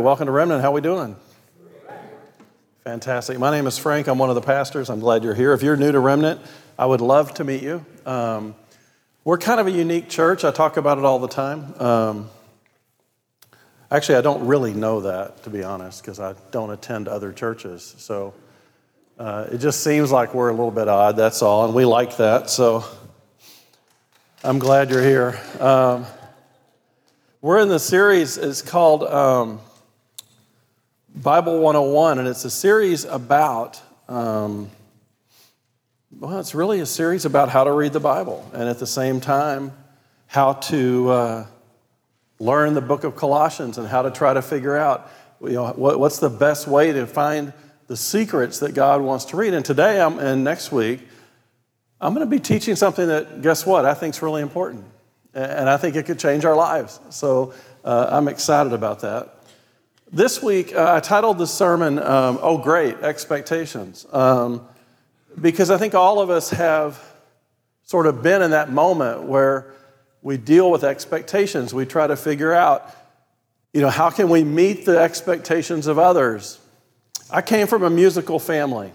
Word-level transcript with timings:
Welcome 0.00 0.26
to 0.26 0.32
Remnant. 0.32 0.62
How 0.62 0.70
are 0.70 0.74
we 0.74 0.80
doing? 0.80 1.14
Fantastic. 2.84 3.38
My 3.38 3.50
name 3.50 3.66
is 3.66 3.76
Frank. 3.76 4.06
I'm 4.06 4.16
one 4.16 4.30
of 4.30 4.34
the 4.34 4.40
pastors. 4.40 4.88
I'm 4.88 4.98
glad 4.98 5.22
you're 5.22 5.34
here. 5.34 5.52
If 5.52 5.62
you're 5.62 5.76
new 5.76 5.92
to 5.92 6.00
Remnant, 6.00 6.40
I 6.78 6.86
would 6.86 7.02
love 7.02 7.34
to 7.34 7.44
meet 7.44 7.62
you. 7.62 7.84
Um, 8.06 8.54
we're 9.24 9.36
kind 9.36 9.60
of 9.60 9.66
a 9.66 9.70
unique 9.70 10.08
church. 10.08 10.42
I 10.42 10.52
talk 10.52 10.78
about 10.78 10.96
it 10.96 11.04
all 11.04 11.18
the 11.18 11.28
time. 11.28 11.74
Um, 11.78 12.30
actually, 13.90 14.16
I 14.16 14.22
don't 14.22 14.46
really 14.46 14.72
know 14.72 15.02
that, 15.02 15.42
to 15.42 15.50
be 15.50 15.62
honest, 15.62 16.02
because 16.02 16.18
I 16.18 16.34
don't 16.50 16.70
attend 16.70 17.06
other 17.06 17.30
churches. 17.30 17.94
So 17.98 18.32
uh, 19.18 19.48
it 19.52 19.58
just 19.58 19.84
seems 19.84 20.10
like 20.10 20.32
we're 20.32 20.48
a 20.48 20.54
little 20.54 20.70
bit 20.70 20.88
odd, 20.88 21.18
that's 21.18 21.42
all, 21.42 21.66
and 21.66 21.74
we 21.74 21.84
like 21.84 22.16
that. 22.16 22.48
So 22.48 22.84
I'm 24.42 24.58
glad 24.58 24.88
you're 24.88 25.02
here. 25.02 25.38
Um, 25.60 26.06
we're 27.42 27.58
in 27.58 27.68
the 27.68 27.78
series, 27.78 28.38
it's 28.38 28.62
called 28.62 29.02
um, 29.02 29.60
Bible 31.14 31.58
101, 31.58 32.18
and 32.18 32.28
it's 32.28 32.44
a 32.44 32.50
series 32.50 33.04
about, 33.04 33.82
um, 34.08 34.70
well, 36.18 36.38
it's 36.38 36.54
really 36.54 36.80
a 36.80 36.86
series 36.86 37.24
about 37.24 37.48
how 37.48 37.64
to 37.64 37.72
read 37.72 37.92
the 37.92 38.00
Bible, 38.00 38.48
and 38.54 38.68
at 38.68 38.78
the 38.78 38.86
same 38.86 39.20
time, 39.20 39.72
how 40.28 40.54
to 40.54 41.10
uh, 41.10 41.46
learn 42.38 42.74
the 42.74 42.80
book 42.80 43.04
of 43.04 43.16
Colossians 43.16 43.76
and 43.76 43.88
how 43.88 44.02
to 44.02 44.10
try 44.10 44.32
to 44.32 44.40
figure 44.40 44.76
out 44.76 45.10
you 45.42 45.52
know, 45.52 45.72
what, 45.72 45.98
what's 45.98 46.18
the 46.18 46.30
best 46.30 46.68
way 46.68 46.92
to 46.92 47.06
find 47.06 47.52
the 47.88 47.96
secrets 47.96 48.60
that 48.60 48.74
God 48.74 49.02
wants 49.02 49.24
to 49.26 49.36
read. 49.36 49.52
And 49.52 49.64
today 49.64 50.00
I'm, 50.00 50.18
and 50.20 50.44
next 50.44 50.70
week, 50.70 51.00
I'm 52.00 52.14
going 52.14 52.24
to 52.24 52.30
be 52.30 52.40
teaching 52.40 52.76
something 52.76 53.08
that, 53.08 53.42
guess 53.42 53.66
what, 53.66 53.84
I 53.84 53.94
think 53.94 54.14
is 54.14 54.22
really 54.22 54.42
important 54.42 54.84
and 55.34 55.68
I 55.68 55.76
think 55.76 55.96
it 55.96 56.06
could 56.06 56.18
change 56.18 56.44
our 56.44 56.56
lives. 56.56 56.98
So 57.10 57.54
uh, 57.84 58.06
I'm 58.10 58.28
excited 58.28 58.72
about 58.72 59.00
that. 59.00 59.39
This 60.12 60.42
week, 60.42 60.74
uh, 60.74 60.94
I 60.94 60.98
titled 60.98 61.38
the 61.38 61.46
sermon, 61.46 62.00
um, 62.00 62.40
Oh 62.42 62.58
Great, 62.58 62.96
Expectations, 62.96 64.04
um, 64.10 64.66
because 65.40 65.70
I 65.70 65.78
think 65.78 65.94
all 65.94 66.20
of 66.20 66.30
us 66.30 66.50
have 66.50 67.00
sort 67.84 68.08
of 68.08 68.20
been 68.20 68.42
in 68.42 68.50
that 68.50 68.72
moment 68.72 69.22
where 69.22 69.72
we 70.20 70.36
deal 70.36 70.68
with 70.68 70.82
expectations. 70.82 71.72
We 71.72 71.86
try 71.86 72.08
to 72.08 72.16
figure 72.16 72.52
out, 72.52 72.92
you 73.72 73.80
know, 73.80 73.88
how 73.88 74.10
can 74.10 74.28
we 74.28 74.42
meet 74.42 74.84
the 74.84 74.98
expectations 74.98 75.86
of 75.86 75.96
others? 75.96 76.58
I 77.30 77.40
came 77.40 77.68
from 77.68 77.84
a 77.84 77.90
musical 77.90 78.40
family, 78.40 78.92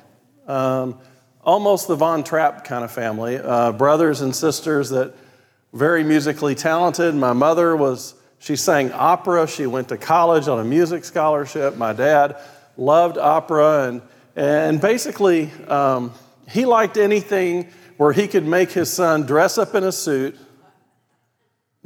um, 0.47 0.99
almost 1.45 1.88
the 1.88 1.95
Von 1.95 2.25
Trapp 2.25 2.66
kind 2.66 2.83
of 2.83 2.91
family, 2.91 3.38
uh, 3.38 3.71
brothers 3.71 4.19
and 4.19 4.36
sisters 4.36 4.89
that 4.89 5.16
very 5.71 6.03
musically 6.03 6.55
talented. 6.55 7.16
My 7.16 7.31
mother 7.31 7.73
was, 7.73 8.16
she 8.46 8.56
sang 8.56 8.92
opera. 8.92 9.48
She 9.48 9.66
went 9.66 9.90
to 9.90 9.98
college 9.98 10.48
on 10.48 10.60
a 10.60 10.64
music 10.64 11.04
scholarship. 11.04 11.78
My 11.78 11.94
dad 11.94 12.38
loved 12.78 13.18
opera. 13.18 13.88
And, 13.88 14.02
and 14.36 14.80
basically, 14.80 15.50
um, 15.68 16.14
he 16.48 16.66
liked 16.66 16.98
anything 16.98 17.72
where 17.98 18.14
he 18.14 18.28
could 18.28 18.46
make 18.46 18.72
his 18.72 18.94
son 18.94 19.23
dress 19.23 19.58
up 19.58 19.73
in 19.73 19.84
a 19.84 19.92
suit, 19.92 20.38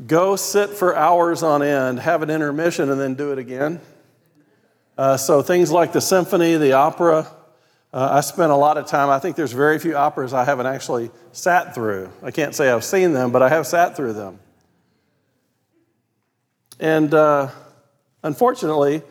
go 0.05 0.35
sit 0.35 0.71
for 0.71 0.97
hours 0.97 1.43
on 1.43 1.63
end, 1.63 1.97
have 2.01 2.23
an 2.23 2.29
intermission, 2.29 2.89
and 2.89 2.99
then 2.99 3.15
do 3.15 3.31
it 3.31 3.37
again. 3.37 3.79
Uh, 4.97 5.15
so 5.15 5.41
things 5.41 5.71
like 5.71 5.93
the 5.93 6.01
symphony, 6.01 6.57
the 6.57 6.73
opera, 6.73 7.25
uh, 7.93 8.09
I 8.11 8.19
spent 8.19 8.51
a 8.51 8.55
lot 8.57 8.77
of 8.77 8.85
time, 8.85 9.09
I 9.09 9.19
think 9.19 9.37
there's 9.37 9.53
very 9.53 9.79
few 9.79 9.95
operas 9.95 10.33
I 10.33 10.43
haven't 10.43 10.65
actually 10.65 11.09
sat 11.31 11.73
through. 11.73 12.11
I 12.21 12.31
can't 12.31 12.53
say 12.53 12.69
I've 12.69 12.83
seen 12.83 13.13
them, 13.13 13.31
but 13.31 13.41
I 13.41 13.47
have 13.47 13.65
sat 13.65 13.95
through 13.95 14.11
them. 14.11 14.39
And 16.79 17.13
uh, 17.13 17.49
unfortunately, 18.23 19.03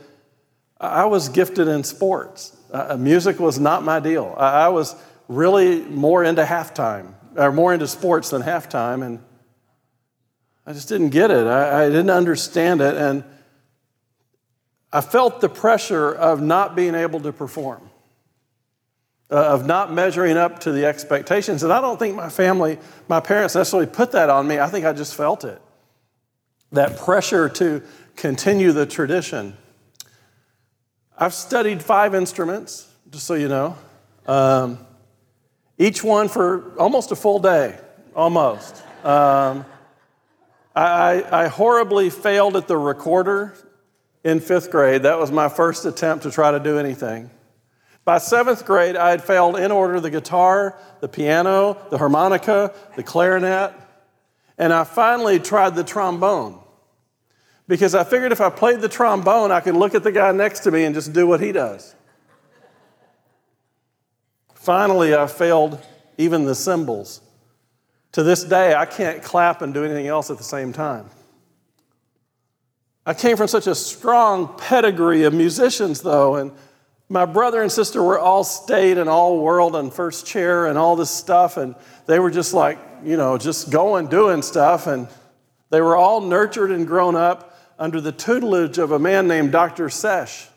I 0.80 1.06
was 1.06 1.28
gifted 1.28 1.68
in 1.68 1.84
sports. 1.84 2.56
Uh, 2.72 2.96
music 2.98 3.38
was 3.38 3.58
not 3.58 3.82
my 3.82 4.00
deal. 4.00 4.34
I, 4.38 4.66
I 4.66 4.68
was 4.68 4.94
really 5.28 5.82
more 5.82 6.24
into 6.24 6.44
halftime, 6.44 7.14
or 7.36 7.52
more 7.52 7.74
into 7.74 7.86
sports 7.86 8.30
than 8.30 8.42
halftime, 8.42 9.04
and 9.04 9.18
I 10.66 10.72
just 10.72 10.88
didn't 10.88 11.10
get 11.10 11.30
it. 11.30 11.46
I, 11.46 11.84
I 11.84 11.88
didn't 11.88 12.10
understand 12.10 12.80
it, 12.80 12.96
and 12.96 13.24
I 14.92 15.00
felt 15.00 15.40
the 15.40 15.48
pressure 15.48 16.12
of 16.12 16.40
not 16.40 16.74
being 16.74 16.94
able 16.94 17.20
to 17.20 17.32
perform 17.32 17.88
uh, 19.30 19.36
of 19.36 19.66
not 19.66 19.92
measuring 19.92 20.36
up 20.36 20.60
to 20.60 20.72
the 20.72 20.86
expectations. 20.86 21.62
And 21.62 21.72
I 21.72 21.80
don't 21.80 21.98
think 21.98 22.16
my 22.16 22.28
family, 22.28 22.78
my 23.08 23.20
parents 23.20 23.54
necessarily 23.54 23.86
put 23.86 24.12
that 24.12 24.30
on 24.30 24.46
me. 24.46 24.58
I 24.58 24.68
think 24.68 24.86
I 24.86 24.92
just 24.92 25.14
felt 25.14 25.44
it. 25.44 25.60
That 26.72 26.98
pressure 26.98 27.48
to 27.48 27.82
continue 28.16 28.72
the 28.72 28.86
tradition. 28.86 29.56
I've 31.16 31.34
studied 31.34 31.82
five 31.82 32.14
instruments, 32.14 32.92
just 33.10 33.26
so 33.26 33.34
you 33.34 33.48
know, 33.48 33.76
um, 34.26 34.78
each 35.78 36.04
one 36.04 36.28
for 36.28 36.76
almost 36.78 37.10
a 37.10 37.16
full 37.16 37.38
day, 37.38 37.78
almost. 38.14 38.82
Um, 39.04 39.64
I, 40.76 41.24
I 41.30 41.48
horribly 41.48 42.10
failed 42.10 42.56
at 42.56 42.68
the 42.68 42.76
recorder 42.76 43.54
in 44.22 44.40
fifth 44.40 44.70
grade. 44.70 45.02
That 45.02 45.18
was 45.18 45.32
my 45.32 45.48
first 45.48 45.86
attempt 45.86 46.24
to 46.24 46.30
try 46.30 46.50
to 46.50 46.60
do 46.60 46.78
anything. 46.78 47.30
By 48.04 48.18
seventh 48.18 48.64
grade, 48.64 48.96
I 48.96 49.10
had 49.10 49.22
failed 49.22 49.56
in 49.56 49.70
order 49.70 50.00
the 50.00 50.10
guitar, 50.10 50.78
the 51.00 51.08
piano, 51.08 51.76
the 51.90 51.98
harmonica, 51.98 52.74
the 52.96 53.02
clarinet, 53.02 53.72
and 54.58 54.72
I 54.72 54.84
finally 54.84 55.38
tried 55.38 55.74
the 55.74 55.84
trombone. 55.84 56.58
Because 57.69 57.94
I 57.94 58.02
figured 58.02 58.32
if 58.32 58.41
I 58.41 58.50
played 58.50 58.80
the 58.80 58.88
trombone, 58.88 59.52
I 59.52 59.60
could 59.60 59.76
look 59.76 59.94
at 59.94 60.02
the 60.02 60.12
guy 60.12 60.32
next 60.32 60.60
to 60.60 60.70
me 60.70 60.84
and 60.84 60.94
just 60.94 61.12
do 61.12 61.26
what 61.26 61.41
he 61.41 61.52
does. 61.52 61.94
Finally, 64.54 65.14
I 65.14 65.26
failed 65.26 65.80
even 66.16 66.44
the 66.44 66.54
cymbals. 66.54 67.20
To 68.12 68.22
this 68.22 68.42
day, 68.42 68.74
I 68.74 68.86
can't 68.86 69.22
clap 69.22 69.62
and 69.62 69.72
do 69.72 69.84
anything 69.84 70.06
else 70.06 70.30
at 70.30 70.38
the 70.38 70.44
same 70.44 70.72
time. 70.72 71.10
I 73.06 73.14
came 73.14 73.36
from 73.36 73.48
such 73.48 73.66
a 73.66 73.75
strong 73.75 74.54
pedigree 74.58 75.25
of 75.25 75.32
musicians, 75.32 76.02
though, 76.02 76.36
and 76.36 76.52
my 77.08 77.24
brother 77.24 77.62
and 77.62 77.72
sister 77.72 78.02
were 78.02 78.19
all 78.19 78.44
state 78.44 78.98
and 78.98 79.08
all 79.08 79.41
world 79.41 79.74
and 79.74 79.92
first 79.92 80.26
chair 80.26 80.66
and 80.66 80.76
all 80.76 80.94
this 80.94 81.10
stuff. 81.10 81.56
And 81.56 81.74
they 82.06 82.19
were 82.19 82.30
just 82.30 82.52
like, 82.52 82.78
you 83.02 83.16
know, 83.16 83.38
just 83.38 83.70
going, 83.70 84.08
doing 84.08 84.42
stuff. 84.42 84.86
And 84.86 85.08
they 85.70 85.80
were 85.80 85.96
all 85.96 86.20
nurtured 86.20 86.70
and 86.70 86.86
grown 86.86 87.16
up 87.16 87.58
under 87.78 88.00
the 88.00 88.12
tutelage 88.12 88.78
of 88.78 88.92
a 88.92 88.98
man 88.98 89.26
named 89.26 89.52
Dr. 89.52 89.88
Sesh. 89.88 90.48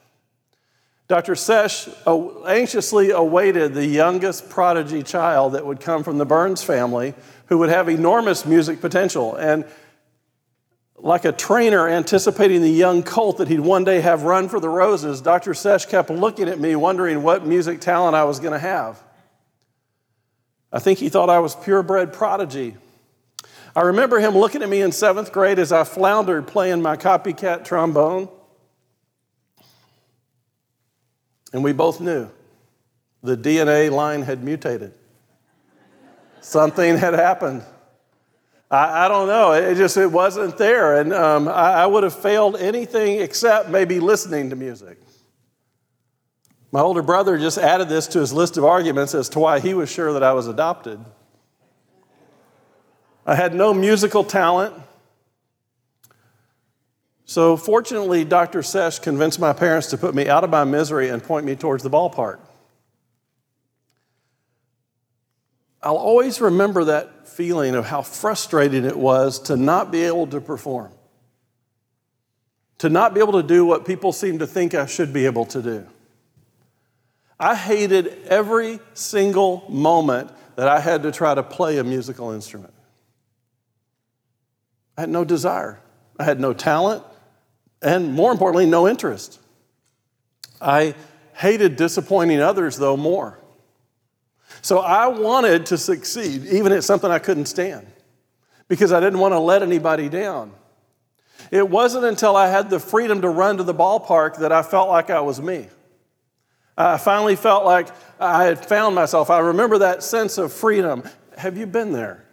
Dr. 1.08 1.36
Sesh 1.36 1.88
uh, 2.08 2.44
anxiously 2.44 3.12
awaited 3.12 3.74
the 3.74 3.86
youngest 3.86 4.50
prodigy 4.50 5.04
child 5.04 5.54
that 5.54 5.66
would 5.66 5.80
come 5.80 6.04
from 6.04 6.18
the 6.18 6.26
Burns 6.26 6.64
family 6.64 7.14
who 7.48 7.58
would 7.58 7.70
have 7.70 7.90
enormous 7.90 8.46
music 8.46 8.80
potential. 8.80 9.36
And 9.36 9.66
like 11.04 11.26
a 11.26 11.32
trainer 11.32 11.88
anticipating 11.88 12.62
the 12.62 12.70
young 12.70 13.02
colt 13.02 13.38
that 13.38 13.48
he'd 13.48 13.60
one 13.60 13.84
day 13.84 14.02
have 14.02 14.24
run 14.24 14.48
for 14.50 14.60
the 14.60 14.70
roses, 14.70 15.20
Dr. 15.22 15.54
Sesh 15.54 15.88
kept 15.88 16.10
looking 16.10 16.48
at 16.48 16.60
me, 16.60 16.76
wondering 16.76 17.24
what 17.24 17.46
music 17.46 17.82
talent 17.82 18.16
I 18.16 18.24
was 18.24 18.40
going 18.40 18.54
to 18.54 18.60
have. 18.60 19.02
I 20.72 20.80
think 20.80 21.00
he 21.00 21.10
thought 21.10 21.30
I 21.30 21.40
was 21.40 21.56
purebred 21.56 22.14
prodigy. 22.14 22.78
I 23.76 23.82
remember 23.82 24.20
him 24.20 24.36
looking 24.36 24.62
at 24.62 24.70
me 24.70 24.82
in 24.82 24.92
seventh 24.92 25.32
grade 25.32 25.58
as 25.58 25.72
I 25.72 25.84
floundered 25.84 26.48
playing 26.48 26.82
my 26.82 26.98
copycat 26.98 27.66
trombone. 27.66 28.30
And 31.54 31.64
we 31.64 31.74
both 31.74 32.00
knew 32.00 32.30
the 33.24 33.36
DNA 33.36 33.92
line 33.92 34.22
had 34.22 34.44
mutated. 34.44 34.94
Something 36.42 36.98
had 36.98 37.14
happened. 37.14 37.64
I, 38.72 39.06
I 39.06 39.08
don't 39.10 39.28
know. 39.28 39.52
It 39.52 39.76
just 39.76 39.98
it 39.98 40.10
wasn't 40.10 40.58
there, 40.58 41.00
and 41.00 41.14
um, 41.14 41.48
I, 41.50 41.74
I 41.74 41.86
would 41.86 42.04
have 42.04 42.16
failed 42.16 42.56
anything 42.56 43.20
except 43.20 43.70
maybe 43.70 44.00
listening 44.00 44.50
to 44.50 44.56
music. 44.56 44.98
My 46.72 46.80
older 46.80 47.02
brother 47.02 47.38
just 47.38 47.58
added 47.58 47.90
this 47.90 48.08
to 48.08 48.20
his 48.20 48.32
list 48.32 48.56
of 48.56 48.64
arguments 48.64 49.14
as 49.14 49.28
to 49.30 49.40
why 49.40 49.60
he 49.60 49.74
was 49.74 49.92
sure 49.92 50.14
that 50.14 50.24
I 50.24 50.32
was 50.32 50.48
adopted. 50.48 51.04
I 53.26 53.36
had 53.36 53.54
no 53.54 53.74
musical 53.74 54.24
talent. 54.24 54.74
So, 57.26 57.56
fortunately, 57.58 58.24
Dr. 58.24 58.64
Sesh 58.64 59.00
convinced 59.00 59.40
my 59.40 59.54
parents 59.54 59.88
to 59.88 59.98
put 59.98 60.16
me 60.16 60.28
out 60.28 60.44
of 60.44 60.50
my 60.50 60.64
misery 60.64 61.10
and 61.10 61.22
point 61.22 61.46
me 61.46 61.56
towards 61.56 61.84
the 61.84 61.90
ballpark. 61.90 62.40
I'll 65.84 65.98
always 65.98 66.40
remember 66.40 66.84
that 66.86 67.28
feeling 67.28 67.76
of 67.76 67.86
how 67.86 68.04
frustrating 68.04 68.86
it 68.86 68.98
was 68.98 69.40
to 69.40 69.58
not 69.58 69.92
be 69.92 70.04
able 70.04 70.28
to 70.28 70.40
perform, 70.40 70.92
to 72.78 72.90
not 72.90 73.14
be 73.14 73.20
able 73.20 73.34
to 73.34 73.44
do 73.44 73.66
what 73.66 73.86
people 73.86 74.14
seem 74.14 74.40
to 74.40 74.48
think 74.48 74.76
I 74.76 74.86
should 74.86 75.12
be 75.12 75.26
able 75.26 75.46
to 75.46 75.62
do. 75.62 75.88
I 77.40 77.56
hated 77.56 78.28
every 78.28 78.80
single 78.94 79.66
moment 79.68 80.30
that 80.56 80.68
I 80.68 80.80
had 80.80 81.02
to 81.04 81.12
try 81.12 81.34
to 81.34 81.42
play 81.42 81.80
a 81.80 81.84
musical 81.84 82.32
instrument. 82.32 82.74
I 84.96 85.02
had 85.02 85.10
no 85.10 85.24
desire, 85.24 85.80
I 86.20 86.24
had 86.24 86.40
no 86.40 86.54
talent, 86.54 87.04
and 87.82 88.14
more 88.14 88.32
importantly, 88.32 88.68
no 88.68 88.88
interest. 88.88 89.40
I 90.62 90.94
hated 91.34 91.76
disappointing 91.78 92.40
others, 92.40 92.78
though, 92.78 92.96
more. 92.96 93.41
So 94.62 94.80
I 94.80 95.08
wanted 95.08 95.66
to 95.68 95.78
succeed, 95.78 96.46
even 96.48 96.72
at 96.72 96.84
something 96.84 97.10
I 97.10 97.20
couldn't 97.20 97.46
stand, 97.48 97.88
because 98.68 98.92
I 98.92 99.00
didn't 99.00 99.20
want 99.20 99.34
to 99.34 99.40
let 99.40 99.64
anybody 99.64 100.08
down. 100.08 100.54
It 101.50 101.68
wasn't 101.68 102.06
until 102.06 102.36
I 102.36 102.48
had 102.48 102.70
the 102.70 102.80
freedom 102.80 103.22
to 103.22 103.30
run 103.30 103.58
to 103.58 103.64
the 103.64 103.74
ballpark 103.74 104.38
that 104.38 104.52
I 104.52 104.62
felt 104.62 104.90
like 104.90 105.10
I 105.10 105.22
was 105.22 105.42
me. 105.42 105.68
I 106.78 106.98
finally 106.98 107.36
felt 107.36 107.66
like 107.66 107.90
I 108.20 108.46
had 108.46 108.66
found 108.66 108.96
myself. 108.96 109.30
I 109.30 109.40
remember 109.40 109.80
that 109.80 110.04
sense 110.04 110.38
of 110.38 110.54
freedom. 110.54 111.04
Have 111.38 111.58
you 111.58 111.66
been 111.66 111.92
there? 111.92 112.26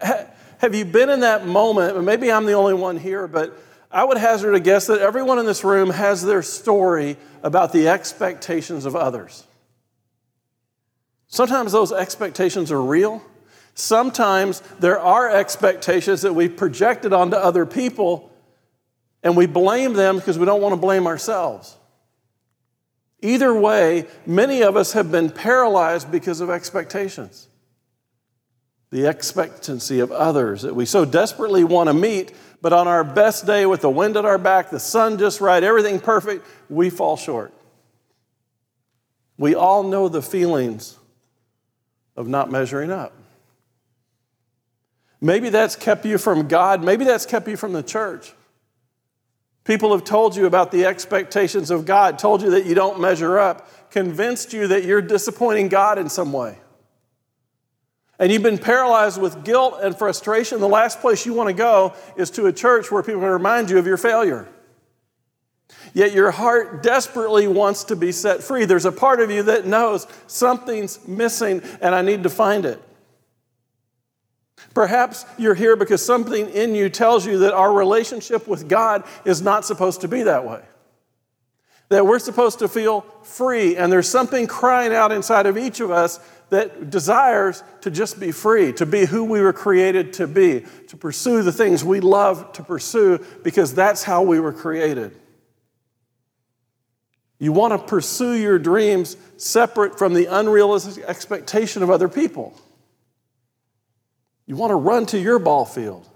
Have 0.00 0.74
you 0.74 0.84
been 0.84 1.10
in 1.10 1.20
that 1.20 1.46
moment? 1.46 2.02
Maybe 2.02 2.30
I'm 2.30 2.46
the 2.46 2.54
only 2.54 2.74
one 2.74 2.96
here, 2.96 3.26
but 3.26 3.58
I 3.90 4.04
would 4.04 4.18
hazard 4.18 4.54
a 4.54 4.60
guess 4.60 4.86
that 4.86 5.00
everyone 5.00 5.38
in 5.38 5.46
this 5.46 5.64
room 5.64 5.90
has 5.90 6.22
their 6.22 6.42
story 6.42 7.16
about 7.42 7.72
the 7.72 7.88
expectations 7.88 8.86
of 8.86 8.96
others. 8.96 9.46
Sometimes 11.36 11.70
those 11.70 11.92
expectations 11.92 12.72
are 12.72 12.80
real. 12.80 13.22
Sometimes 13.74 14.62
there 14.80 14.98
are 14.98 15.28
expectations 15.28 16.22
that 16.22 16.32
we've 16.32 16.56
projected 16.56 17.12
onto 17.12 17.36
other 17.36 17.66
people 17.66 18.32
and 19.22 19.36
we 19.36 19.44
blame 19.44 19.92
them 19.92 20.16
because 20.16 20.38
we 20.38 20.46
don't 20.46 20.62
want 20.62 20.72
to 20.72 20.80
blame 20.80 21.06
ourselves. 21.06 21.76
Either 23.20 23.52
way, 23.52 24.06
many 24.24 24.62
of 24.62 24.76
us 24.76 24.94
have 24.94 25.12
been 25.12 25.28
paralyzed 25.28 26.10
because 26.10 26.40
of 26.40 26.48
expectations. 26.48 27.48
The 28.88 29.06
expectancy 29.06 30.00
of 30.00 30.10
others 30.10 30.62
that 30.62 30.74
we 30.74 30.86
so 30.86 31.04
desperately 31.04 31.64
want 31.64 31.90
to 31.90 31.92
meet, 31.92 32.32
but 32.62 32.72
on 32.72 32.88
our 32.88 33.04
best 33.04 33.44
day 33.44 33.66
with 33.66 33.82
the 33.82 33.90
wind 33.90 34.16
at 34.16 34.24
our 34.24 34.38
back, 34.38 34.70
the 34.70 34.80
sun 34.80 35.18
just 35.18 35.42
right, 35.42 35.62
everything 35.62 36.00
perfect, 36.00 36.46
we 36.70 36.88
fall 36.88 37.18
short. 37.18 37.52
We 39.36 39.54
all 39.54 39.82
know 39.82 40.08
the 40.08 40.22
feelings 40.22 40.96
of 42.16 42.28
not 42.28 42.50
measuring 42.50 42.90
up. 42.90 43.12
Maybe 45.20 45.48
that's 45.48 45.76
kept 45.76 46.04
you 46.04 46.18
from 46.18 46.48
God. 46.48 46.84
Maybe 46.84 47.04
that's 47.04 47.26
kept 47.26 47.48
you 47.48 47.56
from 47.56 47.72
the 47.72 47.82
church. 47.82 48.32
People 49.64 49.92
have 49.92 50.04
told 50.04 50.36
you 50.36 50.46
about 50.46 50.70
the 50.70 50.84
expectations 50.84 51.70
of 51.70 51.86
God, 51.86 52.18
told 52.18 52.42
you 52.42 52.50
that 52.50 52.66
you 52.66 52.74
don't 52.74 53.00
measure 53.00 53.38
up, 53.38 53.90
convinced 53.90 54.52
you 54.52 54.68
that 54.68 54.84
you're 54.84 55.02
disappointing 55.02 55.68
God 55.68 55.98
in 55.98 56.08
some 56.08 56.32
way. 56.32 56.58
And 58.18 58.32
you've 58.32 58.42
been 58.42 58.58
paralyzed 58.58 59.20
with 59.20 59.44
guilt 59.44 59.78
and 59.82 59.96
frustration. 59.96 60.60
The 60.60 60.68
last 60.68 61.00
place 61.00 61.26
you 61.26 61.34
want 61.34 61.48
to 61.48 61.52
go 61.52 61.94
is 62.16 62.30
to 62.32 62.46
a 62.46 62.52
church 62.52 62.90
where 62.90 63.02
people 63.02 63.20
to 63.20 63.30
remind 63.30 63.68
you 63.68 63.78
of 63.78 63.86
your 63.86 63.98
failure. 63.98 64.48
Yet 65.96 66.12
your 66.12 66.30
heart 66.30 66.82
desperately 66.82 67.48
wants 67.48 67.84
to 67.84 67.96
be 67.96 68.12
set 68.12 68.42
free. 68.42 68.66
There's 68.66 68.84
a 68.84 68.92
part 68.92 69.18
of 69.18 69.30
you 69.30 69.44
that 69.44 69.64
knows 69.64 70.06
something's 70.26 71.08
missing 71.08 71.62
and 71.80 71.94
I 71.94 72.02
need 72.02 72.24
to 72.24 72.28
find 72.28 72.66
it. 72.66 72.82
Perhaps 74.74 75.24
you're 75.38 75.54
here 75.54 75.74
because 75.74 76.04
something 76.04 76.50
in 76.50 76.74
you 76.74 76.90
tells 76.90 77.24
you 77.24 77.38
that 77.38 77.54
our 77.54 77.72
relationship 77.72 78.46
with 78.46 78.68
God 78.68 79.04
is 79.24 79.40
not 79.40 79.64
supposed 79.64 80.02
to 80.02 80.08
be 80.08 80.24
that 80.24 80.44
way. 80.46 80.60
That 81.88 82.04
we're 82.04 82.18
supposed 82.18 82.58
to 82.58 82.68
feel 82.68 83.00
free, 83.22 83.76
and 83.76 83.90
there's 83.90 84.08
something 84.08 84.46
crying 84.46 84.92
out 84.92 85.12
inside 85.12 85.46
of 85.46 85.56
each 85.56 85.80
of 85.80 85.90
us 85.90 86.20
that 86.50 86.90
desires 86.90 87.62
to 87.80 87.90
just 87.90 88.20
be 88.20 88.32
free, 88.32 88.74
to 88.74 88.84
be 88.84 89.06
who 89.06 89.24
we 89.24 89.40
were 89.40 89.54
created 89.54 90.12
to 90.14 90.26
be, 90.26 90.66
to 90.88 90.96
pursue 90.98 91.42
the 91.42 91.52
things 91.52 91.82
we 91.82 92.00
love 92.00 92.52
to 92.52 92.62
pursue 92.62 93.24
because 93.42 93.72
that's 93.72 94.02
how 94.02 94.20
we 94.22 94.40
were 94.40 94.52
created. 94.52 95.16
You 97.38 97.52
want 97.52 97.72
to 97.72 97.78
pursue 97.78 98.32
your 98.32 98.58
dreams 98.58 99.16
separate 99.36 99.98
from 99.98 100.14
the 100.14 100.26
unrealistic 100.26 101.04
expectation 101.04 101.82
of 101.82 101.90
other 101.90 102.08
people. 102.08 102.58
You 104.46 104.56
want 104.56 104.70
to 104.70 104.76
run 104.76 105.06
to 105.06 105.18
your 105.18 105.38
ball 105.38 105.64
field. 105.64 106.08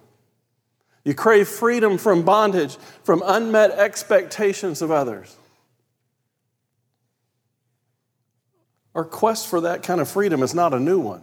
You 1.05 1.15
crave 1.15 1.49
freedom 1.49 1.99
from 1.99 2.23
bondage, 2.23 2.77
from 3.05 3.23
unmet 3.25 3.73
expectations 3.73 4.83
of 4.83 4.91
others. 4.91 5.37
Our 8.95 9.05
quest 9.05 9.49
for 9.49 9.63
that 9.63 9.83
kind 9.83 10.01
of 10.01 10.09
freedom 10.09 10.43
is 10.43 10.55
not 10.55 10.75
a 10.75 10.81
new 10.81 10.99
one. 10.99 11.23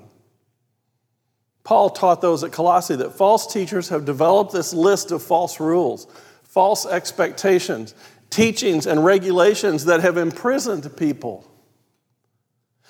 Paul 1.63 1.89
taught 1.89 2.21
those 2.21 2.43
at 2.43 2.53
Colossae 2.53 2.95
that 2.95 3.13
false 3.13 3.51
teachers 3.51 3.89
have 3.89 4.05
developed 4.05 4.53
this 4.53 4.73
list 4.73 5.11
of 5.11 5.21
false 5.21 5.59
rules, 5.59 6.07
false 6.43 6.85
expectations, 6.85 7.93
teachings, 8.29 8.85
and 8.85 9.03
regulations 9.03 9.85
that 9.85 10.01
have 10.01 10.17
imprisoned 10.17 10.95
people. 10.97 11.49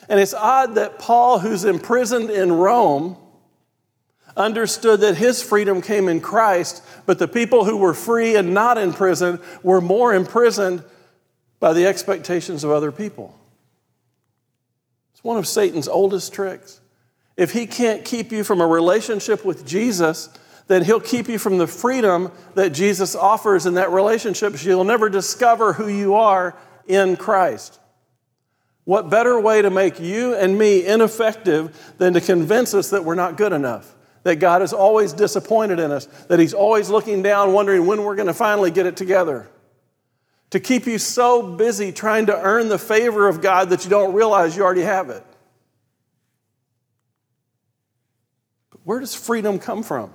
And 0.09 0.19
it's 0.19 0.33
odd 0.33 0.75
that 0.75 0.99
Paul, 0.99 1.39
who's 1.39 1.65
imprisoned 1.65 2.29
in 2.29 2.51
Rome, 2.51 3.17
understood 4.35 5.01
that 5.01 5.17
his 5.17 5.41
freedom 5.41 5.81
came 5.81 6.07
in 6.07 6.21
Christ, 6.21 6.83
but 7.05 7.19
the 7.19 7.27
people 7.27 7.65
who 7.65 7.77
were 7.77 7.93
free 7.93 8.35
and 8.35 8.53
not 8.53 8.77
in 8.77 8.93
prison 8.93 9.39
were 9.63 9.81
more 9.81 10.13
imprisoned 10.13 10.83
by 11.59 11.73
the 11.73 11.87
expectations 11.87 12.63
of 12.63 12.71
other 12.71 12.91
people. 12.91 13.37
It's 15.13 15.23
one 15.23 15.37
of 15.37 15.47
Satan's 15.47 15.87
oldest 15.87 16.31
tricks. 16.33 16.79
If 17.35 17.51
he 17.51 17.65
can't 17.67 18.05
keep 18.05 18.31
you 18.31 18.43
from 18.43 18.61
a 18.61 18.67
relationship 18.67 19.43
with 19.43 19.65
Jesus, 19.65 20.29
then 20.67 20.83
he'll 20.83 20.99
keep 20.99 21.27
you 21.27 21.39
from 21.39 21.57
the 21.57 21.67
freedom 21.67 22.31
that 22.55 22.69
Jesus 22.69 23.15
offers 23.15 23.65
in 23.65 23.75
that 23.75 23.91
relationship. 23.91 24.61
You'll 24.63 24.83
never 24.83 25.09
discover 25.09 25.73
who 25.73 25.87
you 25.87 26.15
are 26.15 26.55
in 26.87 27.15
Christ. 27.15 27.79
What 28.83 29.09
better 29.09 29.39
way 29.39 29.61
to 29.61 29.69
make 29.69 29.99
you 29.99 30.33
and 30.35 30.57
me 30.57 30.85
ineffective 30.85 31.93
than 31.97 32.13
to 32.13 32.21
convince 32.21 32.73
us 32.73 32.89
that 32.91 33.03
we're 33.03 33.15
not 33.15 33.37
good 33.37 33.53
enough? 33.53 33.93
that 34.27 34.37
God 34.37 34.61
is 34.61 34.73
always 34.73 35.13
disappointed 35.13 35.79
in 35.79 35.89
us, 35.89 36.05
that 36.27 36.37
He's 36.37 36.53
always 36.53 36.89
looking 36.89 37.23
down, 37.23 37.53
wondering 37.53 37.85
when 37.85 38.03
we're 38.03 38.17
going 38.17 38.27
to 38.27 38.33
finally 38.33 38.71
get 38.71 38.85
it 38.85 38.97
together. 38.97 39.47
To 40.49 40.59
keep 40.59 40.85
you 40.85 40.97
so 40.97 41.41
busy 41.55 41.93
trying 41.93 42.25
to 42.25 42.37
earn 42.37 42.67
the 42.67 42.77
favor 42.77 43.29
of 43.29 43.41
God 43.41 43.69
that 43.69 43.85
you 43.85 43.89
don't 43.89 44.13
realize 44.13 44.57
you 44.57 44.63
already 44.63 44.81
have 44.81 45.09
it. 45.09 45.23
But 48.71 48.81
where 48.83 48.99
does 48.99 49.15
freedom 49.15 49.59
come 49.59 49.81
from? 49.81 50.11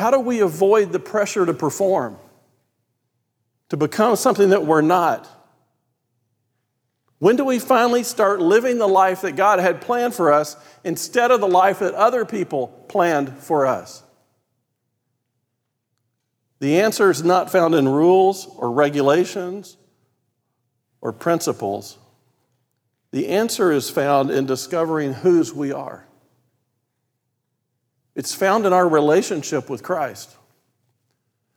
How 0.00 0.10
do 0.10 0.18
we 0.18 0.40
avoid 0.40 0.92
the 0.92 0.98
pressure 0.98 1.44
to 1.44 1.52
perform, 1.52 2.16
to 3.68 3.76
become 3.76 4.16
something 4.16 4.48
that 4.48 4.64
we're 4.64 4.80
not? 4.80 5.28
When 7.18 7.36
do 7.36 7.44
we 7.44 7.58
finally 7.58 8.02
start 8.02 8.40
living 8.40 8.78
the 8.78 8.88
life 8.88 9.20
that 9.20 9.36
God 9.36 9.58
had 9.58 9.82
planned 9.82 10.14
for 10.14 10.32
us 10.32 10.56
instead 10.84 11.30
of 11.30 11.42
the 11.42 11.48
life 11.48 11.80
that 11.80 11.92
other 11.92 12.24
people 12.24 12.68
planned 12.88 13.36
for 13.40 13.66
us? 13.66 14.02
The 16.60 16.80
answer 16.80 17.10
is 17.10 17.22
not 17.22 17.52
found 17.52 17.74
in 17.74 17.86
rules 17.86 18.46
or 18.56 18.72
regulations 18.72 19.76
or 21.02 21.12
principles. 21.12 21.98
The 23.10 23.28
answer 23.28 23.70
is 23.70 23.90
found 23.90 24.30
in 24.30 24.46
discovering 24.46 25.12
whose 25.12 25.52
we 25.52 25.72
are. 25.72 26.06
It's 28.14 28.34
found 28.34 28.66
in 28.66 28.72
our 28.72 28.88
relationship 28.88 29.70
with 29.70 29.82
Christ. 29.82 30.36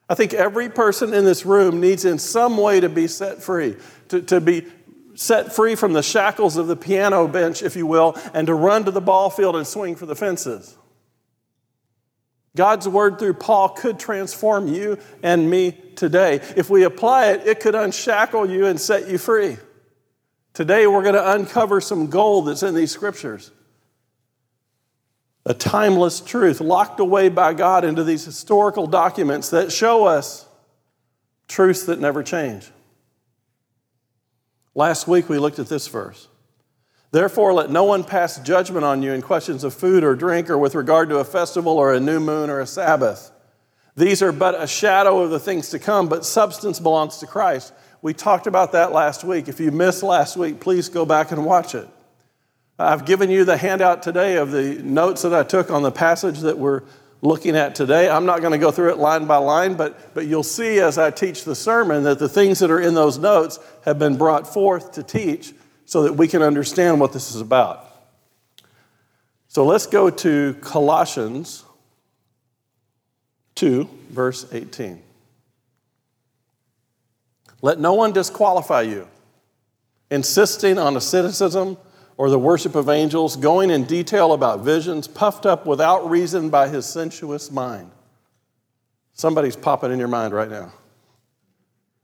I 0.09 0.15
think 0.15 0.33
every 0.33 0.69
person 0.69 1.13
in 1.13 1.25
this 1.25 1.45
room 1.45 1.79
needs, 1.79 2.05
in 2.05 2.19
some 2.19 2.57
way, 2.57 2.79
to 2.79 2.89
be 2.89 3.07
set 3.07 3.41
free, 3.41 3.75
to, 4.09 4.21
to 4.23 4.41
be 4.41 4.67
set 5.15 5.53
free 5.53 5.75
from 5.75 5.93
the 5.93 6.03
shackles 6.03 6.57
of 6.57 6.67
the 6.67 6.75
piano 6.75 7.27
bench, 7.27 7.63
if 7.63 7.75
you 7.75 7.87
will, 7.87 8.17
and 8.33 8.47
to 8.47 8.53
run 8.53 8.85
to 8.85 8.91
the 8.91 9.01
ball 9.01 9.29
field 9.29 9.55
and 9.55 9.65
swing 9.65 9.95
for 9.95 10.05
the 10.05 10.15
fences. 10.15 10.77
God's 12.55 12.87
word 12.87 13.17
through 13.17 13.33
Paul 13.35 13.69
could 13.69 13.97
transform 13.97 14.67
you 14.67 14.99
and 15.23 15.49
me 15.49 15.71
today. 15.95 16.35
If 16.55 16.69
we 16.69 16.83
apply 16.83 17.31
it, 17.31 17.47
it 17.47 17.59
could 17.59 17.73
unshackle 17.73 18.49
you 18.49 18.67
and 18.67 18.79
set 18.79 19.09
you 19.09 19.17
free. 19.17 19.57
Today, 20.53 20.85
we're 20.85 21.01
going 21.01 21.15
to 21.15 21.31
uncover 21.31 21.81
some 21.81 22.11
gold 22.11 22.47
that's 22.47 22.61
in 22.61 22.75
these 22.75 22.91
scriptures. 22.91 23.49
A 25.45 25.53
timeless 25.53 26.21
truth 26.21 26.61
locked 26.61 26.99
away 26.99 27.29
by 27.29 27.53
God 27.53 27.83
into 27.83 28.03
these 28.03 28.23
historical 28.23 28.87
documents 28.87 29.49
that 29.49 29.71
show 29.71 30.05
us 30.05 30.47
truths 31.47 31.83
that 31.83 31.99
never 31.99 32.23
change. 32.23 32.71
Last 34.73 35.07
week 35.07 35.27
we 35.29 35.37
looked 35.37 35.59
at 35.59 35.67
this 35.67 35.87
verse. 35.87 36.27
Therefore, 37.11 37.53
let 37.53 37.69
no 37.69 37.83
one 37.83 38.03
pass 38.03 38.39
judgment 38.39 38.83
on 38.83 39.03
you 39.03 39.11
in 39.11 39.21
questions 39.21 39.63
of 39.63 39.75
food 39.75 40.03
or 40.03 40.15
drink 40.15 40.49
or 40.49 40.57
with 40.57 40.73
regard 40.73 41.09
to 41.09 41.17
a 41.17 41.23
festival 41.23 41.77
or 41.77 41.93
a 41.93 41.99
new 41.99 42.19
moon 42.19 42.49
or 42.49 42.59
a 42.59 42.65
Sabbath. 42.65 43.31
These 43.95 44.23
are 44.23 44.31
but 44.31 44.59
a 44.59 44.65
shadow 44.65 45.19
of 45.19 45.29
the 45.29 45.39
things 45.39 45.69
to 45.69 45.79
come, 45.79 46.09
but 46.09 46.25
substance 46.25 46.79
belongs 46.79 47.19
to 47.19 47.27
Christ. 47.27 47.71
We 48.01 48.15
talked 48.15 48.47
about 48.47 48.71
that 48.71 48.91
last 48.91 49.23
week. 49.23 49.47
If 49.47 49.59
you 49.59 49.69
missed 49.71 50.01
last 50.01 50.35
week, 50.35 50.59
please 50.59 50.89
go 50.89 51.05
back 51.05 51.31
and 51.31 51.45
watch 51.45 51.75
it. 51.75 51.87
I've 52.79 53.05
given 53.05 53.29
you 53.29 53.45
the 53.45 53.57
handout 53.57 54.01
today 54.01 54.37
of 54.37 54.51
the 54.51 54.81
notes 54.81 55.21
that 55.21 55.33
I 55.33 55.43
took 55.43 55.69
on 55.69 55.83
the 55.83 55.91
passage 55.91 56.39
that 56.39 56.57
we're 56.57 56.81
looking 57.21 57.55
at 57.55 57.75
today. 57.75 58.09
I'm 58.09 58.25
not 58.25 58.41
going 58.41 58.51
to 58.51 58.57
go 58.57 58.71
through 58.71 58.89
it 58.89 58.97
line 58.97 59.25
by 59.25 59.37
line, 59.37 59.75
but, 59.75 60.13
but 60.15 60.25
you'll 60.25 60.43
see 60.43 60.79
as 60.79 60.97
I 60.97 61.11
teach 61.11 61.43
the 61.43 61.55
sermon 61.55 62.03
that 62.03 62.17
the 62.17 62.27
things 62.27 62.59
that 62.59 62.71
are 62.71 62.79
in 62.79 62.95
those 62.95 63.19
notes 63.19 63.59
have 63.85 63.99
been 63.99 64.17
brought 64.17 64.51
forth 64.51 64.93
to 64.93 65.03
teach 65.03 65.53
so 65.85 66.03
that 66.03 66.13
we 66.13 66.27
can 66.27 66.41
understand 66.41 66.99
what 66.99 67.13
this 67.13 67.33
is 67.33 67.39
about. 67.39 67.87
So 69.47 69.65
let's 69.65 69.85
go 69.85 70.09
to 70.09 70.55
Colossians 70.61 71.63
2, 73.55 73.87
verse 74.09 74.51
18. 74.51 74.99
Let 77.61 77.79
no 77.79 77.93
one 77.93 78.11
disqualify 78.13 78.81
you, 78.81 79.07
insisting 80.09 80.79
on 80.79 80.97
asceticism 80.97 81.77
or 82.17 82.29
the 82.29 82.39
worship 82.39 82.75
of 82.75 82.89
angels, 82.89 83.35
going 83.35 83.69
in 83.69 83.85
detail 83.85 84.33
about 84.33 84.61
visions, 84.61 85.07
puffed 85.07 85.45
up 85.45 85.65
without 85.65 86.09
reason 86.09 86.49
by 86.49 86.67
his 86.67 86.85
sensuous 86.85 87.49
mind. 87.51 87.89
Somebody's 89.13 89.55
popping 89.55 89.91
in 89.91 89.99
your 89.99 90.07
mind 90.07 90.33
right 90.33 90.49
now. 90.49 90.73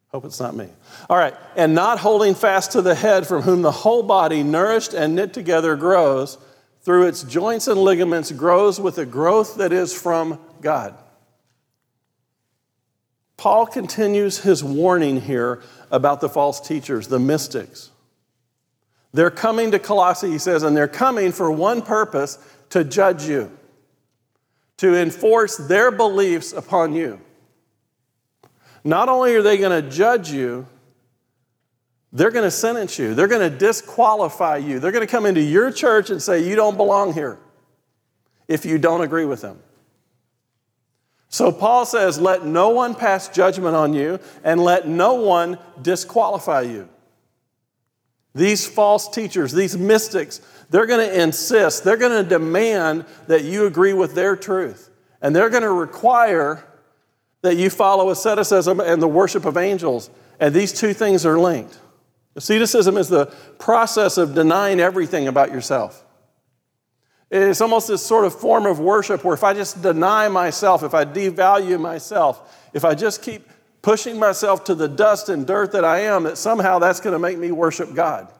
Hope 0.10 0.26
it's 0.26 0.40
not 0.40 0.56
me. 0.56 0.68
All 1.10 1.18
right, 1.18 1.36
and 1.56 1.76
not 1.76 2.00
holding 2.00 2.34
fast 2.34 2.72
to 2.72 2.82
the 2.82 2.96
head, 2.96 3.28
from 3.28 3.44
whom 3.44 3.62
the 3.62 3.72
whole 3.72 4.02
body, 4.02 4.42
nourished 4.42 4.94
and 4.94 5.16
knit 5.16 5.34
together, 5.34 5.76
grows 5.76 6.38
through 6.82 7.08
its 7.08 7.24
joints 7.24 7.68
and 7.68 7.80
ligaments, 7.80 8.32
grows 8.32 8.80
with 8.80 8.98
a 8.98 9.06
growth 9.06 9.58
that 9.58 9.72
is 9.72 9.94
from 9.94 10.40
God. 10.62 10.96
Paul 13.38 13.68
continues 13.68 14.40
his 14.40 14.64
warning 14.64 15.22
here 15.22 15.62
about 15.92 16.20
the 16.20 16.30
false 16.30 16.60
teachers, 16.60 17.08
the 17.08 17.20
mystics. 17.20 17.92
They're 19.12 19.32
coming 19.32 19.72
to 19.72 19.80
Colossae, 19.80 20.30
he 20.30 20.38
says, 20.38 20.64
and 20.64 20.78
they're 20.78 20.88
coming 20.88 21.32
for 21.32 21.52
one 21.52 21.82
purpose 21.82 22.38
to 22.70 22.84
judge 22.84 23.24
you, 23.24 23.52
to 24.78 24.96
enforce 24.96 25.58
their 25.58 25.92
beliefs 25.92 26.54
upon 26.54 26.94
you. 26.94 27.20
Not 28.84 29.10
only 29.10 29.36
are 29.36 29.42
they 29.42 29.58
going 29.58 29.84
to 29.84 29.90
judge 29.90 30.32
you, 30.32 30.68
they're 32.12 32.32
going 32.32 32.46
to 32.46 32.52
sentence 32.52 32.98
you. 32.98 33.14
They're 33.14 33.28
going 33.28 33.50
to 33.50 33.56
disqualify 33.56 34.58
you. 34.58 34.80
They're 34.80 34.92
going 34.92 35.06
to 35.06 35.12
come 35.12 35.26
into 35.26 35.42
your 35.42 35.72
church 35.72 36.10
and 36.10 36.22
say, 36.22 36.48
You 36.48 36.56
don't 36.56 36.78
belong 36.78 37.14
here 37.14 37.38
if 38.48 38.66
you 38.66 38.78
don't 38.78 39.02
agree 39.02 39.26
with 39.26 39.42
them. 39.42 39.60
So 41.28 41.52
Paul 41.52 41.86
says, 41.86 42.20
Let 42.20 42.46
no 42.46 42.70
one 42.70 42.96
pass 42.96 43.30
judgment 43.30 43.76
on 43.76 43.94
you, 43.94 44.20
and 44.44 44.60
let 44.60 44.88
no 44.88 45.14
one 45.16 45.60
disqualify 45.82 46.62
you. 46.62 46.90
These 48.36 48.68
false 48.68 49.10
teachers, 49.10 49.52
these 49.52 49.78
mystics, 49.78 50.42
they're 50.70 50.86
going 50.86 51.08
to 51.08 51.22
insist, 51.22 51.84
they're 51.84 51.98
going 51.98 52.24
to 52.24 52.28
demand 52.28 53.06
that 53.28 53.44
you 53.44 53.66
agree 53.66 53.94
with 53.94 54.14
their 54.14 54.36
truth. 54.36 54.90
And 55.22 55.36
they're 55.36 55.50
going 55.50 55.64
to 55.64 55.72
require 55.72 56.64
that 57.42 57.56
you 57.56 57.70
follow 57.70 58.10
asceticism 58.10 58.80
and 58.80 59.02
the 59.02 59.08
worship 59.08 59.46
of 59.46 59.58
angels. 59.58 60.10
And 60.40 60.54
these 60.54 60.74
two 60.74 60.94
things 60.94 61.26
are 61.26 61.40
linked. 61.40 61.78
Asceticism 62.36 62.98
is 62.98 63.10
the 63.10 63.26
process 63.58 64.18
of 64.18 64.36
denying 64.36 64.80
everything 64.80 65.28
about 65.28 65.52
yourself. 65.52 66.06
It's 67.32 67.62
almost 67.62 67.88
this 67.88 68.04
sort 68.04 68.26
of 68.26 68.40
form 68.40 68.66
of 68.66 68.80
worship 68.80 69.24
where 69.24 69.34
if 69.34 69.44
I 69.44 69.54
just 69.54 69.82
deny 69.82 70.28
myself, 70.28 70.84
if 70.84 70.94
I 70.94 71.06
devalue 71.06 71.80
myself, 71.80 72.70
if 72.74 72.84
I 72.84 72.96
just 72.96 73.22
keep 73.22 73.48
pushing 73.82 74.20
myself 74.20 74.64
to 74.66 74.76
the 74.76 74.88
dust 74.88 75.30
and 75.30 75.46
dirt 75.46 75.72
that 75.72 75.86
I 75.86 76.02
am, 76.02 76.24
that 76.24 76.38
somehow 76.38 76.80
that's 76.80 77.00
going 77.00 77.14
to 77.14 77.20
make 77.20 77.38
me 77.38 77.52
worship 77.52 77.94
God. 77.94 78.32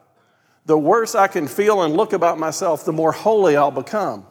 The 0.66 0.78
worse 0.78 1.16
I 1.16 1.28
can 1.28 1.48
feel 1.48 1.82
and 1.82 1.96
look 1.96 2.14
about 2.14 2.38
myself, 2.38 2.86
the 2.86 2.94
more 2.94 3.12
holy 3.12 3.56
I'll 3.56 3.72
become. 3.72 4.26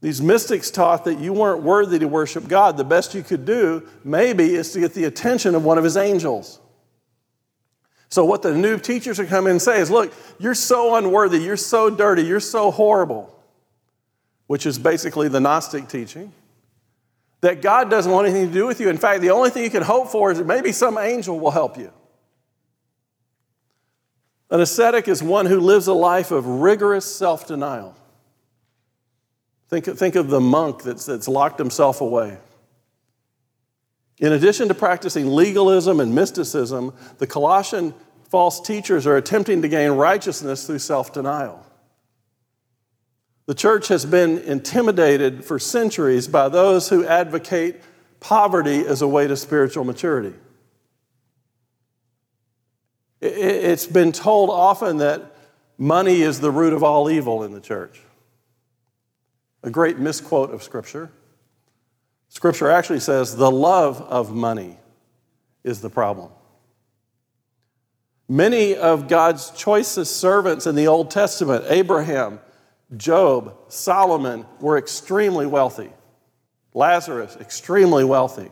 These 0.00 0.20
mystics 0.20 0.70
taught 0.70 1.04
that 1.04 1.18
you 1.18 1.32
weren't 1.32 1.62
worthy 1.62 1.98
to 1.98 2.06
worship 2.06 2.48
God. 2.48 2.76
The 2.76 2.84
best 2.84 3.14
you 3.14 3.22
could 3.22 3.44
do, 3.44 3.88
maybe, 4.04 4.54
is 4.54 4.72
to 4.72 4.80
get 4.80 4.92
the 4.92 5.04
attention 5.04 5.54
of 5.54 5.64
one 5.64 5.78
of 5.78 5.84
his 5.84 5.96
angels. 5.96 6.60
So, 8.08 8.24
what 8.24 8.42
the 8.42 8.54
new 8.54 8.78
teachers 8.78 9.18
are 9.18 9.26
coming 9.26 9.52
and 9.52 9.62
say 9.62 9.80
is 9.80 9.90
look, 9.90 10.12
you're 10.38 10.54
so 10.54 10.94
unworthy, 10.96 11.38
you're 11.38 11.56
so 11.56 11.90
dirty, 11.90 12.22
you're 12.22 12.40
so 12.40 12.70
horrible, 12.70 13.34
which 14.46 14.66
is 14.66 14.78
basically 14.78 15.28
the 15.28 15.40
Gnostic 15.40 15.88
teaching 15.88 16.32
that 17.40 17.62
God 17.62 17.90
doesn't 17.90 18.10
want 18.10 18.26
anything 18.26 18.48
to 18.48 18.52
do 18.52 18.66
with 18.66 18.80
you. 18.80 18.88
In 18.88 18.96
fact, 18.96 19.20
the 19.20 19.30
only 19.30 19.50
thing 19.50 19.64
you 19.64 19.70
can 19.70 19.82
hope 19.82 20.08
for 20.08 20.30
is 20.30 20.38
that 20.38 20.46
maybe 20.46 20.72
some 20.72 20.98
angel 20.98 21.38
will 21.38 21.50
help 21.50 21.76
you. 21.76 21.92
An 24.50 24.60
ascetic 24.60 25.08
is 25.08 25.22
one 25.22 25.46
who 25.46 25.60
lives 25.60 25.86
a 25.86 25.92
life 25.92 26.30
of 26.30 26.46
rigorous 26.46 27.04
self 27.04 27.46
denial. 27.46 27.94
Think, 29.68 29.84
think 29.84 30.14
of 30.14 30.28
the 30.28 30.40
monk 30.40 30.82
that's, 30.82 31.06
that's 31.06 31.26
locked 31.26 31.58
himself 31.58 32.00
away. 32.00 32.38
In 34.18 34.32
addition 34.32 34.68
to 34.68 34.74
practicing 34.74 35.26
legalism 35.26 36.00
and 36.00 36.14
mysticism, 36.14 36.94
the 37.18 37.26
Colossian 37.26 37.92
false 38.30 38.60
teachers 38.60 39.06
are 39.06 39.16
attempting 39.16 39.62
to 39.62 39.68
gain 39.68 39.90
righteousness 39.90 40.66
through 40.66 40.78
self 40.78 41.12
denial. 41.12 41.64
The 43.46 43.54
church 43.54 43.88
has 43.88 44.04
been 44.04 44.38
intimidated 44.38 45.44
for 45.44 45.58
centuries 45.58 46.26
by 46.26 46.48
those 46.48 46.88
who 46.88 47.06
advocate 47.06 47.80
poverty 48.18 48.84
as 48.84 49.02
a 49.02 49.08
way 49.08 49.28
to 49.28 49.36
spiritual 49.36 49.84
maturity. 49.84 50.34
It's 53.20 53.86
been 53.86 54.12
told 54.12 54.50
often 54.50 54.98
that 54.98 55.36
money 55.78 56.22
is 56.22 56.40
the 56.40 56.50
root 56.50 56.72
of 56.72 56.82
all 56.82 57.08
evil 57.08 57.44
in 57.44 57.52
the 57.52 57.60
church. 57.60 58.00
A 59.62 59.70
great 59.70 59.98
misquote 59.98 60.50
of 60.50 60.62
Scripture. 60.62 61.10
Scripture 62.28 62.70
actually 62.70 63.00
says 63.00 63.36
the 63.36 63.50
love 63.50 64.00
of 64.02 64.34
money 64.34 64.76
is 65.64 65.80
the 65.80 65.90
problem. 65.90 66.30
Many 68.28 68.74
of 68.74 69.06
God's 69.08 69.50
choicest 69.50 70.16
servants 70.16 70.66
in 70.66 70.74
the 70.74 70.88
Old 70.88 71.12
Testament, 71.12 71.64
Abraham, 71.68 72.40
Job, 72.94 73.56
Solomon 73.68 74.46
were 74.60 74.78
extremely 74.78 75.46
wealthy. 75.46 75.90
Lazarus, 76.74 77.36
extremely 77.40 78.04
wealthy. 78.04 78.50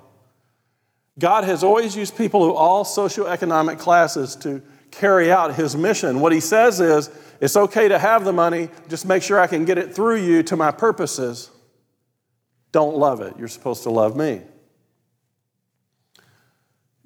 God 1.19 1.45
has 1.45 1.63
always 1.63 1.95
used 1.95 2.17
people 2.17 2.49
of 2.49 2.57
all 2.57 2.85
socioeconomic 2.85 3.79
classes 3.79 4.35
to 4.37 4.63
carry 4.91 5.31
out 5.31 5.55
his 5.55 5.77
mission. 5.77 6.21
What 6.21 6.33
he 6.33 6.41
says 6.41 6.81
is, 6.81 7.11
it's 7.41 7.57
okay 7.57 7.89
to 7.89 7.99
have 7.99 8.25
the 8.25 8.33
money, 8.33 8.71
just 8.89 9.07
make 9.07 9.23
sure 9.23 9.39
I 9.39 9.47
can 9.47 9.65
get 9.65 9.79
it 9.79 9.95
through 9.95 10.23
you 10.23 10.43
to 10.45 10.57
my 10.57 10.71
purposes. 10.71 11.51
Don't 12.73 12.97
love 12.97 13.21
it. 13.21 13.35
You're 13.39 13.49
supposed 13.49 13.85
to 13.85 13.91
love 13.91 14.17
me. 14.17 14.43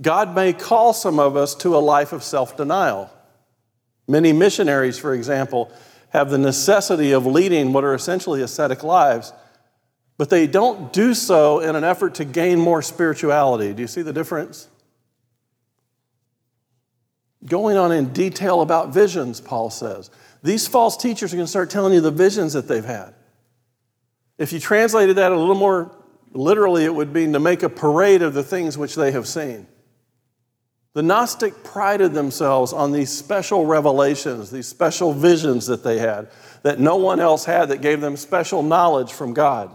God 0.00 0.35
may 0.35 0.52
call 0.52 0.92
some 0.92 1.18
of 1.18 1.37
us 1.37 1.54
to 1.56 1.76
a 1.76 1.80
life 1.80 2.12
of 2.12 2.23
self 2.23 2.56
denial. 2.56 3.11
Many 4.06 4.32
missionaries, 4.32 4.99
for 4.99 5.12
example, 5.12 5.70
have 6.11 6.31
the 6.31 6.38
necessity 6.38 7.12
of 7.12 7.27
leading 7.27 7.73
what 7.73 7.85
are 7.85 7.95
essentially 7.95 8.43
ascetic 8.43 8.83
lives, 8.83 9.33
but 10.17 10.31
they 10.31 10.47
don't 10.47 10.93
do 10.93 11.15
so 11.15 11.61
in 11.61 11.77
an 11.77 11.85
effort 11.85 12.15
to 12.17 12.25
gain 12.25 12.59
more 12.59 12.83
spirituality. 12.83 13.73
Do 13.73 13.83
you 13.83 13.88
see 13.88 14.03
the 14.03 14.12
difference? 14.12 14.69
Going 17.45 17.77
on 17.77 17.93
in 17.93 18.12
detail 18.12 18.62
about 18.62 18.93
visions, 18.93 19.41
Paul 19.41 19.71
says. 19.71 20.11
These 20.43 20.67
false 20.67 20.97
teachers 20.97 21.33
are 21.33 21.37
going 21.37 21.47
to 21.47 21.50
start 21.50 21.71
telling 21.71 21.93
you 21.93 22.00
the 22.00 22.11
visions 22.11 22.53
that 22.55 22.69
they've 22.69 22.85
had. 22.85 23.15
If 24.38 24.53
you 24.53 24.61
translated 24.61 25.17
that 25.17 25.33
a 25.33 25.37
little 25.37 25.55
more 25.55 25.95
literally, 26.33 26.85
it 26.85 26.95
would 26.95 27.12
mean 27.12 27.33
to 27.33 27.41
make 27.41 27.62
a 27.62 27.69
parade 27.69 28.23
of 28.23 28.35
the 28.35 28.43
things 28.43 28.79
which 28.79 28.95
they 28.95 29.12
have 29.12 29.27
seen. 29.27 29.67
The 30.99 31.05
Gnostic 31.05 31.62
prided 31.62 32.12
themselves 32.12 32.73
on 32.73 32.90
these 32.90 33.12
special 33.12 33.64
revelations, 33.67 34.50
these 34.50 34.67
special 34.67 35.12
visions 35.12 35.69
that 35.69 35.85
they 35.85 36.00
had, 36.00 36.26
that 36.64 36.81
no 36.81 36.97
one 36.97 37.21
else 37.21 37.45
had, 37.45 37.69
that 37.69 37.83
gave 37.83 38.00
them 38.00 38.17
special 38.17 38.64
knowledge 38.64 39.12
from 39.12 39.33
God. 39.33 39.71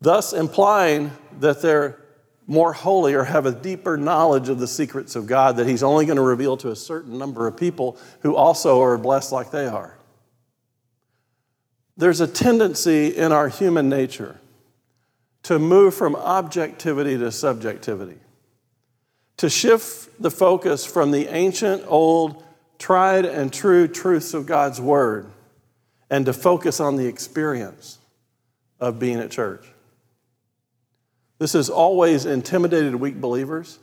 Thus, 0.00 0.32
implying 0.32 1.12
that 1.38 1.62
they're 1.62 2.00
more 2.48 2.72
holy 2.72 3.14
or 3.14 3.22
have 3.22 3.46
a 3.46 3.52
deeper 3.52 3.96
knowledge 3.96 4.48
of 4.48 4.58
the 4.58 4.66
secrets 4.66 5.14
of 5.14 5.28
God 5.28 5.56
that 5.58 5.68
He's 5.68 5.84
only 5.84 6.04
going 6.04 6.16
to 6.16 6.22
reveal 6.22 6.56
to 6.56 6.72
a 6.72 6.76
certain 6.76 7.16
number 7.16 7.46
of 7.46 7.56
people 7.56 7.98
who 8.22 8.34
also 8.34 8.82
are 8.82 8.98
blessed 8.98 9.30
like 9.30 9.52
they 9.52 9.68
are. 9.68 9.96
There's 11.96 12.20
a 12.20 12.26
tendency 12.26 13.16
in 13.16 13.30
our 13.30 13.48
human 13.48 13.88
nature 13.88 14.40
to 15.44 15.60
move 15.60 15.94
from 15.94 16.16
objectivity 16.16 17.16
to 17.18 17.30
subjectivity 17.30 18.18
to 19.42 19.50
shift 19.50 20.22
the 20.22 20.30
focus 20.30 20.86
from 20.86 21.10
the 21.10 21.26
ancient, 21.26 21.82
old, 21.88 22.44
tried 22.78 23.24
and 23.24 23.52
true 23.52 23.88
truths 23.88 24.34
of 24.34 24.46
God's 24.46 24.80
Word 24.80 25.26
and 26.08 26.24
to 26.26 26.32
focus 26.32 26.78
on 26.78 26.94
the 26.94 27.08
experience 27.08 27.98
of 28.78 29.00
being 29.00 29.18
at 29.18 29.32
church. 29.32 29.66
This 31.40 31.54
has 31.54 31.68
always 31.68 32.24
intimidated 32.24 32.94
weak 32.94 33.20
believers 33.20 33.80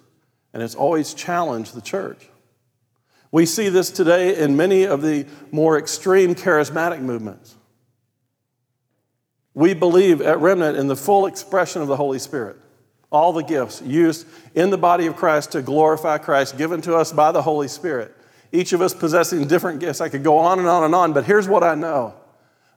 and 0.53 0.63
it's 0.63 0.75
always 0.75 1.13
challenged 1.13 1.73
the 1.73 1.81
church. 1.81 2.29
We 3.29 3.45
see 3.45 3.67
this 3.67 3.91
today 3.91 4.41
in 4.41 4.55
many 4.55 4.83
of 4.85 5.01
the 5.01 5.25
more 5.51 5.77
extreme 5.77 6.35
charismatic 6.35 7.01
movements. 7.01 7.53
We 9.53 9.73
believe 9.73 10.21
at 10.21 10.39
Remnant 10.39 10.77
in 10.77 10.87
the 10.87 10.95
full 10.95 11.25
expression 11.25 11.81
of 11.81 11.89
the 11.89 11.97
Holy 11.97 12.19
Spirit. 12.19 12.55
All 13.11 13.33
the 13.33 13.43
gifts 13.43 13.81
used 13.81 14.27
in 14.53 14.69
the 14.69 14.77
body 14.77 15.07
of 15.07 15.15
Christ 15.15 15.53
to 15.53 15.61
glorify 15.61 16.17
Christ, 16.19 16.57
given 16.57 16.81
to 16.81 16.95
us 16.95 17.11
by 17.11 17.31
the 17.31 17.41
Holy 17.41 17.67
Spirit. 17.67 18.15
Each 18.51 18.73
of 18.73 18.81
us 18.81 18.93
possessing 18.93 19.47
different 19.47 19.79
gifts. 19.79 20.01
I 20.01 20.09
could 20.09 20.23
go 20.23 20.37
on 20.37 20.59
and 20.59 20.67
on 20.67 20.83
and 20.83 20.93
on, 20.93 21.13
but 21.13 21.25
here's 21.25 21.47
what 21.47 21.63
I 21.63 21.75
know 21.75 22.13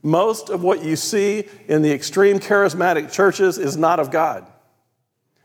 most 0.03 0.51
of 0.51 0.65
what 0.65 0.85
you 0.85 0.97
see 0.97 1.45
in 1.69 1.83
the 1.83 1.93
extreme 1.93 2.41
charismatic 2.41 3.13
churches 3.13 3.57
is 3.57 3.77
not 3.77 4.01
of 4.01 4.11
God, 4.11 4.45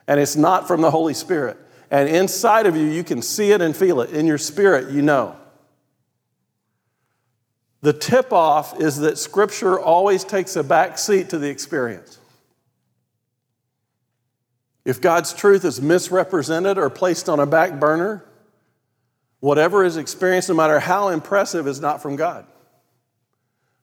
and 0.08 0.20
it's 0.20 0.36
not 0.36 0.68
from 0.68 0.82
the 0.82 0.90
Holy 0.90 1.14
Spirit. 1.14 1.58
And 1.92 2.10
inside 2.10 2.66
of 2.66 2.76
you, 2.76 2.84
you 2.84 3.04
can 3.04 3.22
see 3.22 3.52
it 3.52 3.62
and 3.62 3.76
feel 3.76 4.02
it. 4.02 4.10
In 4.10 4.26
your 4.26 4.38
spirit, 4.38 4.92
you 4.92 5.02
know. 5.02 5.36
The 7.82 7.94
tip 7.94 8.34
off 8.34 8.80
is 8.82 8.98
that 8.98 9.18
Scripture 9.18 9.80
always 9.80 10.24
takes 10.24 10.56
a 10.56 10.64
back 10.64 10.98
seat 10.98 11.30
to 11.30 11.38
the 11.38 11.50
experience. 11.50 12.17
If 14.88 15.02
God's 15.02 15.34
truth 15.34 15.66
is 15.66 15.82
misrepresented 15.82 16.78
or 16.78 16.90
placed 16.90 17.28
on 17.28 17.42
a 17.42 17.46
back 17.46 17.78
burner, 17.78 18.24
whatever 19.42 19.84
is 19.84 19.98
experienced, 19.98 20.48
no 20.48 20.56
matter 20.56 20.80
how 20.80 21.10
impressive, 21.10 21.68
is 21.68 21.82
not 21.82 22.02
from 22.02 22.16
God. 22.16 22.46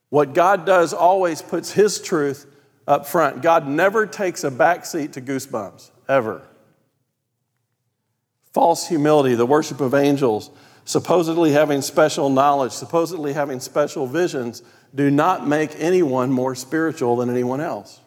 What 0.08 0.32
God 0.32 0.64
does 0.64 0.94
always 0.94 1.42
puts 1.42 1.72
His 1.72 2.00
truth 2.00 2.46
up 2.88 3.06
front. 3.06 3.42
God 3.42 3.68
never 3.68 4.06
takes 4.06 4.44
a 4.44 4.50
back 4.50 4.86
seat 4.86 5.12
to 5.12 5.20
goosebumps, 5.20 5.90
ever. 6.08 6.40
False 8.54 8.88
humility, 8.88 9.34
the 9.34 9.44
worship 9.44 9.82
of 9.82 9.92
angels, 9.92 10.50
supposedly 10.86 11.52
having 11.52 11.82
special 11.82 12.30
knowledge, 12.30 12.72
supposedly 12.72 13.34
having 13.34 13.60
special 13.60 14.06
visions, 14.06 14.62
do 14.94 15.10
not 15.10 15.46
make 15.46 15.72
anyone 15.76 16.32
more 16.32 16.54
spiritual 16.54 17.16
than 17.16 17.28
anyone 17.28 17.60
else. 17.60 18.00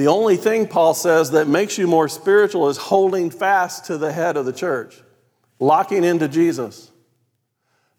The 0.00 0.06
only 0.06 0.38
thing, 0.38 0.66
Paul 0.66 0.94
says, 0.94 1.32
that 1.32 1.46
makes 1.46 1.76
you 1.76 1.86
more 1.86 2.08
spiritual 2.08 2.70
is 2.70 2.78
holding 2.78 3.28
fast 3.28 3.84
to 3.84 3.98
the 3.98 4.10
head 4.10 4.38
of 4.38 4.46
the 4.46 4.52
church, 4.54 4.98
locking 5.58 6.04
into 6.04 6.26
Jesus. 6.26 6.90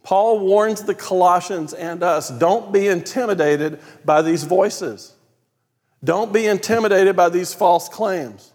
Paul 0.01 0.39
warns 0.39 0.81
the 0.81 0.95
Colossians 0.95 1.75
and 1.75 2.01
us 2.01 2.31
don't 2.31 2.73
be 2.73 2.87
intimidated 2.87 3.79
by 4.03 4.23
these 4.23 4.45
voices. 4.45 5.13
Don't 6.03 6.33
be 6.33 6.47
intimidated 6.47 7.15
by 7.15 7.29
these 7.29 7.53
false 7.53 7.87
claims. 7.87 8.51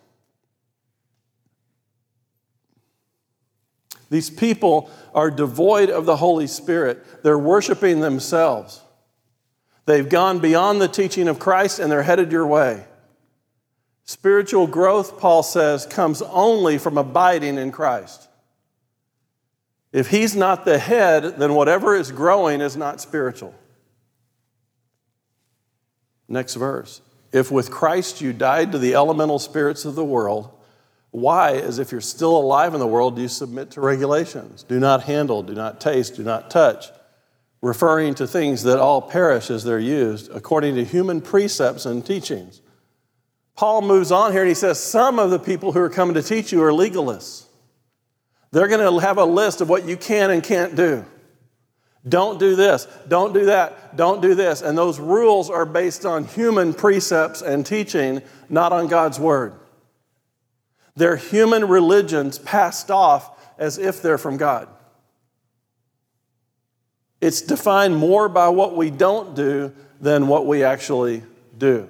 These 4.10 4.28
people 4.28 4.90
are 5.14 5.30
devoid 5.30 5.88
of 5.88 6.04
the 6.04 6.16
Holy 6.16 6.48
Spirit. 6.48 7.22
They're 7.22 7.38
worshiping 7.38 8.00
themselves. 8.00 8.80
They've 9.84 10.08
gone 10.08 10.40
beyond 10.40 10.80
the 10.80 10.88
teaching 10.88 11.28
of 11.28 11.38
Christ 11.38 11.78
and 11.78 11.92
they're 11.92 12.02
headed 12.02 12.32
your 12.32 12.48
way. 12.48 12.86
Spiritual 14.06 14.68
growth, 14.68 15.18
Paul 15.18 15.42
says, 15.42 15.84
comes 15.84 16.22
only 16.22 16.78
from 16.78 16.96
abiding 16.96 17.58
in 17.58 17.72
Christ. 17.72 18.28
If 19.92 20.08
he's 20.08 20.36
not 20.36 20.64
the 20.64 20.78
head, 20.78 21.38
then 21.38 21.54
whatever 21.54 21.96
is 21.96 22.12
growing 22.12 22.60
is 22.60 22.76
not 22.76 23.00
spiritual. 23.00 23.52
Next 26.28 26.54
verse. 26.54 27.00
If 27.32 27.50
with 27.50 27.72
Christ 27.72 28.20
you 28.20 28.32
died 28.32 28.72
to 28.72 28.78
the 28.78 28.94
elemental 28.94 29.40
spirits 29.40 29.84
of 29.84 29.96
the 29.96 30.04
world, 30.04 30.50
why, 31.10 31.54
as 31.54 31.80
if 31.80 31.90
you're 31.90 32.00
still 32.00 32.36
alive 32.36 32.74
in 32.74 32.80
the 32.80 32.86
world, 32.86 33.16
do 33.16 33.22
you 33.22 33.28
submit 33.28 33.72
to 33.72 33.80
regulations? 33.80 34.62
Do 34.62 34.78
not 34.78 35.04
handle, 35.04 35.42
do 35.42 35.54
not 35.54 35.80
taste, 35.80 36.14
do 36.14 36.22
not 36.22 36.48
touch, 36.48 36.86
referring 37.60 38.14
to 38.16 38.26
things 38.26 38.62
that 38.62 38.78
all 38.78 39.02
perish 39.02 39.50
as 39.50 39.64
they're 39.64 39.80
used, 39.80 40.30
according 40.30 40.76
to 40.76 40.84
human 40.84 41.20
precepts 41.20 41.86
and 41.86 42.06
teachings 42.06 42.60
Paul 43.56 43.82
moves 43.82 44.12
on 44.12 44.32
here 44.32 44.42
and 44.42 44.48
he 44.48 44.54
says, 44.54 44.78
Some 44.78 45.18
of 45.18 45.30
the 45.30 45.38
people 45.38 45.72
who 45.72 45.80
are 45.80 45.90
coming 45.90 46.14
to 46.14 46.22
teach 46.22 46.52
you 46.52 46.62
are 46.62 46.70
legalists. 46.70 47.46
They're 48.52 48.68
going 48.68 48.80
to 48.80 48.98
have 49.00 49.18
a 49.18 49.24
list 49.24 49.60
of 49.60 49.68
what 49.68 49.86
you 49.86 49.96
can 49.96 50.30
and 50.30 50.42
can't 50.42 50.76
do. 50.76 51.04
Don't 52.08 52.38
do 52.38 52.54
this, 52.54 52.86
don't 53.08 53.34
do 53.34 53.46
that, 53.46 53.96
don't 53.96 54.22
do 54.22 54.34
this. 54.36 54.62
And 54.62 54.78
those 54.78 55.00
rules 55.00 55.50
are 55.50 55.66
based 55.66 56.06
on 56.06 56.24
human 56.24 56.72
precepts 56.72 57.42
and 57.42 57.66
teaching, 57.66 58.22
not 58.48 58.72
on 58.72 58.86
God's 58.86 59.18
word. 59.18 59.54
They're 60.94 61.16
human 61.16 61.66
religions 61.66 62.38
passed 62.38 62.90
off 62.90 63.36
as 63.58 63.78
if 63.78 64.02
they're 64.02 64.18
from 64.18 64.36
God. 64.36 64.68
It's 67.20 67.42
defined 67.42 67.96
more 67.96 68.28
by 68.28 68.50
what 68.50 68.76
we 68.76 68.90
don't 68.90 69.34
do 69.34 69.72
than 70.00 70.28
what 70.28 70.46
we 70.46 70.62
actually 70.62 71.24
do. 71.58 71.88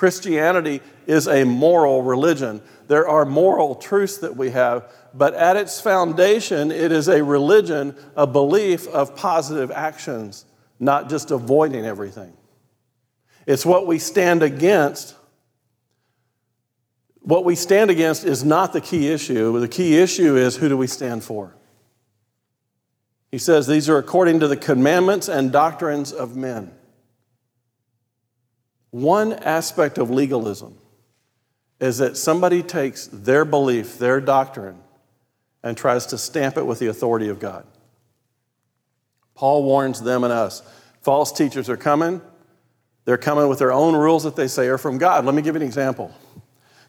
Christianity 0.00 0.80
is 1.06 1.28
a 1.28 1.44
moral 1.44 2.00
religion. 2.00 2.62
There 2.88 3.06
are 3.06 3.26
moral 3.26 3.74
truths 3.74 4.16
that 4.16 4.34
we 4.34 4.48
have, 4.48 4.90
but 5.12 5.34
at 5.34 5.58
its 5.58 5.78
foundation, 5.78 6.72
it 6.72 6.90
is 6.90 7.06
a 7.06 7.22
religion, 7.22 7.94
a 8.16 8.26
belief 8.26 8.88
of 8.88 9.14
positive 9.14 9.70
actions, 9.70 10.46
not 10.78 11.10
just 11.10 11.30
avoiding 11.30 11.84
everything. 11.84 12.32
It's 13.46 13.66
what 13.66 13.86
we 13.86 13.98
stand 13.98 14.42
against. 14.42 15.14
What 17.20 17.44
we 17.44 17.54
stand 17.54 17.90
against 17.90 18.24
is 18.24 18.42
not 18.42 18.72
the 18.72 18.80
key 18.80 19.12
issue. 19.12 19.60
The 19.60 19.68
key 19.68 19.98
issue 19.98 20.34
is 20.34 20.56
who 20.56 20.70
do 20.70 20.78
we 20.78 20.86
stand 20.86 21.24
for? 21.24 21.54
He 23.30 23.36
says 23.36 23.66
these 23.66 23.90
are 23.90 23.98
according 23.98 24.40
to 24.40 24.48
the 24.48 24.56
commandments 24.56 25.28
and 25.28 25.52
doctrines 25.52 26.10
of 26.10 26.36
men. 26.36 26.72
One 28.90 29.32
aspect 29.32 29.98
of 29.98 30.10
legalism 30.10 30.76
is 31.80 31.98
that 31.98 32.16
somebody 32.16 32.62
takes 32.62 33.06
their 33.06 33.44
belief, 33.44 33.98
their 33.98 34.20
doctrine, 34.20 34.78
and 35.62 35.76
tries 35.76 36.06
to 36.06 36.18
stamp 36.18 36.56
it 36.56 36.66
with 36.66 36.78
the 36.78 36.88
authority 36.88 37.28
of 37.28 37.38
God. 37.38 37.66
Paul 39.34 39.64
warns 39.64 40.02
them 40.02 40.24
and 40.24 40.32
us 40.32 40.62
false 41.02 41.32
teachers 41.32 41.70
are 41.70 41.76
coming. 41.76 42.20
They're 43.06 43.16
coming 43.16 43.48
with 43.48 43.58
their 43.58 43.72
own 43.72 43.96
rules 43.96 44.24
that 44.24 44.36
they 44.36 44.48
say 44.48 44.66
are 44.66 44.78
from 44.78 44.98
God. 44.98 45.24
Let 45.24 45.34
me 45.34 45.40
give 45.40 45.54
you 45.54 45.62
an 45.62 45.66
example. 45.66 46.14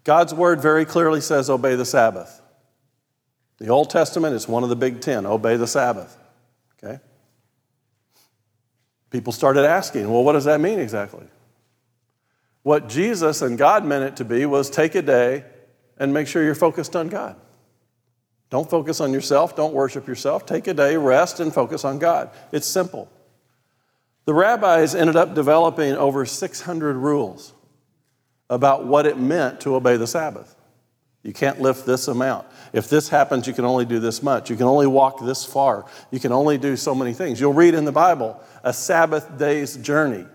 God's 0.04 0.34
word 0.34 0.62
very 0.62 0.84
clearly 0.84 1.22
says, 1.22 1.50
obey 1.50 1.76
the 1.76 1.86
Sabbath. 1.86 2.42
The 3.60 3.70
Old 3.70 3.90
Testament 3.90 4.36
is 4.36 4.48
one 4.48 4.64
of 4.64 4.70
the 4.70 4.76
big 4.76 5.00
ten 5.00 5.26
obey 5.26 5.56
the 5.56 5.68
Sabbath. 5.68 6.18
Okay? 6.84 7.00
People 9.12 9.32
started 9.32 9.64
asking, 9.64 10.12
well, 10.12 10.24
what 10.24 10.34
does 10.34 10.46
that 10.46 10.60
mean 10.60 10.80
exactly? 10.80 11.26
What 12.64 12.88
Jesus 12.88 13.42
and 13.42 13.58
God 13.58 13.86
meant 13.86 14.04
it 14.04 14.16
to 14.18 14.26
be 14.26 14.46
was 14.46 14.70
take 14.70 14.96
a 14.96 15.02
day 15.02 15.44
and 15.98 16.14
make 16.14 16.28
sure 16.28 16.44
you're 16.44 16.56
focused 16.56 16.96
on 16.96 17.10
God. 17.10 17.36
Don't 18.50 18.70
focus 18.70 19.00
on 19.00 19.14
yourself, 19.14 19.56
don't 19.56 19.74
worship 19.74 20.08
yourself. 20.08 20.46
Take 20.46 20.68
a 20.68 20.74
day, 20.74 20.98
rest, 20.98 21.40
and 21.40 21.54
focus 21.54 21.86
on 21.86 22.00
God. 22.00 22.30
It's 22.52 22.68
simple. 22.68 23.10
The 24.26 24.34
rabbis 24.34 24.94
ended 24.94 25.16
up 25.16 25.34
developing 25.34 25.94
over 25.94 26.26
600 26.26 26.96
rules 26.96 27.54
about 28.50 28.86
what 28.86 29.06
it 29.06 29.18
meant 29.18 29.62
to 29.62 29.76
obey 29.76 29.98
the 29.98 30.06
Sabbath. 30.06 30.56
You 31.24 31.34
can't 31.34 31.62
lift 31.62 31.86
this 31.86 32.08
amount. 32.08 32.48
If 32.74 32.90
this 32.90 33.10
happens, 33.10 33.48
you 33.48 33.54
can 33.54 33.64
only 33.64 33.86
do 33.86 34.00
this 34.00 34.22
much. 34.22 34.50
You 34.50 34.56
can 34.56 34.66
only 34.66 34.88
walk 34.88 35.24
this 35.24 35.46
far. 35.46 35.86
You 36.10 36.20
can 36.20 36.32
only 36.32 36.58
do 36.58 36.76
so 36.76 36.94
many 36.94 37.14
things. 37.14 37.40
You'll 37.40 37.54
read 37.54 37.74
in 37.74 37.86
the 37.86 37.92
Bible 37.92 38.42
a 38.64 38.74
Sabbath 38.74 39.38
day's 39.38 39.78
journey. 39.78 40.26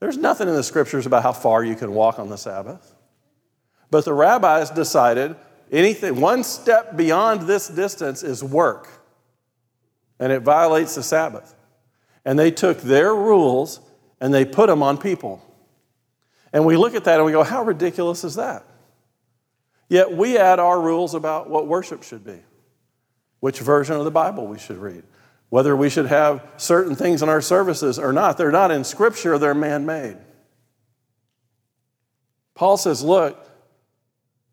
There's 0.00 0.16
nothing 0.16 0.48
in 0.48 0.54
the 0.54 0.62
scriptures 0.62 1.06
about 1.06 1.22
how 1.22 1.32
far 1.32 1.64
you 1.64 1.74
can 1.74 1.92
walk 1.92 2.18
on 2.18 2.28
the 2.28 2.36
Sabbath. 2.36 2.94
But 3.90 4.04
the 4.04 4.12
rabbis 4.12 4.70
decided 4.70 5.34
anything, 5.72 6.20
one 6.20 6.44
step 6.44 6.96
beyond 6.96 7.42
this 7.42 7.68
distance 7.68 8.22
is 8.22 8.44
work, 8.44 8.88
and 10.18 10.32
it 10.32 10.42
violates 10.42 10.94
the 10.94 11.02
Sabbath. 11.02 11.54
And 12.24 12.38
they 12.38 12.50
took 12.50 12.80
their 12.80 13.14
rules 13.14 13.80
and 14.20 14.34
they 14.34 14.44
put 14.44 14.66
them 14.66 14.82
on 14.82 14.98
people. 14.98 15.42
And 16.52 16.64
we 16.64 16.76
look 16.76 16.94
at 16.94 17.04
that 17.04 17.16
and 17.16 17.24
we 17.24 17.32
go, 17.32 17.42
how 17.42 17.62
ridiculous 17.62 18.24
is 18.24 18.34
that? 18.36 18.64
Yet 19.88 20.12
we 20.12 20.36
add 20.36 20.58
our 20.58 20.80
rules 20.80 21.14
about 21.14 21.48
what 21.48 21.66
worship 21.66 22.02
should 22.02 22.24
be, 22.24 22.38
which 23.40 23.60
version 23.60 23.96
of 23.96 24.04
the 24.04 24.10
Bible 24.10 24.46
we 24.46 24.58
should 24.58 24.76
read, 24.76 25.02
whether 25.50 25.76
we 25.76 25.88
should 25.88 26.06
have 26.06 26.46
certain 26.56 26.94
things 26.94 27.22
in 27.22 27.28
our 27.28 27.40
services 27.40 27.98
or 27.98 28.12
not. 28.12 28.36
They're 28.36 28.52
not 28.52 28.70
in 28.70 28.84
Scripture, 28.84 29.38
they're 29.38 29.54
man 29.54 29.86
made. 29.86 30.16
Paul 32.54 32.76
says, 32.76 33.02
Look, 33.02 33.38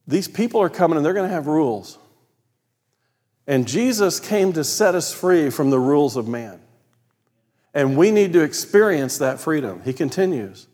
these 0.08 0.28
people 0.28 0.62
are 0.62 0.70
coming 0.70 0.98
and 0.98 1.06
they're 1.06 1.14
going 1.14 1.28
to 1.28 1.34
have 1.34 1.48
rules. 1.48 1.98
And 3.48 3.68
Jesus 3.68 4.20
came 4.20 4.54
to 4.54 4.64
set 4.64 4.96
us 4.96 5.14
free 5.14 5.50
from 5.50 5.70
the 5.70 5.80
rules 5.80 6.16
of 6.16 6.28
man. 6.28 6.62
And 7.74 7.98
we 7.98 8.10
need 8.10 8.34
to 8.34 8.42
experience 8.42 9.18
that 9.18 9.40
freedom. 9.40 9.82
He 9.84 9.94
continues. 9.94 10.68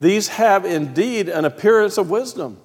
These 0.00 0.28
have 0.28 0.64
indeed 0.64 1.28
an 1.28 1.44
appearance 1.44 1.98
of 1.98 2.10
wisdom 2.10 2.60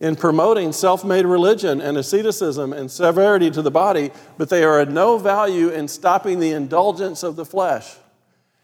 in 0.00 0.16
promoting 0.16 0.72
self 0.72 1.04
made 1.04 1.24
religion 1.24 1.80
and 1.80 1.96
asceticism 1.96 2.72
and 2.72 2.90
severity 2.90 3.50
to 3.50 3.62
the 3.62 3.70
body, 3.70 4.10
but 4.36 4.48
they 4.48 4.62
are 4.62 4.80
of 4.80 4.90
no 4.90 5.18
value 5.18 5.68
in 5.68 5.88
stopping 5.88 6.38
the 6.38 6.52
indulgence 6.52 7.22
of 7.22 7.36
the 7.36 7.44
flesh. 7.44 7.96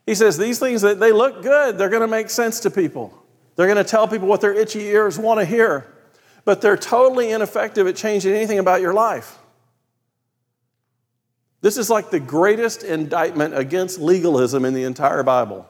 He 0.06 0.14
says 0.14 0.36
these 0.36 0.58
things 0.58 0.82
that 0.82 1.00
they 1.00 1.12
look 1.12 1.42
good, 1.42 1.78
they're 1.78 1.88
going 1.88 2.02
to 2.02 2.08
make 2.08 2.28
sense 2.28 2.60
to 2.60 2.70
people. 2.70 3.16
They're 3.56 3.66
going 3.66 3.82
to 3.82 3.84
tell 3.84 4.08
people 4.08 4.28
what 4.28 4.40
their 4.40 4.54
itchy 4.54 4.80
ears 4.80 5.18
want 5.18 5.40
to 5.40 5.46
hear, 5.46 5.86
but 6.44 6.60
they're 6.60 6.76
totally 6.76 7.30
ineffective 7.30 7.86
at 7.86 7.96
changing 7.96 8.34
anything 8.34 8.58
about 8.58 8.80
your 8.80 8.92
life. 8.92 9.38
This 11.60 11.76
is 11.78 11.88
like 11.88 12.10
the 12.10 12.20
greatest 12.20 12.82
indictment 12.82 13.56
against 13.56 14.00
legalism 14.00 14.64
in 14.64 14.74
the 14.74 14.82
entire 14.82 15.22
Bible. 15.22 15.66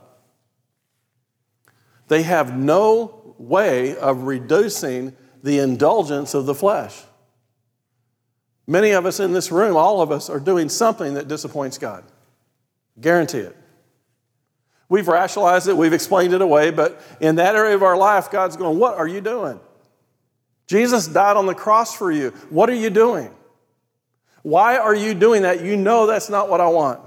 They 2.09 2.23
have 2.23 2.57
no 2.57 3.35
way 3.39 3.97
of 3.97 4.23
reducing 4.23 5.15
the 5.43 5.59
indulgence 5.59 6.35
of 6.35 6.47
the 6.47 6.55
flesh. 6.55 7.03
Many 8.67 8.93
of 8.93 9.07
us 9.07 9.19
in 9.21 9.33
this 9.33 9.51
room, 9.51 9.77
all 9.77 10.01
of 10.01 10.13
us, 10.13 10.31
are 10.31 10.39
doing 10.39 10.69
something 10.69 11.15
that 11.15 11.29
disappoints 11.29 11.79
God. 11.79 12.05
Guarantee 13.01 13.39
it. 13.39 13.57
We've 14.89 15.09
rationalized 15.09 15.69
it, 15.69 15.77
we've 15.77 15.95
explained 15.95 16.35
it 16.35 16.43
away, 16.43 16.71
but 16.71 17.01
in 17.21 17.37
that 17.37 17.55
area 17.55 17.75
of 17.75 17.83
our 17.83 17.97
life, 17.97 18.31
God's 18.31 18.57
going, 18.57 18.79
What 18.79 18.99
are 18.99 19.09
you 19.09 19.21
doing? 19.21 19.59
Jesus 20.67 21.07
died 21.09 21.37
on 21.37 21.47
the 21.47 21.55
cross 21.55 21.95
for 21.95 22.13
you. 22.13 22.31
What 22.51 22.71
are 22.71 22.75
you 22.75 22.91
doing? 22.91 23.31
Why 24.43 24.77
are 24.77 24.95
you 24.95 25.15
doing 25.15 25.43
that? 25.43 25.63
You 25.63 25.77
know 25.77 26.07
that's 26.07 26.29
not 26.29 26.49
what 26.49 26.61
I 26.61 26.69
want. 26.69 27.01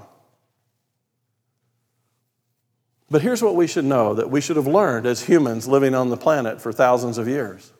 But 3.10 3.22
here's 3.22 3.42
what 3.42 3.54
we 3.54 3.66
should 3.66 3.84
know 3.84 4.14
that 4.14 4.30
we 4.30 4.40
should 4.40 4.56
have 4.56 4.66
learned 4.66 5.06
as 5.06 5.22
humans 5.22 5.68
living 5.68 5.94
on 5.94 6.10
the 6.10 6.16
planet 6.16 6.60
for 6.60 6.72
thousands 6.72 7.18
of 7.18 7.28
years. 7.28 7.72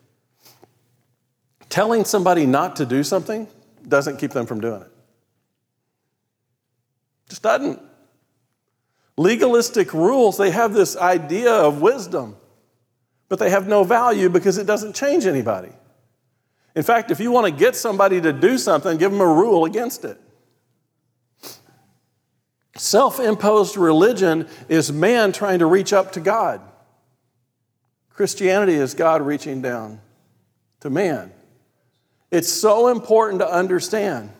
Telling 1.69 2.05
somebody 2.05 2.45
not 2.45 2.77
to 2.77 2.85
do 2.85 3.03
something 3.03 3.47
doesn't 3.87 4.17
keep 4.17 4.31
them 4.31 4.45
from 4.45 4.61
doing 4.61 4.81
it. 4.81 4.91
Just 7.29 7.43
doesn't. 7.43 7.81
Legalistic 9.17 9.93
rules, 9.93 10.37
they 10.37 10.51
have 10.51 10.73
this 10.73 10.95
idea 10.95 11.51
of 11.51 11.81
wisdom, 11.81 12.37
but 13.29 13.39
they 13.39 13.49
have 13.49 13.67
no 13.67 13.83
value 13.83 14.29
because 14.29 14.57
it 14.57 14.67
doesn't 14.67 14.95
change 14.95 15.25
anybody. 15.25 15.71
In 16.75 16.83
fact, 16.83 17.09
if 17.09 17.19
you 17.19 17.31
want 17.31 17.45
to 17.45 17.51
get 17.51 17.75
somebody 17.75 18.21
to 18.21 18.31
do 18.31 18.57
something, 18.57 18.97
give 18.97 19.11
them 19.11 19.21
a 19.21 19.27
rule 19.27 19.65
against 19.65 20.05
it. 20.05 20.21
Self 22.75 23.19
imposed 23.19 23.75
religion 23.75 24.47
is 24.69 24.91
man 24.91 25.31
trying 25.31 25.59
to 25.59 25.65
reach 25.65 25.91
up 25.91 26.11
to 26.11 26.19
God. 26.19 26.61
Christianity 28.11 28.75
is 28.75 28.93
God 28.93 29.23
reaching 29.23 29.61
down 29.63 29.99
to 30.81 30.91
man. 30.91 31.31
It's 32.31 32.51
so 32.51 32.89
important 32.89 33.39
to 33.39 33.51
understand. 33.51 34.31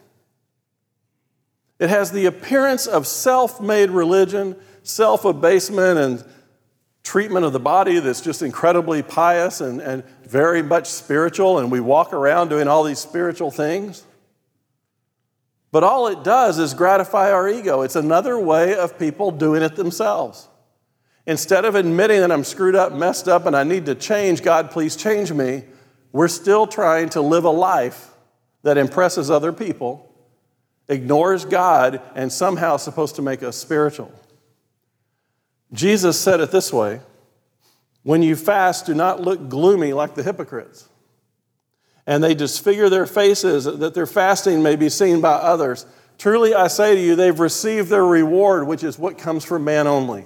It 1.80 1.90
has 1.90 2.12
the 2.12 2.26
appearance 2.26 2.88
of 2.88 3.08
self 3.08 3.62
made 3.62 3.90
religion, 3.92 4.56
self 4.84 5.26
abasement, 5.26 6.00
and 6.00 6.26
treatment 7.04 7.46
of 7.46 7.54
the 7.54 7.60
body 7.60 8.00
that's 8.00 8.20
just 8.20 8.42
incredibly 8.42 9.02
pious 9.02 9.62
and, 9.62 9.80
and 9.80 10.04
very 10.26 10.62
much 10.62 10.88
spiritual, 10.88 11.60
and 11.60 11.72
we 11.72 11.80
walk 11.80 12.12
around 12.12 12.50
doing 12.50 12.68
all 12.68 12.84
these 12.84 13.00
spiritual 13.00 13.52
things. 13.52 14.04
But 15.72 15.84
all 15.84 16.08
it 16.08 16.24
does 16.24 16.60
is 16.60 16.74
gratify 16.74 17.32
our 17.32 17.48
ego. 17.48 17.82
It's 17.82 17.96
another 17.96 18.38
way 18.38 18.76
of 18.76 18.98
people 18.98 19.32
doing 19.32 19.62
it 19.62 19.76
themselves. 19.76 20.48
Instead 21.26 21.66
of 21.66 21.76
admitting 21.76 22.22
that 22.22 22.32
I'm 22.32 22.44
screwed 22.44 22.76
up, 22.76 22.94
messed 22.94 23.28
up, 23.28 23.46
and 23.46 23.56
I 23.56 23.64
need 23.64 23.86
to 23.86 23.96
change, 23.96 24.42
God, 24.42 24.72
please 24.72 24.96
change 24.96 25.32
me, 25.32 25.64
we're 26.18 26.28
still 26.28 26.68
trying 26.68 27.10
to 27.10 27.22
live 27.22 27.46
a 27.46 27.50
life 27.50 28.12
that 28.64 28.78
impresses 28.78 29.30
other 29.30 29.54
people 29.54 30.08
ignores 30.90 31.46
God, 31.46 32.02
and 32.16 32.32
somehow 32.32 32.78
supposed 32.78 33.16
to 33.18 33.22
make 33.22 33.44
us 33.44 33.58
spiritual. 33.58 34.12
Jesus 35.74 36.20
said 36.20 36.40
it 36.40 36.52
this 36.52 36.72
way 36.72 37.02
When 38.04 38.22
you 38.22 38.36
fast, 38.36 38.86
do 38.86 38.94
not 38.94 39.22
look 39.22 39.50
gloomy 39.50 39.94
like 39.94 40.16
the 40.16 40.24
hypocrites. 40.24 40.88
And 42.06 42.24
they 42.24 42.36
disfigure 42.36 42.90
their 42.90 43.06
faces 43.06 43.66
that 43.66 43.94
their 43.94 44.06
fasting 44.06 44.64
may 44.64 44.78
be 44.78 44.88
seen 44.88 45.20
by 45.20 45.34
others. 45.34 45.86
Truly, 46.18 46.56
I 46.56 46.68
say 46.68 46.96
to 46.96 47.02
you, 47.02 47.18
they've 47.18 47.38
received 47.38 47.90
their 47.90 48.06
reward, 48.06 48.66
which 48.66 48.82
is 48.82 48.98
what 48.98 49.18
comes 49.18 49.44
from 49.44 49.66
man 49.66 49.88
only. 49.88 50.26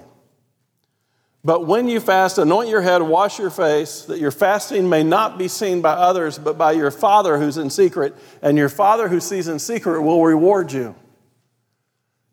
But 1.44 1.66
when 1.66 1.88
you 1.88 1.98
fast, 1.98 2.38
anoint 2.38 2.68
your 2.68 2.82
head, 2.82 3.02
wash 3.02 3.38
your 3.38 3.50
face, 3.50 4.02
that 4.02 4.20
your 4.20 4.30
fasting 4.30 4.88
may 4.88 5.02
not 5.02 5.38
be 5.38 5.48
seen 5.48 5.82
by 5.82 5.92
others, 5.92 6.38
but 6.38 6.56
by 6.56 6.72
your 6.72 6.92
Father 6.92 7.36
who's 7.38 7.56
in 7.58 7.68
secret, 7.68 8.14
and 8.40 8.56
your 8.56 8.68
Father 8.68 9.08
who 9.08 9.18
sees 9.18 9.48
in 9.48 9.58
secret 9.58 10.02
will 10.02 10.24
reward 10.24 10.72
you. 10.72 10.94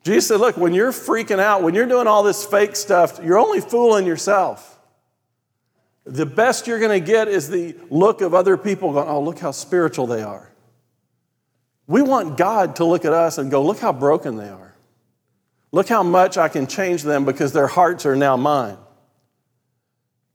Jesus 0.04 0.28
said, 0.28 0.40
Look, 0.40 0.58
when 0.58 0.76
you're 0.76 0.92
freaking 0.92 1.40
out, 1.40 1.64
when 1.64 1.74
you're 1.74 1.88
doing 1.88 2.06
all 2.06 2.22
this 2.22 2.46
fake 2.46 2.76
stuff, 2.76 3.20
you're 3.24 3.40
only 3.40 3.62
fooling 3.62 4.06
yourself. 4.06 4.80
The 6.06 6.26
best 6.26 6.68
you're 6.68 6.80
going 6.80 7.00
to 7.00 7.06
get 7.06 7.28
is 7.28 7.50
the 7.50 7.76
look 7.90 8.22
of 8.22 8.36
other 8.36 8.58
people 8.58 8.94
going, 8.94 9.08
Oh, 9.08 9.22
look 9.22 9.40
how 9.40 9.52
spiritual 9.52 10.06
they 10.06 10.22
are. 10.22 10.52
We 11.88 12.04
want 12.04 12.38
God 12.38 12.76
to 12.76 12.86
look 12.86 13.06
at 13.06 13.14
us 13.14 13.40
and 13.40 13.50
go, 13.50 13.64
Look 13.64 13.80
how 13.80 13.92
broken 13.92 14.38
they 14.38 14.50
are. 14.50 14.76
Look 15.72 15.88
how 15.88 16.04
much 16.04 16.38
I 16.38 16.48
can 16.48 16.68
change 16.68 17.02
them 17.02 17.26
because 17.26 17.54
their 17.54 17.68
hearts 17.68 18.06
are 18.06 18.16
now 18.16 18.38
mine. 18.38 18.78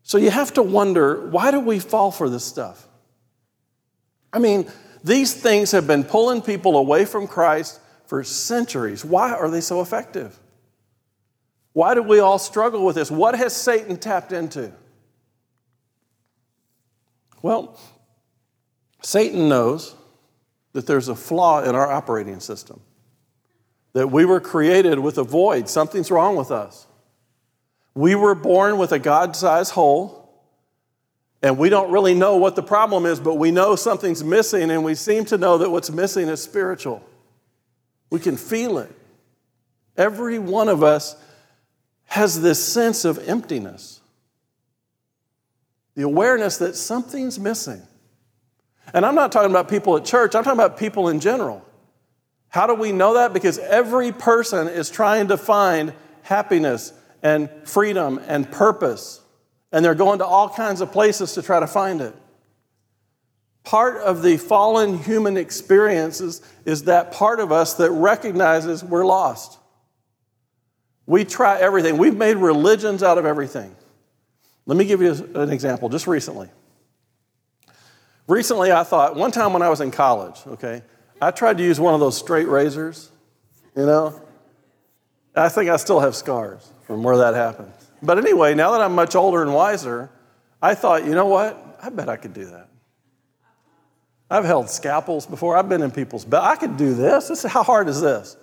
So 0.04 0.18
you 0.18 0.30
have 0.30 0.52
to 0.54 0.62
wonder 0.62 1.28
why 1.30 1.50
do 1.50 1.58
we 1.58 1.78
fall 1.78 2.10
for 2.10 2.28
this 2.28 2.44
stuff? 2.44 2.86
I 4.32 4.38
mean, 4.38 4.70
these 5.02 5.34
things 5.34 5.72
have 5.72 5.86
been 5.86 6.04
pulling 6.04 6.42
people 6.42 6.76
away 6.76 7.06
from 7.06 7.26
Christ 7.26 7.80
for 8.06 8.22
centuries. 8.22 9.04
Why 9.04 9.32
are 9.32 9.50
they 9.50 9.62
so 9.62 9.80
effective? 9.80 10.38
Why 11.72 11.94
do 11.94 12.02
we 12.02 12.20
all 12.20 12.38
struggle 12.38 12.84
with 12.84 12.96
this? 12.96 13.10
What 13.10 13.34
has 13.34 13.56
Satan 13.56 13.96
tapped 13.96 14.30
into? 14.30 14.72
Well, 17.42 17.78
Satan 19.02 19.48
knows 19.48 19.94
that 20.72 20.86
there's 20.86 21.08
a 21.08 21.16
flaw 21.16 21.62
in 21.62 21.74
our 21.74 21.90
operating 21.90 22.40
system, 22.40 22.80
that 23.94 24.10
we 24.10 24.24
were 24.24 24.40
created 24.40 24.98
with 24.98 25.18
a 25.18 25.24
void, 25.24 25.68
something's 25.68 26.10
wrong 26.10 26.36
with 26.36 26.50
us. 26.50 26.86
We 27.94 28.14
were 28.14 28.34
born 28.34 28.76
with 28.78 28.92
a 28.92 28.98
God 28.98 29.36
sized 29.36 29.72
hole, 29.72 30.28
and 31.42 31.58
we 31.58 31.68
don't 31.68 31.90
really 31.92 32.14
know 32.14 32.36
what 32.36 32.56
the 32.56 32.62
problem 32.62 33.06
is, 33.06 33.20
but 33.20 33.34
we 33.34 33.50
know 33.50 33.76
something's 33.76 34.24
missing, 34.24 34.70
and 34.70 34.84
we 34.84 34.94
seem 34.94 35.24
to 35.26 35.38
know 35.38 35.58
that 35.58 35.70
what's 35.70 35.90
missing 35.90 36.28
is 36.28 36.42
spiritual. 36.42 37.02
We 38.10 38.18
can 38.18 38.36
feel 38.36 38.78
it. 38.78 38.90
Every 39.96 40.38
one 40.38 40.68
of 40.68 40.82
us 40.82 41.16
has 42.06 42.42
this 42.42 42.64
sense 42.64 43.04
of 43.04 43.28
emptiness, 43.28 44.00
the 45.94 46.02
awareness 46.02 46.58
that 46.58 46.74
something's 46.74 47.38
missing. 47.38 47.82
And 48.92 49.06
I'm 49.06 49.14
not 49.14 49.32
talking 49.32 49.50
about 49.50 49.68
people 49.68 49.96
at 49.96 50.04
church, 50.04 50.34
I'm 50.34 50.44
talking 50.44 50.58
about 50.58 50.78
people 50.78 51.08
in 51.08 51.20
general. 51.20 51.64
How 52.48 52.66
do 52.66 52.74
we 52.74 52.92
know 52.92 53.14
that? 53.14 53.32
Because 53.32 53.58
every 53.58 54.12
person 54.12 54.68
is 54.68 54.90
trying 54.90 55.28
to 55.28 55.36
find 55.36 55.92
happiness 56.22 56.92
and 57.24 57.48
freedom 57.64 58.20
and 58.28 58.48
purpose. 58.48 59.20
And 59.72 59.84
they're 59.84 59.96
going 59.96 60.20
to 60.20 60.26
all 60.26 60.48
kinds 60.48 60.80
of 60.80 60.92
places 60.92 61.32
to 61.32 61.42
try 61.42 61.58
to 61.58 61.66
find 61.66 62.00
it. 62.00 62.14
Part 63.64 63.96
of 63.96 64.22
the 64.22 64.36
fallen 64.36 64.98
human 64.98 65.38
experiences 65.38 66.42
is 66.66 66.84
that 66.84 67.10
part 67.10 67.40
of 67.40 67.50
us 67.50 67.74
that 67.74 67.90
recognizes 67.90 68.84
we're 68.84 69.06
lost. 69.06 69.58
We 71.06 71.24
try 71.24 71.58
everything. 71.58 71.96
We've 71.96 72.16
made 72.16 72.36
religions 72.36 73.02
out 73.02 73.16
of 73.16 73.24
everything. 73.24 73.74
Let 74.66 74.76
me 74.76 74.84
give 74.84 75.00
you 75.00 75.12
an 75.34 75.50
example 75.50 75.88
just 75.88 76.06
recently. 76.06 76.48
Recently, 78.26 78.70
I 78.70 78.84
thought, 78.84 79.16
one 79.16 79.30
time 79.30 79.52
when 79.52 79.62
I 79.62 79.68
was 79.68 79.80
in 79.80 79.90
college, 79.90 80.40
okay, 80.46 80.82
I 81.20 81.30
tried 81.30 81.58
to 81.58 81.64
use 81.64 81.80
one 81.80 81.94
of 81.94 82.00
those 82.00 82.16
straight 82.16 82.48
razors, 82.48 83.10
you 83.76 83.84
know. 83.84 84.23
I 85.34 85.48
think 85.48 85.70
I 85.70 85.76
still 85.76 86.00
have 86.00 86.14
scars 86.14 86.70
from 86.86 87.02
where 87.02 87.16
that 87.18 87.34
happened. 87.34 87.72
But 88.02 88.18
anyway, 88.18 88.54
now 88.54 88.72
that 88.72 88.80
I'm 88.80 88.94
much 88.94 89.14
older 89.14 89.42
and 89.42 89.52
wiser, 89.52 90.10
I 90.62 90.74
thought, 90.74 91.04
you 91.04 91.12
know 91.12 91.26
what? 91.26 91.78
I 91.82 91.88
bet 91.88 92.08
I 92.08 92.16
could 92.16 92.34
do 92.34 92.46
that. 92.46 92.68
I've 94.30 94.44
held 94.44 94.70
scalpels 94.70 95.26
before. 95.26 95.56
I've 95.56 95.68
been 95.68 95.82
in 95.82 95.90
people's 95.90 96.24
bed. 96.24 96.40
I 96.40 96.56
could 96.56 96.76
do 96.76 96.94
this. 96.94 97.28
this 97.28 97.42
how 97.42 97.62
hard 97.62 97.88
is 97.88 98.00
this? 98.00 98.36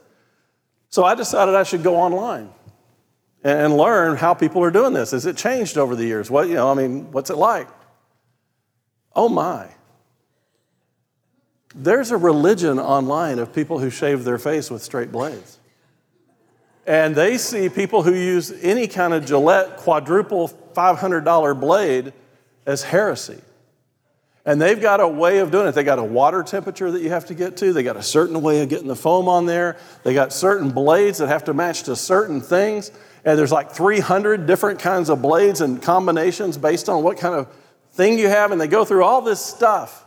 So 0.90 1.04
I 1.04 1.16
decided 1.16 1.56
I 1.56 1.64
should 1.64 1.84
go 1.84 1.96
online 1.96 2.50
and 3.44 3.76
learn 3.76 4.18
how 4.18 4.34
people 4.34 4.64
are 4.64 4.72
doing 4.72 4.94
this. 4.94 5.12
Has 5.12 5.26
it 5.26 5.38
changed 5.38 5.78
over 5.78 5.96
the 5.96 6.06
years? 6.06 6.30
What, 6.30 6.48
you 6.48 6.54
know, 6.56 6.70
I 6.70 6.74
mean, 6.74 7.12
what's 7.12 7.30
it 7.30 7.38
like? 7.38 7.68
Oh 9.16 9.30
my. 9.30 9.68
There's 11.74 12.12
a 12.12 12.18
religion 12.18 12.80
online 12.80 13.40
of 13.40 13.54
people 13.54 13.80
who 13.80 13.90
shave 13.90 14.24
their 14.24 14.38
face 14.38 14.70
with 14.70 14.84
straight 14.84 15.12
blades. 15.12 15.58
And 16.86 17.16
they 17.16 17.38
see 17.38 17.70
people 17.70 18.04
who 18.04 18.14
use 18.14 18.52
any 18.62 18.88
kind 18.88 19.14
of 19.14 19.26
Gillette 19.26 19.78
quadruple 19.78 20.50
$500 20.74 21.60
blade 21.60 22.14
as 22.66 22.84
heresy. 22.84 23.40
And 24.44 24.60
they've 24.60 24.82
got 24.82 25.00
a 25.00 25.08
way 25.08 25.38
of 25.38 25.52
doing 25.52 25.68
it. 25.68 25.74
They 25.74 25.84
got 25.84 26.00
a 26.00 26.04
water 26.04 26.42
temperature 26.42 26.90
that 26.90 27.02
you 27.02 27.10
have 27.10 27.26
to 27.28 27.36
get 27.36 27.58
to. 27.58 27.74
They 27.74 27.84
got 27.84 27.98
a 27.98 28.04
certain 28.04 28.42
way 28.42 28.64
of 28.64 28.70
getting 28.70 28.88
the 28.88 28.96
foam 28.96 29.28
on 29.28 29.46
there. 29.46 29.78
They 30.04 30.16
got 30.16 30.34
certain 30.34 30.72
blades 30.72 31.20
that 31.20 31.28
have 31.28 31.44
to 31.44 31.54
match 31.54 31.84
to 31.84 31.96
certain 31.96 32.42
things. 32.42 32.92
and 33.24 33.38
there's 33.38 33.52
like 33.52 33.72
300 33.72 34.48
different 34.48 34.80
kinds 34.80 35.10
of 35.10 35.22
blades 35.22 35.62
and 35.62 35.80
combinations 35.80 36.58
based 36.58 36.90
on 36.90 37.04
what 37.04 37.18
kind 37.18 37.36
of 37.36 37.48
thing 37.92 38.18
you 38.18 38.30
have, 38.30 38.52
and 38.52 38.60
they 38.60 38.68
go 38.68 38.84
through 38.84 39.04
all 39.04 39.22
this 39.22 39.44
stuff. 39.44 40.06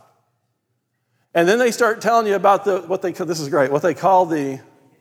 And 1.33 1.47
then 1.47 1.59
they 1.59 1.71
start 1.71 2.01
telling 2.01 2.27
you 2.27 2.35
about 2.35 2.65
the, 2.65 2.81
what 2.81 3.01
they, 3.01 3.11
this 3.11 3.39
is 3.39 3.47
great, 3.47 3.71
what 3.71 3.81
they 3.81 3.93
call 3.93 4.25
the 4.25 4.59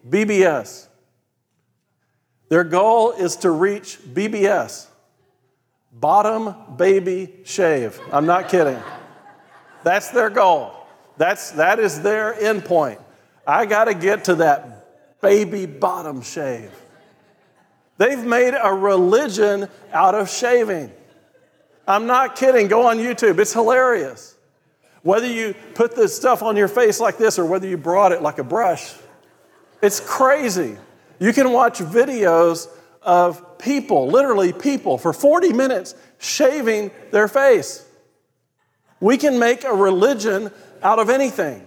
BBS. 0.09 0.89
Their 2.49 2.65
goal 2.65 3.13
is 3.13 3.37
to 3.37 3.51
reach 3.51 3.99
BBS, 3.99 4.87
bottom 5.93 6.55
baby 6.77 7.33
shave. 7.45 7.99
I'm 8.13 8.27
not 8.27 8.49
kidding. 8.49 8.81
That's 9.83 10.11
their 10.11 10.31
goal. 10.31 10.73
That's, 11.17 11.53
that 11.53 11.79
is 11.79 12.03
their 12.03 12.35
end 12.35 12.65
point. 12.65 13.01
I 13.47 13.67
got 13.67 13.85
to 13.85 13.95
get 13.95 14.25
to 14.25 14.37
that 14.37 15.21
baby 15.21 15.67
bottom 15.67 16.23
shave. 16.23 16.71
They've 17.97 18.25
made 18.25 18.55
a 18.61 18.73
religion 18.73 19.69
out 19.93 20.15
of 20.15 20.31
shaving. 20.31 20.91
I'm 21.87 22.07
not 22.07 22.37
kidding. 22.37 22.69
Go 22.69 22.87
on 22.87 22.99
YouTube, 22.99 23.39
it's 23.39 23.53
hilarious. 23.53 24.35
Whether 25.03 25.27
you 25.27 25.55
put 25.75 25.95
this 25.95 26.17
stuff 26.17 26.43
on 26.43 26.57
your 26.57 26.69
face 26.69 26.99
like 26.99 27.19
this 27.19 27.39
or 27.39 27.45
whether 27.45 27.67
you 27.67 27.77
brought 27.77 28.13
it 28.13 28.23
like 28.23 28.39
a 28.39 28.45
brush, 28.45 28.95
it's 29.83 30.01
crazy. 30.01 30.79
You 31.18 31.33
can 31.33 31.53
watch 31.53 31.79
videos 31.79 32.68
of 33.03 33.59
people, 33.59 34.09
literally 34.09 34.53
people, 34.53 34.98
for 34.98 35.12
40 35.12 35.53
minutes 35.53 35.94
shaving 36.18 36.90
their 37.11 37.29
face. 37.29 37.87
We 39.00 39.16
can 39.18 39.38
make 39.38 39.64
a 39.64 39.72
religion 39.72 40.50
out 40.83 40.98
of 40.98 41.11
anything. 41.11 41.66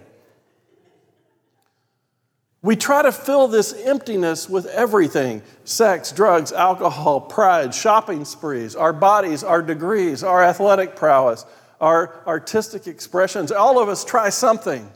We 2.60 2.74
try 2.74 3.02
to 3.02 3.12
fill 3.12 3.46
this 3.46 3.72
emptiness 3.72 4.48
with 4.48 4.66
everything 4.66 5.42
sex, 5.64 6.10
drugs, 6.10 6.52
alcohol, 6.52 7.20
pride, 7.20 7.72
shopping 7.72 8.24
sprees, 8.24 8.74
our 8.74 8.92
bodies, 8.92 9.44
our 9.44 9.62
degrees, 9.62 10.24
our 10.24 10.42
athletic 10.42 10.96
prowess, 10.96 11.46
our 11.80 12.20
artistic 12.26 12.88
expressions. 12.88 13.52
All 13.52 13.80
of 13.80 13.88
us 13.88 14.04
try 14.04 14.28
something. 14.30 14.90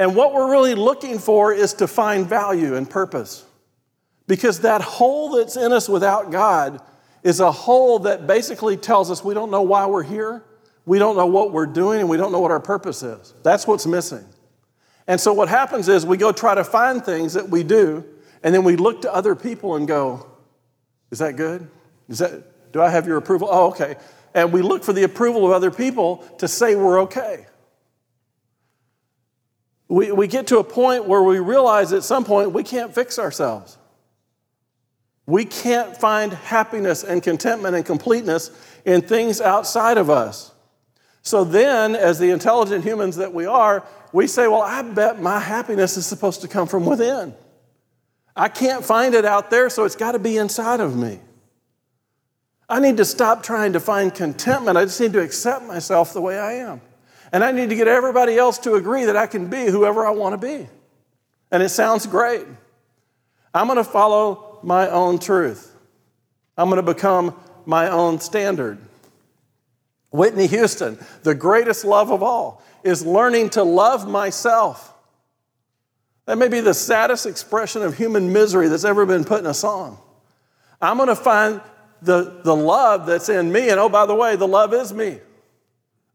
And 0.00 0.16
what 0.16 0.32
we're 0.32 0.50
really 0.50 0.74
looking 0.74 1.18
for 1.18 1.52
is 1.52 1.74
to 1.74 1.86
find 1.86 2.26
value 2.26 2.74
and 2.74 2.88
purpose. 2.88 3.44
Because 4.26 4.60
that 4.60 4.80
hole 4.80 5.36
that's 5.36 5.58
in 5.58 5.72
us 5.72 5.90
without 5.90 6.30
God 6.30 6.80
is 7.22 7.38
a 7.38 7.52
hole 7.52 7.98
that 7.98 8.26
basically 8.26 8.78
tells 8.78 9.10
us 9.10 9.22
we 9.22 9.34
don't 9.34 9.50
know 9.50 9.60
why 9.60 9.84
we're 9.84 10.02
here, 10.02 10.42
we 10.86 10.98
don't 10.98 11.18
know 11.18 11.26
what 11.26 11.52
we're 11.52 11.66
doing, 11.66 12.00
and 12.00 12.08
we 12.08 12.16
don't 12.16 12.32
know 12.32 12.40
what 12.40 12.50
our 12.50 12.60
purpose 12.60 13.02
is. 13.02 13.34
That's 13.42 13.66
what's 13.66 13.86
missing. 13.86 14.24
And 15.06 15.20
so 15.20 15.34
what 15.34 15.50
happens 15.50 15.86
is 15.86 16.06
we 16.06 16.16
go 16.16 16.32
try 16.32 16.54
to 16.54 16.64
find 16.64 17.04
things 17.04 17.34
that 17.34 17.50
we 17.50 17.62
do, 17.62 18.02
and 18.42 18.54
then 18.54 18.64
we 18.64 18.76
look 18.76 19.02
to 19.02 19.14
other 19.14 19.34
people 19.34 19.76
and 19.76 19.86
go, 19.86 20.26
Is 21.10 21.18
that 21.18 21.36
good? 21.36 21.68
Is 22.08 22.20
that, 22.20 22.72
do 22.72 22.80
I 22.80 22.88
have 22.88 23.06
your 23.06 23.18
approval? 23.18 23.48
Oh, 23.50 23.68
okay. 23.72 23.96
And 24.32 24.50
we 24.50 24.62
look 24.62 24.82
for 24.82 24.94
the 24.94 25.02
approval 25.02 25.44
of 25.44 25.52
other 25.52 25.70
people 25.70 26.24
to 26.38 26.48
say 26.48 26.74
we're 26.74 27.02
okay. 27.02 27.44
We, 29.90 30.12
we 30.12 30.28
get 30.28 30.46
to 30.46 30.58
a 30.58 30.64
point 30.64 31.06
where 31.06 31.20
we 31.20 31.40
realize 31.40 31.92
at 31.92 32.04
some 32.04 32.24
point 32.24 32.52
we 32.52 32.62
can't 32.62 32.94
fix 32.94 33.18
ourselves. 33.18 33.76
We 35.26 35.44
can't 35.44 35.96
find 35.96 36.32
happiness 36.32 37.02
and 37.02 37.20
contentment 37.20 37.74
and 37.74 37.84
completeness 37.84 38.52
in 38.84 39.02
things 39.02 39.40
outside 39.40 39.98
of 39.98 40.08
us. 40.08 40.52
So 41.22 41.42
then, 41.42 41.96
as 41.96 42.20
the 42.20 42.30
intelligent 42.30 42.84
humans 42.84 43.16
that 43.16 43.34
we 43.34 43.46
are, 43.46 43.84
we 44.12 44.28
say, 44.28 44.46
Well, 44.46 44.62
I 44.62 44.80
bet 44.82 45.20
my 45.20 45.40
happiness 45.40 45.96
is 45.96 46.06
supposed 46.06 46.40
to 46.42 46.48
come 46.48 46.68
from 46.68 46.86
within. 46.86 47.34
I 48.36 48.48
can't 48.48 48.84
find 48.84 49.12
it 49.14 49.24
out 49.24 49.50
there, 49.50 49.68
so 49.68 49.84
it's 49.84 49.96
got 49.96 50.12
to 50.12 50.20
be 50.20 50.36
inside 50.36 50.78
of 50.78 50.96
me. 50.96 51.18
I 52.68 52.78
need 52.78 52.96
to 52.98 53.04
stop 53.04 53.42
trying 53.42 53.72
to 53.72 53.80
find 53.80 54.14
contentment. 54.14 54.78
I 54.78 54.84
just 54.84 55.00
need 55.00 55.14
to 55.14 55.20
accept 55.20 55.64
myself 55.64 56.12
the 56.12 56.20
way 56.20 56.38
I 56.38 56.52
am. 56.52 56.80
And 57.32 57.44
I 57.44 57.52
need 57.52 57.70
to 57.70 57.76
get 57.76 57.88
everybody 57.88 58.36
else 58.36 58.58
to 58.60 58.74
agree 58.74 59.04
that 59.04 59.16
I 59.16 59.26
can 59.26 59.48
be 59.48 59.66
whoever 59.66 60.06
I 60.06 60.10
want 60.10 60.40
to 60.40 60.46
be. 60.46 60.68
And 61.50 61.62
it 61.62 61.68
sounds 61.68 62.06
great. 62.06 62.46
I'm 63.54 63.66
going 63.66 63.76
to 63.76 63.84
follow 63.84 64.58
my 64.62 64.88
own 64.88 65.18
truth, 65.18 65.74
I'm 66.56 66.68
going 66.68 66.84
to 66.84 66.94
become 66.94 67.34
my 67.66 67.88
own 67.88 68.20
standard. 68.20 68.78
Whitney 70.12 70.48
Houston, 70.48 70.98
the 71.22 71.36
greatest 71.36 71.84
love 71.84 72.10
of 72.10 72.20
all, 72.20 72.64
is 72.82 73.06
learning 73.06 73.50
to 73.50 73.62
love 73.62 74.08
myself. 74.08 74.92
That 76.26 76.36
may 76.36 76.48
be 76.48 76.60
the 76.60 76.74
saddest 76.74 77.26
expression 77.26 77.82
of 77.82 77.96
human 77.96 78.32
misery 78.32 78.68
that's 78.68 78.84
ever 78.84 79.06
been 79.06 79.24
put 79.24 79.38
in 79.40 79.46
a 79.46 79.54
song. 79.54 79.98
I'm 80.82 80.96
going 80.96 81.08
to 81.08 81.16
find 81.16 81.60
the, 82.02 82.40
the 82.42 82.56
love 82.56 83.06
that's 83.06 83.28
in 83.28 83.52
me, 83.52 83.68
and 83.68 83.78
oh, 83.78 83.88
by 83.88 84.06
the 84.06 84.14
way, 84.14 84.36
the 84.36 84.48
love 84.48 84.74
is 84.74 84.92
me. 84.92 85.18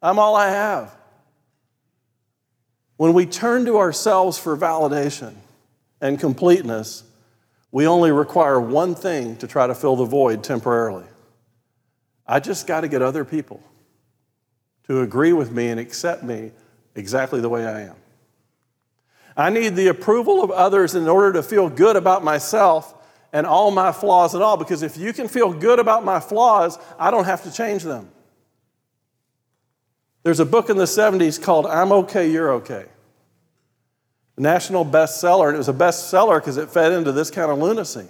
I'm 0.02 0.20
all 0.20 0.36
I 0.36 0.50
have. 0.50 0.96
When 2.98 3.14
we 3.14 3.26
turn 3.26 3.66
to 3.66 3.78
ourselves 3.78 4.38
for 4.38 4.56
validation 4.56 5.34
and 6.00 6.20
completeness, 6.20 7.04
we 7.72 7.88
only 7.88 8.12
require 8.12 8.60
one 8.60 8.96
thing 8.96 9.36
to 9.38 9.48
try 9.48 9.68
to 9.68 9.76
fill 9.76 9.98
the 9.98 10.06
void 10.06 10.44
temporarily. 10.44 11.06
I 12.26 12.40
just 12.40 12.68
got 12.68 12.82
to 12.82 12.88
get 12.88 13.02
other 13.02 13.26
people 13.26 13.62
to 14.88 15.02
agree 15.02 15.34
with 15.34 15.52
me 15.52 15.68
and 15.68 15.80
accept 15.80 16.24
me 16.24 16.52
exactly 16.96 17.42
the 17.42 17.50
way 17.50 17.66
I 17.66 17.82
am. 17.82 17.96
I 19.36 19.50
need 19.50 19.76
the 19.76 19.88
approval 19.88 20.42
of 20.42 20.50
others 20.52 20.96
in 20.96 21.08
order 21.10 21.34
to 21.34 21.44
feel 21.44 21.68
good 21.70 21.98
about 21.98 22.24
myself 22.24 22.94
and 23.34 23.46
all 23.46 23.72
my 23.72 23.92
flaws 23.92 24.34
and 24.34 24.42
all, 24.42 24.56
because 24.56 24.82
if 24.82 24.96
you 24.96 25.12
can 25.12 25.28
feel 25.28 25.52
good 25.52 25.78
about 25.78 26.06
my 26.06 26.22
flaws, 26.22 26.80
I 26.98 27.12
don't 27.12 27.26
have 27.26 27.44
to 27.44 27.52
change 27.52 27.84
them. 27.84 28.10
There's 30.26 30.40
a 30.40 30.46
book 30.46 30.72
in 30.72 30.78
the 30.78 30.86
70s 30.86 31.40
called 31.40 31.68
I'm 31.68 31.92
Okay, 31.92 32.32
You're 32.32 32.54
Okay. 32.54 32.86
National 34.38 34.84
bestseller, 34.84 35.48
and 35.48 35.56
it 35.56 35.60
was 35.60 35.70
a 35.70 35.74
bestseller 35.74 36.40
because 36.40 36.58
it 36.58 36.70
fed 36.70 36.92
into 36.92 37.12
this 37.12 37.30
kind 37.30 37.52
of 37.52 37.60
lunacy. 37.60 38.08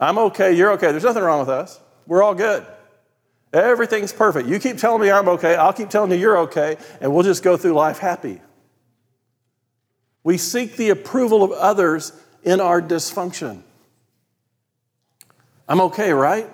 I'm 0.00 0.18
okay, 0.18 0.52
you're 0.56 0.72
okay. 0.72 0.90
There's 0.90 1.04
nothing 1.04 1.22
wrong 1.22 1.38
with 1.38 1.50
us. 1.50 1.78
We're 2.06 2.22
all 2.22 2.34
good. 2.34 2.66
Everything's 3.52 4.12
perfect. 4.12 4.48
You 4.48 4.58
keep 4.58 4.78
telling 4.78 5.00
me 5.00 5.10
I'm 5.10 5.28
okay, 5.28 5.54
I'll 5.54 5.72
keep 5.74 5.90
telling 5.90 6.10
you 6.10 6.16
you're 6.16 6.38
okay, 6.38 6.76
and 7.00 7.14
we'll 7.14 7.22
just 7.22 7.44
go 7.44 7.56
through 7.56 7.74
life 7.74 7.98
happy. 7.98 8.40
We 10.24 10.38
seek 10.38 10.76
the 10.76 10.88
approval 10.88 11.44
of 11.44 11.52
others 11.52 12.12
in 12.42 12.58
our 12.60 12.82
dysfunction. 12.82 13.62
I'm 15.68 15.82
okay, 15.82 16.12
right? 16.12 16.48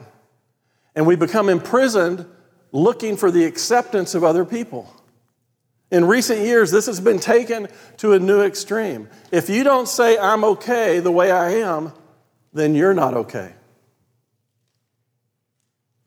And 0.94 1.06
we 1.06 1.16
become 1.16 1.48
imprisoned 1.48 2.26
looking 2.72 3.16
for 3.16 3.30
the 3.30 3.44
acceptance 3.44 4.14
of 4.14 4.24
other 4.24 4.44
people. 4.44 4.92
In 5.90 6.06
recent 6.06 6.40
years, 6.40 6.70
this 6.70 6.86
has 6.86 7.00
been 7.00 7.18
taken 7.18 7.68
to 7.98 8.14
a 8.14 8.18
new 8.18 8.40
extreme. 8.40 9.08
If 9.30 9.50
you 9.50 9.62
don't 9.62 9.86
say, 9.86 10.18
I'm 10.18 10.42
okay 10.42 10.98
the 10.98 11.12
way 11.12 11.30
I 11.30 11.50
am, 11.56 11.92
then 12.54 12.74
you're 12.74 12.94
not 12.94 13.14
okay. 13.14 13.52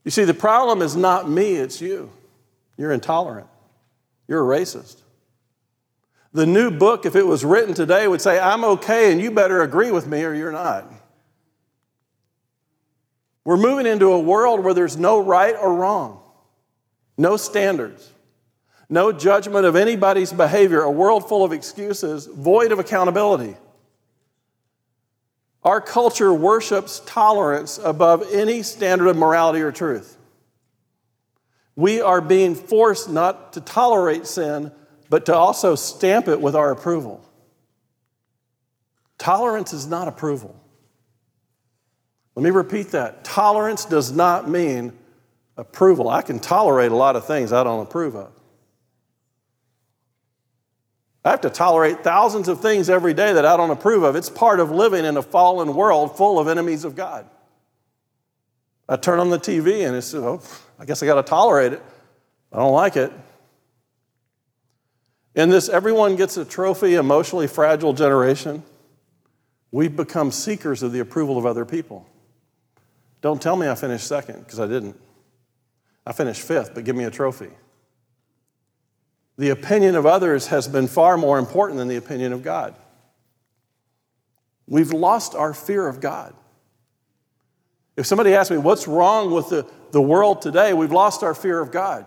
You 0.04 0.10
see, 0.10 0.24
the 0.24 0.34
problem 0.34 0.82
is 0.82 0.96
not 0.96 1.28
me, 1.28 1.54
it's 1.54 1.80
you. 1.80 2.10
You're 2.76 2.92
intolerant. 2.92 3.46
You're 4.28 4.52
a 4.52 4.58
racist. 4.58 4.96
The 6.32 6.46
new 6.46 6.70
book, 6.70 7.06
if 7.06 7.16
it 7.16 7.26
was 7.26 7.44
written 7.44 7.72
today, 7.72 8.06
would 8.06 8.20
say, 8.20 8.38
I'm 8.38 8.64
okay 8.64 9.10
and 9.10 9.20
you 9.20 9.30
better 9.30 9.62
agree 9.62 9.90
with 9.90 10.06
me 10.06 10.22
or 10.24 10.34
you're 10.34 10.52
not. 10.52 10.92
We're 13.44 13.56
moving 13.56 13.86
into 13.86 14.12
a 14.12 14.18
world 14.18 14.62
where 14.62 14.74
there's 14.74 14.96
no 14.96 15.18
right 15.18 15.54
or 15.54 15.72
wrong, 15.72 16.20
no 17.16 17.36
standards, 17.36 18.12
no 18.88 19.12
judgment 19.12 19.66
of 19.66 19.76
anybody's 19.76 20.32
behavior, 20.32 20.82
a 20.82 20.90
world 20.90 21.28
full 21.28 21.44
of 21.44 21.52
excuses, 21.52 22.26
void 22.26 22.72
of 22.72 22.78
accountability. 22.78 23.56
Our 25.64 25.80
culture 25.80 26.32
worships 26.32 27.02
tolerance 27.06 27.78
above 27.82 28.24
any 28.32 28.62
standard 28.62 29.08
of 29.08 29.16
morality 29.16 29.60
or 29.62 29.72
truth. 29.72 30.16
We 31.74 32.00
are 32.00 32.20
being 32.20 32.54
forced 32.54 33.10
not 33.10 33.54
to 33.54 33.60
tolerate 33.60 34.26
sin, 34.26 34.70
but 35.10 35.26
to 35.26 35.34
also 35.34 35.74
stamp 35.74 36.28
it 36.28 36.40
with 36.40 36.54
our 36.54 36.70
approval. 36.70 37.22
Tolerance 39.18 39.72
is 39.72 39.86
not 39.86 40.08
approval. 40.08 40.54
Let 42.34 42.44
me 42.44 42.50
repeat 42.50 42.88
that. 42.88 43.24
Tolerance 43.24 43.84
does 43.84 44.12
not 44.12 44.48
mean 44.48 44.92
approval. 45.56 46.08
I 46.08 46.22
can 46.22 46.38
tolerate 46.38 46.92
a 46.92 46.96
lot 46.96 47.16
of 47.16 47.26
things 47.26 47.52
I 47.52 47.64
don't 47.64 47.82
approve 47.82 48.14
of. 48.14 48.32
I 51.24 51.30
have 51.30 51.40
to 51.40 51.50
tolerate 51.50 52.04
thousands 52.04 52.46
of 52.46 52.60
things 52.60 52.88
every 52.88 53.12
day 53.12 53.32
that 53.32 53.44
I 53.44 53.56
don't 53.56 53.70
approve 53.70 54.04
of. 54.04 54.14
It's 54.14 54.30
part 54.30 54.60
of 54.60 54.70
living 54.70 55.04
in 55.04 55.16
a 55.16 55.22
fallen 55.22 55.74
world 55.74 56.16
full 56.16 56.38
of 56.38 56.46
enemies 56.46 56.84
of 56.84 56.94
God. 56.94 57.28
I 58.88 58.96
turn 58.96 59.18
on 59.18 59.30
the 59.30 59.38
TV 59.38 59.84
and 59.84 59.96
it's, 59.96 60.14
oh, 60.14 60.40
I 60.78 60.84
guess 60.84 61.02
I 61.02 61.06
got 61.06 61.16
to 61.16 61.24
tolerate 61.24 61.72
it. 61.72 61.82
I 62.52 62.58
don't 62.58 62.72
like 62.72 62.96
it. 62.96 63.12
In 65.34 65.50
this 65.50 65.68
everyone 65.68 66.14
gets 66.14 66.36
a 66.36 66.44
trophy, 66.44 66.94
emotionally 66.94 67.48
fragile 67.48 67.92
generation, 67.92 68.62
we've 69.72 69.96
become 69.96 70.30
seekers 70.30 70.84
of 70.84 70.92
the 70.92 71.00
approval 71.00 71.36
of 71.36 71.44
other 71.44 71.64
people. 71.64 72.06
Don't 73.20 73.42
tell 73.42 73.56
me 73.56 73.68
I 73.68 73.74
finished 73.74 74.06
second, 74.06 74.44
because 74.44 74.60
I 74.60 74.66
didn't. 74.66 74.96
I 76.06 76.12
finished 76.12 76.42
fifth, 76.42 76.74
but 76.74 76.84
give 76.84 76.94
me 76.94 77.04
a 77.04 77.10
trophy. 77.10 77.50
The 79.38 79.50
opinion 79.50 79.96
of 79.96 80.06
others 80.06 80.46
has 80.46 80.68
been 80.68 80.86
far 80.86 81.18
more 81.18 81.38
important 81.38 81.78
than 81.78 81.88
the 81.88 81.96
opinion 81.96 82.32
of 82.32 82.42
God. 82.42 82.74
We've 84.66 84.92
lost 84.92 85.34
our 85.34 85.52
fear 85.52 85.86
of 85.86 86.00
God. 86.00 86.34
If 87.96 88.06
somebody 88.06 88.34
asks 88.34 88.50
me, 88.50 88.58
what's 88.58 88.86
wrong 88.86 89.30
with 89.30 89.48
the, 89.48 89.66
the 89.90 90.00
world 90.00 90.42
today? 90.42 90.72
We've 90.74 90.92
lost 90.92 91.22
our 91.22 91.34
fear 91.34 91.60
of 91.60 91.70
God. 91.70 92.06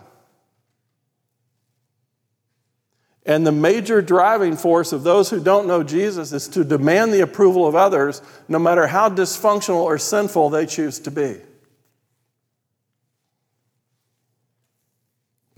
And 3.26 3.46
the 3.46 3.52
major 3.52 4.02
driving 4.02 4.56
force 4.56 4.92
of 4.92 5.04
those 5.04 5.30
who 5.30 5.40
don't 5.40 5.68
know 5.68 5.84
Jesus 5.84 6.32
is 6.32 6.48
to 6.50 6.64
demand 6.64 7.14
the 7.14 7.22
approval 7.22 7.68
of 7.68 7.76
others, 7.76 8.22
no 8.48 8.58
matter 8.58 8.88
how 8.88 9.10
dysfunctional 9.10 9.84
or 9.84 9.98
sinful 9.98 10.50
they 10.50 10.66
choose 10.66 11.00
to 11.00 11.12
be. 11.12 11.38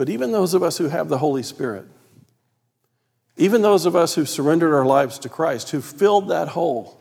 But 0.02 0.10
even 0.10 0.32
those 0.32 0.56
of 0.56 0.64
us 0.64 0.80
who 0.80 0.90
have 0.90 1.10
the 1.10 1.20
Holy 1.20 1.44
Spirit, 1.44 1.86
even 3.38 3.62
those 3.62 3.86
of 3.86 3.96
us 3.96 4.16
who 4.16 4.26
surrendered 4.26 4.74
our 4.74 4.84
lives 4.84 5.20
to 5.20 5.30
Christ, 5.30 5.70
who 5.70 5.80
filled 5.80 6.30
that 6.30 6.48
hole, 6.48 7.00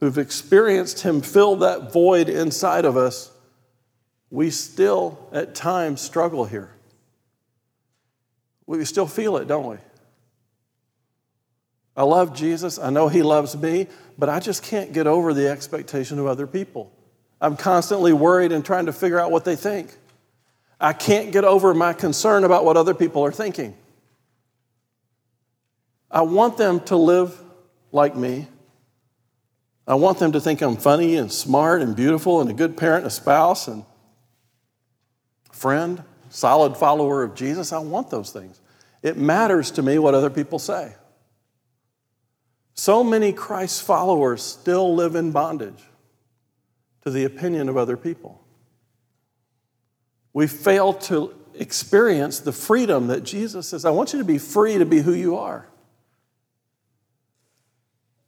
who've 0.00 0.18
experienced 0.18 1.02
Him 1.02 1.20
fill 1.20 1.54
that 1.58 1.92
void 1.92 2.28
inside 2.28 2.84
of 2.84 2.96
us, 2.96 3.30
we 4.32 4.50
still 4.50 5.28
at 5.30 5.54
times 5.54 6.00
struggle 6.00 6.44
here. 6.44 6.72
We 8.66 8.84
still 8.84 9.06
feel 9.06 9.36
it, 9.36 9.46
don't 9.46 9.68
we? 9.68 9.76
I 11.96 12.02
love 12.02 12.34
Jesus. 12.34 12.80
I 12.80 12.90
know 12.90 13.06
He 13.06 13.22
loves 13.22 13.56
me, 13.56 13.86
but 14.18 14.28
I 14.28 14.40
just 14.40 14.64
can't 14.64 14.92
get 14.92 15.06
over 15.06 15.32
the 15.32 15.48
expectation 15.48 16.18
of 16.18 16.26
other 16.26 16.48
people. 16.48 16.90
I'm 17.40 17.56
constantly 17.56 18.12
worried 18.12 18.52
and 18.52 18.64
trying 18.64 18.86
to 18.86 18.92
figure 18.92 19.18
out 19.18 19.30
what 19.30 19.44
they 19.44 19.56
think. 19.56 19.94
I 20.80 20.92
can't 20.92 21.32
get 21.32 21.44
over 21.44 21.74
my 21.74 21.92
concern 21.92 22.44
about 22.44 22.64
what 22.64 22.76
other 22.76 22.94
people 22.94 23.24
are 23.24 23.32
thinking. 23.32 23.76
I 26.10 26.22
want 26.22 26.56
them 26.56 26.80
to 26.80 26.96
live 26.96 27.40
like 27.92 28.16
me. 28.16 28.46
I 29.86 29.94
want 29.94 30.18
them 30.18 30.32
to 30.32 30.40
think 30.40 30.60
I'm 30.60 30.76
funny 30.76 31.16
and 31.16 31.32
smart 31.32 31.82
and 31.82 31.96
beautiful 31.96 32.40
and 32.40 32.50
a 32.50 32.52
good 32.52 32.76
parent, 32.76 33.06
a 33.06 33.10
spouse, 33.10 33.68
and 33.68 33.84
friend 35.52 36.02
solid 36.30 36.76
follower 36.76 37.22
of 37.22 37.34
Jesus, 37.34 37.72
I 37.72 37.78
want 37.78 38.08
those 38.08 38.30
things. 38.30 38.60
It 39.02 39.18
matters 39.18 39.70
to 39.72 39.82
me 39.82 39.98
what 39.98 40.14
other 40.14 40.30
people 40.30 40.58
say. 40.58 40.94
So 42.74 43.04
many 43.04 43.32
Christ 43.32 43.82
followers 43.82 44.42
still 44.42 44.94
live 44.94 45.14
in 45.16 45.32
bondage 45.32 45.82
to 47.02 47.10
the 47.10 47.24
opinion 47.24 47.68
of 47.68 47.76
other 47.76 47.96
people. 47.96 48.44
We 50.32 50.46
fail 50.46 50.94
to 50.94 51.34
experience 51.54 52.40
the 52.40 52.52
freedom 52.52 53.08
that 53.08 53.22
Jesus 53.22 53.68
says, 53.68 53.84
I 53.84 53.90
want 53.90 54.12
you 54.12 54.18
to 54.18 54.24
be 54.24 54.38
free 54.38 54.78
to 54.78 54.86
be 54.86 55.00
who 55.00 55.12
you 55.12 55.36
are. 55.36 55.66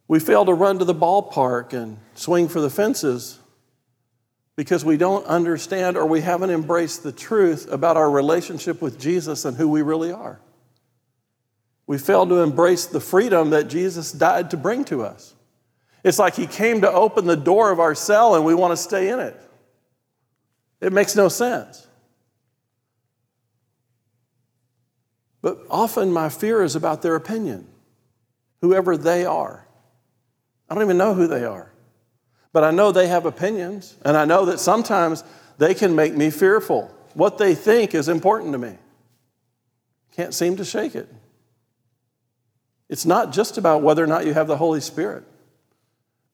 We 0.09 0.21
fail 0.21 0.45
to 0.45 0.53
run 0.53 0.79
to 0.79 0.85
the 0.85 0.95
ballpark 0.95 1.73
and 1.73 1.99
swing 2.15 2.49
for 2.49 2.61
the 2.61 2.69
fences 2.69 3.39
because 4.57 4.85
we 4.85 4.97
don't 4.97 5.25
understand 5.27 5.97
or 5.97 6.05
we 6.05 6.21
haven't 6.21 6.51
embraced 6.51 7.03
the 7.03 7.13
truth 7.13 7.71
about 7.71 7.97
our 7.97 8.11
relationship 8.11 8.83
with 8.83 9.01
Jesus 9.01 9.45
and 9.45 9.57
who 9.57 9.69
we 9.69 9.81
really 9.81 10.13
are. 10.13 10.41
We 11.87 11.99
fail 11.99 12.27
to 12.27 12.43
embrace 12.43 12.87
the 12.87 13.01
freedom 13.01 13.51
that 13.51 13.69
Jesus 13.69 14.13
died 14.13 14.51
to 14.51 14.57
bring 14.57 14.85
to 14.85 15.03
us. 15.03 15.35
It's 16.05 16.19
like 16.19 16.35
he 16.35 16.47
came 16.47 16.81
to 16.81 16.91
open 16.91 17.27
the 17.27 17.37
door 17.37 17.71
of 17.71 17.79
our 17.79 17.95
cell 17.95 18.35
and 18.35 18.45
we 18.45 18.55
want 18.55 18.73
to 18.73 18.77
stay 18.77 19.11
in 19.11 19.21
it. 19.21 19.39
It 20.81 20.93
makes 20.93 21.15
no 21.15 21.29
sense. 21.29 21.87
But 25.41 25.59
often 25.71 26.13
my 26.13 26.29
fear 26.29 26.63
is 26.63 26.77
about 26.77 27.03
their 27.03 27.17
opinion, 27.17 27.67
whoever 28.61 28.97
they 28.97 29.25
are. 29.25 29.67
I 30.69 30.75
don't 30.75 30.85
even 30.85 30.99
know 30.99 31.15
who 31.15 31.27
they 31.27 31.45
are. 31.45 31.73
But 32.53 32.65
I 32.65 32.71
know 32.71 32.93
they 32.93 33.09
have 33.09 33.27
opinions, 33.27 33.97
and 34.05 34.17
I 34.17 34.25
know 34.25 34.45
that 34.47 34.61
sometimes 34.61 35.25
they 35.59 35.75
can 35.75 35.97
make 35.97 36.15
me 36.15 36.31
fearful. 36.31 36.95
What 37.15 37.39
they 37.39 37.55
think 37.55 37.95
is 37.95 38.09
important 38.09 38.53
to 38.53 38.59
me. 38.59 38.77
Can't 40.15 40.35
seem 40.35 40.57
to 40.57 40.65
shake 40.65 40.95
it. 40.95 41.09
It's 42.89 43.07
not 43.07 43.33
just 43.33 43.57
about 43.57 43.83
whether 43.83 44.05
or 44.05 44.07
not 44.07 44.27
you 44.27 44.35
have 44.35 44.47
the 44.47 44.57
Holy 44.59 44.81
Spirit. 44.81 45.25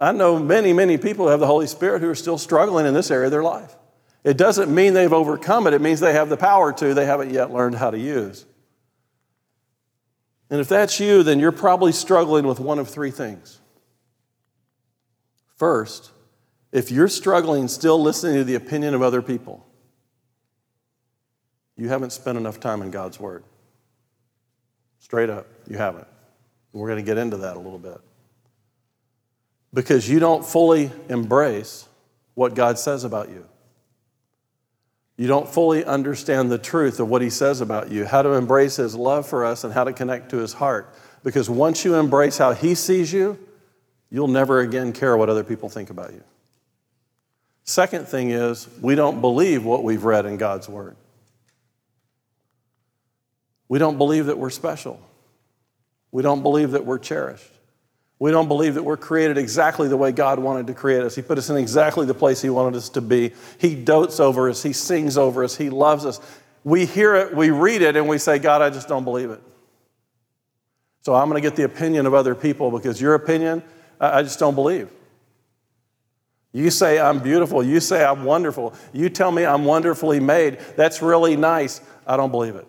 I 0.01 0.13
know 0.13 0.39
many, 0.39 0.73
many 0.73 0.97
people 0.97 1.27
who 1.27 1.31
have 1.31 1.41
the 1.41 1.47
Holy 1.47 1.67
Spirit 1.67 2.03
who 2.03 2.09
are 2.09 2.15
still 2.15 2.39
struggling 2.39 2.87
in 2.87 2.95
this 2.95 3.11
area 3.11 3.27
of 3.27 3.33
their 3.33 3.43
life. 3.43 3.75
It 4.25 4.37
doesn't 4.37 4.73
mean 4.73 4.95
they've 4.95 5.13
overcome 5.13 5.67
it, 5.67 5.75
it 5.75 5.81
means 5.81 6.01
they 6.01 6.13
have 6.13 6.29
the 6.29 6.37
power 6.37 6.73
to, 6.73 6.95
they 6.95 7.07
haven't 7.07 7.31
yet 7.31 7.53
learned 7.53 7.77
how 7.77 7.91
to 7.91 7.99
use. 7.99 8.45
And 10.51 10.61
if 10.61 10.69
that's 10.69 10.99
you, 10.99 11.23
then 11.23 11.41
you're 11.41 11.53
probably 11.53 11.93
struggling 11.93 12.47
with 12.47 12.59
one 12.59 12.79
of 12.79 12.89
three 12.89 13.11
things. 13.11 13.61
First, 15.57 16.13
if 16.73 16.91
you're 16.91 17.09
struggling 17.09 17.69
still 17.69 18.01
listening 18.01 18.37
to 18.37 18.45
the 18.45 18.55
opinion 18.55 18.95
of 18.95 19.03
other 19.03 19.23
people, 19.23 19.67
you 21.77 21.89
haven't 21.89 22.11
spent 22.11 22.39
enough 22.39 22.61
time 22.61 22.83
in 22.83 22.91
God's 22.91 23.21
Word. 23.21 23.45
Straight 25.01 25.31
up, 25.31 25.47
you 25.69 25.77
haven't. 25.77 26.07
We're 26.73 26.89
going 26.89 27.05
to 27.05 27.07
get 27.07 27.19
into 27.19 27.39
that 27.39 27.57
a 27.57 27.61
little 27.61 27.79
bit. 27.79 28.01
Because 29.73 30.09
you 30.09 30.19
don't 30.19 30.45
fully 30.45 30.91
embrace 31.09 31.89
what 32.35 32.55
God 32.55 32.79
says 32.79 33.05
about 33.05 33.29
you. 33.29 33.47
You 35.17 35.27
don't 35.27 35.49
fully 35.49 35.85
understand 35.85 36.51
the 36.51 36.59
truth 36.59 37.01
of 37.01 37.09
what 37.09 37.23
He 37.23 37.31
says 37.31 37.61
about 37.61 37.91
you, 37.91 38.07
how 38.07 38.23
to 38.23 38.35
embrace 38.35 38.77
His 38.77 38.95
love 38.95 39.27
for 39.27 39.45
us, 39.45 39.65
and 39.65 39.73
how 39.73 39.85
to 39.85 39.93
connect 39.93 40.31
to 40.31 40.37
His 40.37 40.53
heart. 40.53 40.95
Because 41.25 41.51
once 41.51 41.85
you 41.85 41.97
embrace 41.97 42.39
how 42.39 42.53
He 42.53 42.77
sees 42.77 43.13
you, 43.13 43.39
you'll 44.11 44.29
never 44.29 44.61
again 44.61 44.93
care 44.93 45.17
what 45.17 45.29
other 45.29 45.43
people 45.43 45.69
think 45.69 45.91
about 45.91 46.13
you. 46.13 46.23
Second 47.65 48.07
thing 48.07 48.31
is, 48.31 48.69
we 48.81 48.95
don't 48.95 49.21
believe 49.21 49.65
what 49.65 49.83
we've 49.83 50.05
read 50.05 50.25
in 50.25 50.37
God's 50.37 50.69
Word. 50.69 50.97
We 53.69 53.79
don't 53.79 53.99
believe 53.99 54.27
that 54.27 54.39
we're 54.39 54.51
special. 54.51 55.01
We 56.11 56.23
don't 56.23 56.43
believe 56.43 56.71
that 56.71 56.87
we're 56.87 56.99
cherished. 56.99 57.53
We 58.21 58.31
don't 58.33 58.49
believe 58.49 58.75
that 58.75 58.83
we're 58.83 58.97
created 58.97 59.39
exactly 59.39 59.89
the 59.89 59.97
way 59.97 60.11
God 60.11 60.39
wanted 60.39 60.67
to 60.67 60.75
create 60.75 61.03
us. 61.03 61.15
He 61.15 61.23
put 61.23 61.39
us 61.39 61.51
in 61.51 61.57
exactly 61.57 62.05
the 62.05 62.15
place 62.15 62.43
He 62.43 62.51
wanted 62.51 62.77
us 62.77 62.89
to 62.91 63.01
be. 63.01 63.33
He 63.59 63.75
dotes 63.77 64.19
over 64.19 64.51
us, 64.51 64.63
He 64.63 64.73
sings 64.73 65.17
over 65.17 65.45
us, 65.45 65.57
He 65.57 65.71
loves 65.71 66.05
us. 66.05 66.21
We 66.65 66.85
hear 66.85 67.15
it, 67.15 67.37
we 67.37 67.51
read 67.51 67.83
it, 67.83 67.97
and 67.97 68.09
we 68.09 68.19
say, 68.19 68.39
God, 68.39 68.61
I 68.61 68.71
just 68.71 68.89
don't 68.89 69.05
believe 69.05 69.31
it. 69.31 69.41
So 71.03 71.15
I'm 71.15 71.29
going 71.31 71.41
to 71.41 71.49
get 71.49 71.57
the 71.57 71.65
opinion 71.65 72.07
of 72.07 72.15
other 72.15 72.35
people 72.35 72.71
because 72.71 73.01
your 73.01 73.15
opinion 73.15 73.63
I 74.01 74.23
just 74.23 74.39
don't 74.39 74.55
believe. 74.55 74.91
You 76.53 76.71
say 76.71 76.99
I'm 76.99 77.21
beautiful. 77.21 77.63
You 77.63 77.81
say 77.81 78.05
I'm 78.05 78.25
wonderful. 78.25 78.75
You 78.93 79.09
tell 79.09 79.31
me 79.31 79.45
I'm 79.45 79.65
wonderfully 79.65 80.21
made. 80.21 80.59
That's 80.77 81.03
really 81.03 81.37
nice. 81.37 81.81
I 82.07 82.17
don't 82.17 82.31
believe 82.31 82.57
it. 82.57 82.67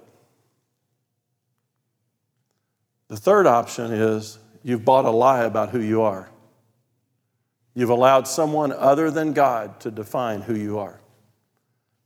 The 3.07 3.17
third 3.17 3.47
option 3.47 3.91
is 3.91 4.37
you've 4.69 4.85
bought 4.85 5.05
a 5.05 5.09
lie 5.09 5.43
about 5.43 5.69
who 5.69 5.81
you 5.81 6.01
are. 6.03 6.29
You've 7.73 7.89
allowed 7.89 8.27
someone 8.27 8.71
other 8.71 9.09
than 9.11 9.33
God 9.33 9.79
to 9.81 9.91
define 9.91 10.41
who 10.41 10.55
you 10.55 10.79
are. 10.79 10.99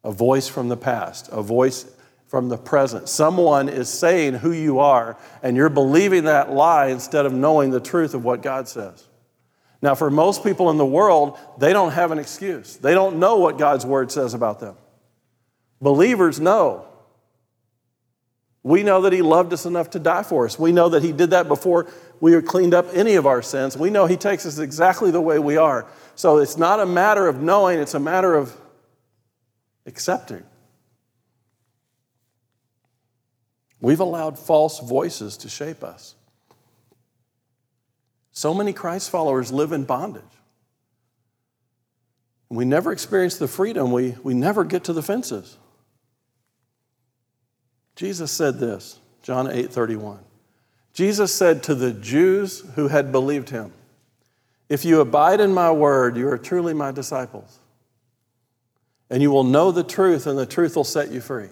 A 0.03 0.11
voice 0.11 0.47
from 0.47 0.69
the 0.69 0.77
past, 0.77 1.29
a 1.31 1.41
voice 1.41 1.85
from 2.27 2.49
the 2.49 2.57
present. 2.57 3.07
Someone 3.07 3.69
is 3.69 3.89
saying 3.89 4.35
who 4.35 4.51
you 4.51 4.79
are, 4.79 5.17
and 5.41 5.55
you're 5.55 5.69
believing 5.69 6.25
that 6.25 6.51
lie 6.51 6.87
instead 6.87 7.25
of 7.25 7.33
knowing 7.33 7.69
the 7.69 7.79
truth 7.79 8.13
of 8.13 8.23
what 8.25 8.41
God 8.41 8.67
says. 8.67 9.07
Now, 9.81 9.95
for 9.95 10.09
most 10.09 10.43
people 10.43 10.69
in 10.69 10.77
the 10.77 10.85
world, 10.85 11.37
they 11.57 11.73
don't 11.73 11.91
have 11.91 12.11
an 12.11 12.17
excuse. 12.17 12.77
They 12.77 12.93
don't 12.93 13.17
know 13.17 13.37
what 13.37 13.57
God's 13.57 13.85
word 13.85 14.11
says 14.11 14.33
about 14.33 14.59
them. 14.59 14.75
Believers 15.81 16.39
know. 16.39 16.85
We 18.63 18.81
know 18.81 19.01
that 19.01 19.11
He 19.11 19.21
loved 19.21 19.51
us 19.51 19.65
enough 19.65 19.89
to 19.91 19.99
die 19.99 20.23
for 20.23 20.45
us. 20.45 20.57
We 20.57 20.71
know 20.71 20.89
that 20.89 21.03
He 21.03 21.11
did 21.11 21.31
that 21.31 21.49
before 21.49 21.87
we 22.23 22.31
have 22.31 22.45
cleaned 22.45 22.73
up 22.73 22.85
any 22.93 23.15
of 23.15 23.27
our 23.27 23.41
sins. 23.41 23.75
We 23.75 23.89
know 23.89 24.05
He 24.05 24.15
takes 24.15 24.45
us 24.45 24.57
exactly 24.57 25.11
the 25.11 25.19
way 25.19 25.39
we 25.39 25.57
are. 25.57 25.85
So 26.15 26.37
it's 26.37 26.55
not 26.55 26.79
a 26.79 26.85
matter 26.85 27.27
of 27.27 27.41
knowing, 27.41 27.79
it's 27.79 27.95
a 27.95 27.99
matter 27.99 28.33
of 28.33 28.55
accepting. 29.85 30.41
We've 33.81 33.99
allowed 33.99 34.39
false 34.39 34.79
voices 34.79 35.35
to 35.39 35.49
shape 35.49 35.83
us. 35.83 36.15
So 38.31 38.53
many 38.53 38.71
Christ 38.71 39.09
followers 39.09 39.51
live 39.51 39.73
in 39.73 39.83
bondage. 39.83 40.23
We 42.47 42.63
never 42.63 42.93
experience 42.93 43.35
the 43.35 43.49
freedom, 43.49 43.91
we, 43.91 44.15
we 44.23 44.33
never 44.33 44.63
get 44.63 44.85
to 44.85 44.93
the 44.93 45.03
fences. 45.03 45.57
Jesus 47.97 48.31
said 48.31 48.59
this, 48.59 48.97
John 49.23 49.51
8 49.51 49.73
31. 49.73 50.19
Jesus 50.93 51.33
said 51.33 51.63
to 51.63 51.75
the 51.75 51.91
Jews 51.91 52.61
who 52.75 52.87
had 52.87 53.11
believed 53.11 53.49
him, 53.49 53.73
If 54.69 54.85
you 54.85 55.01
abide 55.01 55.39
in 55.39 55.53
my 55.53 55.71
word, 55.71 56.15
you 56.15 56.27
are 56.29 56.37
truly 56.37 56.73
my 56.73 56.91
disciples. 56.91 57.59
And 59.09 59.21
you 59.21 59.31
will 59.31 59.43
know 59.43 59.71
the 59.71 59.83
truth, 59.83 60.27
and 60.27 60.37
the 60.37 60.45
truth 60.45 60.75
will 60.75 60.83
set 60.83 61.11
you 61.11 61.19
free. 61.19 61.49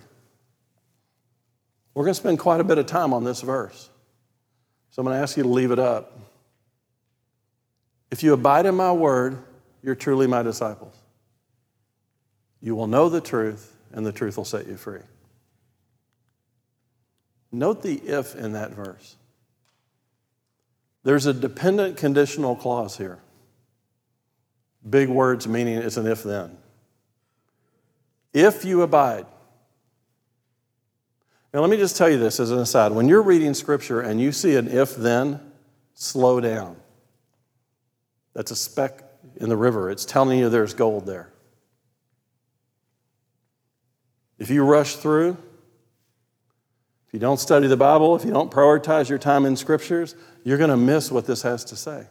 We're 1.94 2.04
going 2.04 2.14
to 2.14 2.20
spend 2.20 2.40
quite 2.40 2.62
a 2.62 2.64
bit 2.64 2.78
of 2.78 2.86
time 2.86 3.14
on 3.14 3.24
this 3.24 3.42
verse. 3.42 3.90
So 4.92 5.02
I'm 5.02 5.06
going 5.06 5.18
to 5.18 5.22
ask 5.22 5.36
you 5.38 5.44
to 5.44 5.50
leave 5.50 5.72
it 5.72 5.80
up. 5.80 6.18
If 8.12 8.24
you 8.24 8.34
abide 8.34 8.66
in 8.66 8.76
my 8.76 8.92
word, 8.92 9.38
you're 9.82 9.96
truly 9.96 10.28
my 10.28 10.44
disciples. 10.44 10.96
You 12.62 12.76
will 12.76 12.88
know 12.88 13.10
the 13.10 13.22
truth, 13.22 13.76
and 13.92 14.06
the 14.06 14.12
truth 14.12 14.38
will 14.38 14.46
set 14.46 14.68
you 14.68 14.78
free. 14.78 15.02
Note 17.52 17.82
the 17.82 17.96
if 17.96 18.36
in 18.36 18.54
that 18.54 18.72
verse. 18.72 19.16
There's 21.04 21.26
a 21.26 21.34
dependent 21.34 21.98
conditional 21.98 22.56
clause 22.56 22.98
here. 22.98 23.20
Big 24.88 25.10
words 25.10 25.48
meaning 25.48 25.78
it's 25.78 25.98
an 25.98 26.08
if 26.08 26.24
then. 26.24 26.58
If 28.34 28.66
you 28.66 28.82
abide. 28.82 29.26
Now, 31.54 31.60
let 31.60 31.70
me 31.70 31.78
just 31.78 31.98
tell 31.98 32.10
you 32.10 32.18
this 32.18 32.40
as 32.40 32.52
an 32.52 32.60
aside. 32.60 32.94
When 32.94 33.10
you're 33.10 33.22
reading 33.22 33.54
scripture 33.54 34.00
and 34.00 34.22
you 34.22 34.32
see 34.32 34.56
an 34.56 34.70
if 34.70 34.96
then, 34.96 35.40
slow 35.94 36.40
down. 36.40 36.78
That's 38.34 38.52
a 38.52 38.56
speck 38.56 39.04
in 39.36 39.50
the 39.50 39.58
river. 39.58 39.90
It's 39.90 40.06
telling 40.06 40.40
you 40.40 40.50
there's 40.50 40.74
gold 40.74 41.06
there. 41.06 41.34
If 44.40 44.50
you 44.50 44.64
rush 44.64 44.96
through, 44.96 45.38
if 47.12 47.16
you 47.16 47.20
don't 47.20 47.42
study 47.42 47.68
the 47.68 47.76
Bible, 47.76 48.16
if 48.16 48.24
you 48.24 48.32
don't 48.32 48.50
prioritize 48.50 49.10
your 49.10 49.18
time 49.18 49.46
in 49.46 49.58
scriptures, 49.58 50.16
you're 50.46 50.58
going 50.58 50.70
to 50.70 50.78
miss 50.78 51.12
what 51.12 51.26
this 51.26 51.42
has 51.42 51.66
to 51.66 51.76
say. 51.76 52.08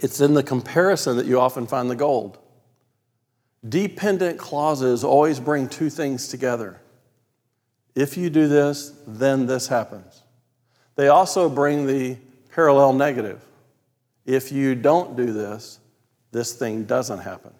It's 0.00 0.22
in 0.22 0.32
the 0.32 0.42
comparison 0.42 1.18
that 1.18 1.26
you 1.26 1.38
often 1.38 1.66
find 1.66 1.90
the 1.90 1.94
gold. 1.94 2.38
Dependent 3.68 4.38
clauses 4.38 5.04
always 5.04 5.38
bring 5.38 5.68
two 5.68 5.90
things 5.90 6.28
together. 6.28 6.80
If 7.94 8.16
you 8.16 8.30
do 8.30 8.48
this, 8.48 8.94
then 9.06 9.44
this 9.44 9.66
happens. 9.66 10.22
They 10.96 11.08
also 11.08 11.50
bring 11.50 11.86
the 11.86 12.16
parallel 12.54 12.94
negative. 12.94 13.44
If 14.24 14.50
you 14.50 14.74
don't 14.74 15.14
do 15.14 15.34
this, 15.34 15.78
this 16.32 16.54
thing 16.54 16.84
doesn't 16.84 17.18
happen. 17.18 17.52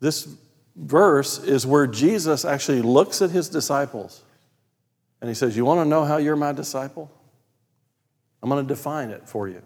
This 0.00 0.34
verse 0.76 1.38
is 1.38 1.66
where 1.66 1.86
Jesus 1.86 2.44
actually 2.44 2.82
looks 2.82 3.22
at 3.22 3.30
his 3.30 3.48
disciples 3.48 4.22
and 5.20 5.28
he 5.28 5.34
says, 5.34 5.56
You 5.56 5.64
want 5.64 5.80
to 5.80 5.84
know 5.84 6.04
how 6.04 6.16
you're 6.16 6.36
my 6.36 6.52
disciple? 6.52 7.10
I'm 8.42 8.48
going 8.48 8.66
to 8.66 8.74
define 8.74 9.10
it 9.10 9.28
for 9.28 9.48
you. 9.48 9.62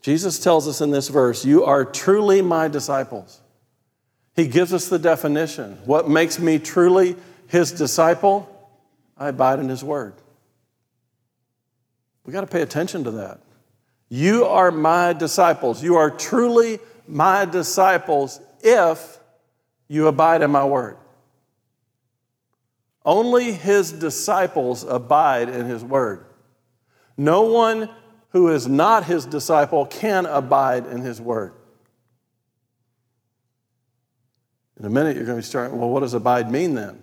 Jesus 0.00 0.38
tells 0.38 0.68
us 0.68 0.80
in 0.80 0.90
this 0.90 1.08
verse, 1.08 1.44
You 1.44 1.64
are 1.64 1.84
truly 1.84 2.40
my 2.40 2.68
disciples. 2.68 3.40
He 4.36 4.46
gives 4.46 4.72
us 4.72 4.88
the 4.88 4.98
definition. 4.98 5.78
What 5.86 6.08
makes 6.08 6.38
me 6.38 6.58
truly 6.58 7.16
his 7.48 7.72
disciple? 7.72 8.48
I 9.16 9.28
abide 9.28 9.58
in 9.58 9.68
his 9.68 9.82
word. 9.82 10.14
We 12.24 12.32
got 12.32 12.42
to 12.42 12.46
pay 12.46 12.62
attention 12.62 13.04
to 13.04 13.10
that. 13.12 13.40
You 14.08 14.44
are 14.44 14.70
my 14.70 15.12
disciples. 15.14 15.82
You 15.82 15.96
are 15.96 16.10
truly 16.10 16.78
my 17.08 17.44
disciples 17.44 18.40
if 18.62 19.15
you 19.88 20.06
abide 20.08 20.42
in 20.42 20.50
my 20.50 20.64
word. 20.64 20.96
Only 23.04 23.52
his 23.52 23.92
disciples 23.92 24.82
abide 24.82 25.48
in 25.48 25.66
his 25.66 25.84
word. 25.84 26.26
No 27.16 27.42
one 27.42 27.88
who 28.30 28.48
is 28.48 28.66
not 28.66 29.04
his 29.04 29.24
disciple 29.24 29.86
can 29.86 30.26
abide 30.26 30.86
in 30.86 31.00
his 31.00 31.20
word. 31.20 31.54
In 34.78 34.84
a 34.84 34.90
minute, 34.90 35.16
you're 35.16 35.24
going 35.24 35.38
to 35.38 35.42
be 35.42 35.46
starting, 35.46 35.78
well, 35.78 35.88
what 35.88 36.00
does 36.00 36.14
abide 36.14 36.50
mean 36.50 36.74
then? 36.74 37.00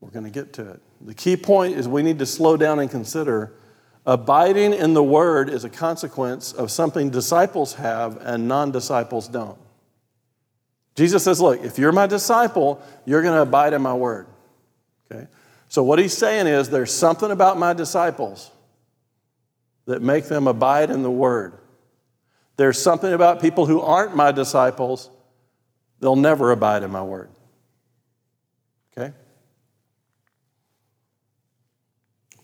We're 0.00 0.10
going 0.10 0.24
to 0.24 0.30
get 0.30 0.52
to 0.54 0.72
it. 0.72 0.82
The 1.00 1.14
key 1.14 1.36
point 1.36 1.76
is 1.76 1.88
we 1.88 2.02
need 2.02 2.18
to 2.18 2.26
slow 2.26 2.56
down 2.56 2.80
and 2.80 2.90
consider 2.90 3.54
abiding 4.04 4.74
in 4.74 4.94
the 4.94 5.02
word 5.02 5.48
is 5.48 5.64
a 5.64 5.70
consequence 5.70 6.52
of 6.52 6.70
something 6.70 7.08
disciples 7.08 7.74
have 7.74 8.18
and 8.20 8.48
non 8.48 8.72
disciples 8.72 9.28
don't. 9.28 9.58
Jesus 11.02 11.24
says, 11.24 11.40
Look, 11.40 11.64
if 11.64 11.80
you're 11.80 11.90
my 11.90 12.06
disciple, 12.06 12.80
you're 13.04 13.22
going 13.22 13.34
to 13.34 13.42
abide 13.42 13.72
in 13.72 13.82
my 13.82 13.92
word. 13.92 14.28
Okay? 15.10 15.26
So, 15.66 15.82
what 15.82 15.98
he's 15.98 16.16
saying 16.16 16.46
is 16.46 16.70
there's 16.70 16.92
something 16.92 17.32
about 17.32 17.58
my 17.58 17.72
disciples 17.72 18.52
that 19.86 20.00
make 20.00 20.26
them 20.26 20.46
abide 20.46 20.90
in 20.90 21.02
the 21.02 21.10
word. 21.10 21.58
There's 22.56 22.80
something 22.80 23.12
about 23.12 23.42
people 23.42 23.66
who 23.66 23.80
aren't 23.80 24.14
my 24.14 24.30
disciples, 24.30 25.10
they'll 25.98 26.14
never 26.14 26.52
abide 26.52 26.84
in 26.84 26.92
my 26.92 27.02
word. 27.02 27.30
Okay? 28.96 29.12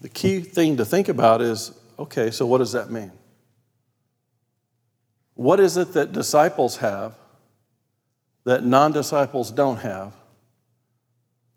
The 0.00 0.08
key 0.08 0.40
thing 0.40 0.78
to 0.78 0.84
think 0.84 1.08
about 1.08 1.42
is 1.42 1.78
okay, 1.96 2.32
so 2.32 2.44
what 2.44 2.58
does 2.58 2.72
that 2.72 2.90
mean? 2.90 3.12
What 5.34 5.60
is 5.60 5.76
it 5.76 5.92
that 5.92 6.10
disciples 6.10 6.78
have 6.78 7.14
that 8.48 8.64
non 8.64 8.92
disciples 8.92 9.50
don't 9.50 9.76
have 9.76 10.16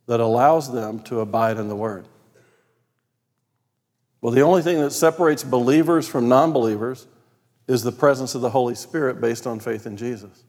that 0.08 0.20
allows 0.20 0.74
them 0.74 1.00
to 1.00 1.22
abide 1.22 1.58
in 1.58 1.70
the 1.70 1.76
Word? 1.76 2.06
Well, 4.20 4.34
the 4.34 4.42
only 4.42 4.62
thing 4.62 4.82
that 4.82 4.92
separates 4.92 5.42
believers 5.42 6.06
from 6.06 6.28
non 6.28 6.52
believers 6.52 7.08
is 7.66 7.82
the 7.82 7.94
presence 7.94 8.36
of 8.36 8.42
the 8.42 8.50
Holy 8.50 8.76
Spirit 8.76 9.22
based 9.22 9.48
on 9.48 9.62
faith 9.62 9.86
in 9.86 9.96
Jesus. 9.96 10.44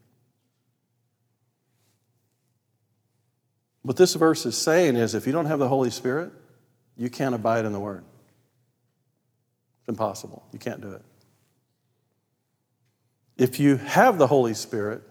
What 3.82 3.96
this 3.96 4.14
verse 4.14 4.44
is 4.44 4.58
saying 4.58 4.96
is 4.96 5.14
if 5.14 5.28
you 5.28 5.32
don't 5.32 5.46
have 5.46 5.60
the 5.60 5.68
Holy 5.68 5.90
Spirit, 5.90 6.32
you 6.96 7.08
can't 7.08 7.36
abide 7.36 7.64
in 7.64 7.72
the 7.72 7.80
Word. 7.80 8.02
It's 9.82 9.88
impossible. 9.88 10.44
You 10.52 10.58
can't 10.58 10.80
do 10.80 10.90
it. 10.90 11.02
If 13.36 13.60
you 13.60 13.76
have 13.76 14.18
the 14.18 14.26
Holy 14.26 14.54
Spirit, 14.54 15.04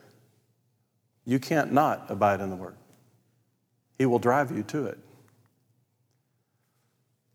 you 1.32 1.40
can't 1.40 1.72
not 1.72 2.08
abide 2.10 2.42
in 2.42 2.50
the 2.50 2.58
Word. 2.58 2.76
He 3.98 4.06
will 4.06 4.20
drive 4.20 4.52
you 4.52 4.64
to 4.64 4.88
it. 4.88 5.00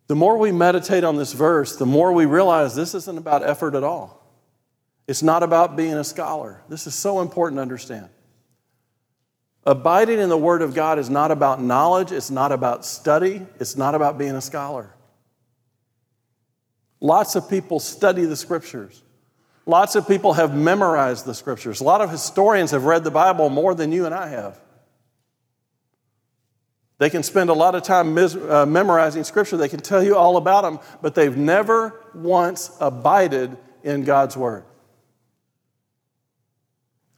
The 0.07 0.15
more 0.15 0.37
we 0.37 0.53
meditate 0.53 1.03
on 1.03 1.17
this 1.17 1.33
verse, 1.33 1.77
the 1.77 1.87
more 1.87 2.13
we 2.13 2.27
realize 2.27 2.75
this 2.75 2.95
isn't 2.95 3.17
about 3.17 3.43
effort 3.43 3.75
at 3.75 3.83
all. 3.83 4.23
It's 5.09 5.23
not 5.23 5.43
about 5.43 5.77
being 5.77 5.95
a 5.95 6.05
scholar. 6.05 6.61
This 6.69 6.87
is 6.87 6.95
so 6.95 7.23
important 7.23 7.57
to 7.57 7.63
understand. 7.63 8.11
Abiding 9.65 10.19
in 10.19 10.29
the 10.29 10.37
Word 10.37 10.61
of 10.61 10.75
God 10.75 10.99
is 10.99 11.09
not 11.09 11.31
about 11.31 11.63
knowledge, 11.63 12.13
it's 12.13 12.31
not 12.31 12.53
about 12.53 12.85
study, 12.85 13.47
it's 13.59 13.79
not 13.79 13.95
about 13.95 14.19
being 14.19 14.37
a 14.37 14.43
scholar. 14.43 14.95
Lots 17.01 17.35
of 17.35 17.49
people 17.49 17.81
study 17.81 18.27
the 18.27 18.37
Scriptures. 18.37 19.03
Lots 19.67 19.97
of 19.97 20.07
people 20.07 20.35
have 20.35 20.55
memorized 20.55 21.27
the 21.27 21.35
Scriptures. 21.35 21.81
A 21.81 21.85
lot 21.85 22.01
of 22.01 22.11
historians 22.11 22.71
have 22.71 22.85
read 22.85 23.03
the 23.03 23.11
Bible 23.11 23.51
more 23.51 23.75
than 23.75 23.91
you 23.91 24.07
and 24.07 24.15
I 24.15 24.29
have. 24.29 24.61
They 26.99 27.11
can 27.11 27.23
spend 27.23 27.51
a 27.51 27.55
lot 27.55 27.75
of 27.75 27.83
time 27.83 28.15
mis- 28.15 28.37
uh, 28.37 28.65
memorizing 28.65 29.25
Scripture, 29.25 29.57
they 29.57 29.69
can 29.69 29.81
tell 29.81 30.03
you 30.03 30.17
all 30.17 30.37
about 30.37 30.63
them, 30.63 30.79
but 31.03 31.15
they've 31.15 31.37
never 31.37 32.01
once 32.15 32.71
abided 32.81 33.57
in 33.83 34.05
God's 34.05 34.37
Word. 34.37 34.65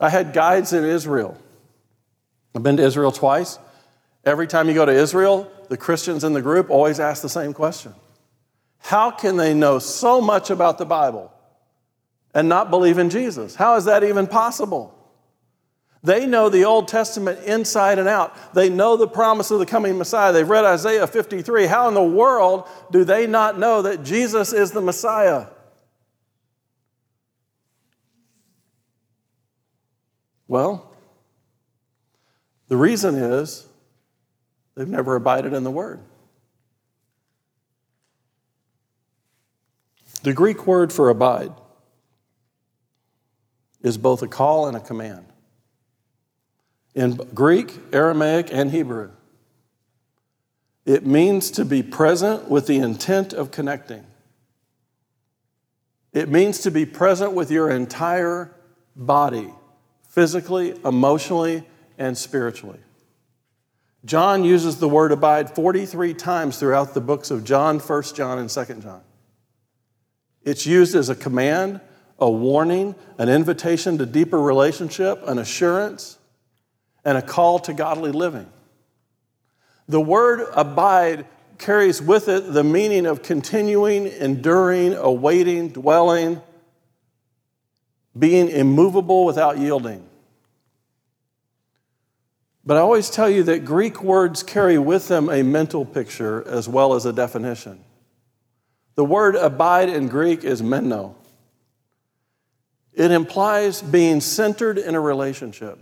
I 0.01 0.09
had 0.09 0.33
guides 0.33 0.73
in 0.73 0.85
Israel 0.85 1.39
I've 2.55 2.65
been 2.65 2.79
to 2.79 2.83
Israel 2.83 3.13
twice. 3.13 3.57
Every 4.25 4.49
time 4.49 4.67
you 4.69 4.75
go 4.75 4.85
to 4.85 4.93
Israel, 4.93 5.49
the 5.69 5.77
Christians 5.77 6.25
in 6.25 6.33
the 6.33 6.43
group 6.43 6.71
always 6.71 6.99
ask 6.99 7.23
the 7.23 7.29
same 7.29 7.53
question 7.53 7.95
How 8.81 9.13
can 9.13 9.37
they 9.37 9.55
know 9.55 9.79
so 9.79 10.21
much 10.21 10.51
about 10.51 10.79
the 10.79 10.85
Bible 10.85 11.33
and 12.35 12.49
not 12.49 12.70
believe 12.70 12.99
in 12.99 13.11
Jesus? 13.11 13.55
How 13.55 13.76
is 13.76 13.87
that 13.87 14.05
even 14.05 14.26
possible? 14.26 14.95
They 16.03 16.26
know 16.26 16.49
the 16.49 16.64
Old 16.64 16.87
Testament 16.87 17.41
inside 17.45 17.99
and 17.99 18.09
out. 18.09 18.55
They 18.55 18.68
know 18.68 18.97
the 18.97 19.09
promise 19.09 19.51
of 19.51 19.59
the 19.59 19.66
coming 19.66 19.99
Messiah. 19.99 20.33
They've 20.33 20.49
read 20.49 20.64
Isaiah 20.64 21.07
53. 21.07 21.66
How 21.66 21.89
in 21.89 21.95
the 21.95 22.03
world 22.03 22.68
do 22.93 23.05
they 23.05 23.26
not 23.26 23.59
know 23.59 23.83
that 23.83 24.05
Jesus 24.05 24.53
is 24.53 24.70
the 24.70 24.81
Messiah? 24.81 25.47
Well, 30.47 30.95
the 32.68 32.76
reason 32.76 33.16
is 33.16 33.66
they've 34.76 34.89
never 34.89 35.16
abided 35.16 35.53
in 35.53 35.64
the 35.64 35.70
Word. 35.70 36.01
The 40.22 40.33
Greek 40.33 40.66
word 40.66 40.93
for 40.93 41.11
abide 41.11 41.53
is 43.89 43.99
both 43.99 44.22
a 44.22 44.28
call 44.28 44.68
and 44.68 44.76
a 44.76 44.80
command. 44.80 45.26
In 46.95 47.16
Greek, 47.34 47.74
Aramaic, 47.93 48.53
and 48.53 48.70
Hebrew, 48.70 49.11
It 50.84 51.05
means 51.05 51.51
to 51.53 51.66
be 51.66 51.82
present 51.82 52.49
with 52.49 52.66
the 52.66 52.78
intent 52.78 53.34
of 53.34 53.51
connecting. 53.51 54.07
It 56.14 56.30
means 56.30 56.61
to 56.61 56.70
be 56.70 56.86
present 56.86 57.32
with 57.32 57.51
your 57.51 57.70
entire 57.70 58.55
body, 58.97 59.53
physically, 60.09 60.74
emotionally, 60.84 61.64
and 61.99 62.16
spiritually. 62.16 62.80
John 64.07 64.45
uses 64.45 64.78
the 64.78 64.89
word 64.89 65.12
abide 65.12 65.55
43 65.55 66.14
times 66.14 66.59
throughout 66.59 66.95
the 66.95 67.03
books 67.03 67.30
of 67.30 67.45
John, 67.45 67.80
1 67.80 68.03
John, 68.14 68.39
and 68.39 68.49
2 68.49 68.64
John. 68.80 69.03
It's 70.43 70.64
used 70.64 70.95
as 70.95 71.11
a 71.11 71.14
command, 71.14 71.82
a 72.19 72.31
warning, 72.31 72.95
an 73.19 73.29
invitation 73.29 73.99
to 73.99 74.07
deeper 74.07 74.41
relationship, 74.41 75.23
an 75.27 75.39
assurance, 75.39 76.19
and 77.05 77.16
a 77.16 77.23
call 77.23 77.59
to 77.61 77.73
godly 77.73 78.12
living. 78.12 78.51
The 79.89 80.01
word 80.01 80.47
abide 80.55 81.27
carries 81.59 82.01
with 82.01 82.29
it 82.29 82.53
the 82.53 82.64
meaning 82.64 83.07
of 83.07 83.23
continuing, 83.23 84.07
enduring, 84.07 84.95
awaiting, 84.95 85.69
dwelling, 85.69 86.41
being 88.19 88.49
immovable 88.49 89.25
without 89.25 89.59
yielding. 89.59 90.05
But 92.64 92.77
I 92.77 92.81
always 92.81 93.09
tell 93.09 93.31
you 93.31 93.45
that 93.45 93.64
Greek 93.64 94.03
words 94.03 94.43
carry 94.43 94.77
with 94.77 95.09
them 95.09 95.31
a 95.31 95.43
mental 95.43 95.87
picture 95.87 96.47
as 96.47 96.69
well 96.69 96.95
as 96.95 97.07
a 97.07 97.12
definition. 97.12 97.83
The 98.95 99.05
word 99.05 99.37
abide 99.37 99.89
in 99.89 100.09
Greek 100.09 100.45
is 100.45 100.62
meno. 100.62 101.16
It 102.99 103.13
implies 103.13 103.81
being 103.81 104.21
centered 104.21 104.77
in 104.77 104.97
a 104.97 105.01
relationship 105.01 105.79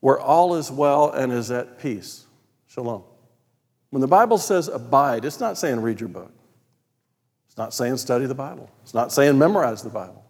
where 0.00 0.18
all 0.18 0.56
is 0.56 0.68
well 0.68 1.12
and 1.12 1.32
is 1.32 1.52
at 1.52 1.78
peace. 1.78 2.26
Shalom. 2.66 3.04
When 3.90 4.00
the 4.00 4.08
Bible 4.08 4.36
says 4.36 4.66
abide, 4.66 5.24
it's 5.24 5.38
not 5.38 5.56
saying 5.56 5.80
read 5.80 6.00
your 6.00 6.08
book. 6.08 6.32
It's 7.46 7.56
not 7.56 7.72
saying 7.72 7.98
study 7.98 8.26
the 8.26 8.34
Bible. 8.34 8.68
It's 8.82 8.94
not 8.94 9.12
saying 9.12 9.38
memorize 9.38 9.84
the 9.84 9.90
Bible. 9.90 10.24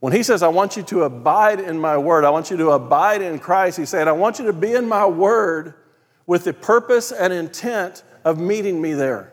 When 0.00 0.12
he 0.12 0.24
says, 0.24 0.42
I 0.42 0.48
want 0.48 0.76
you 0.76 0.82
to 0.82 1.04
abide 1.04 1.60
in 1.60 1.78
my 1.78 1.96
word, 1.96 2.24
I 2.24 2.30
want 2.30 2.50
you 2.50 2.56
to 2.56 2.70
abide 2.70 3.22
in 3.22 3.38
Christ, 3.38 3.78
he's 3.78 3.88
saying, 3.88 4.08
I 4.08 4.12
want 4.12 4.40
you 4.40 4.46
to 4.46 4.52
be 4.52 4.72
in 4.72 4.88
my 4.88 5.06
word 5.06 5.74
with 6.26 6.42
the 6.42 6.52
purpose 6.52 7.12
and 7.12 7.32
intent 7.32 8.02
of 8.24 8.40
meeting 8.40 8.82
me 8.82 8.94
there. 8.94 9.32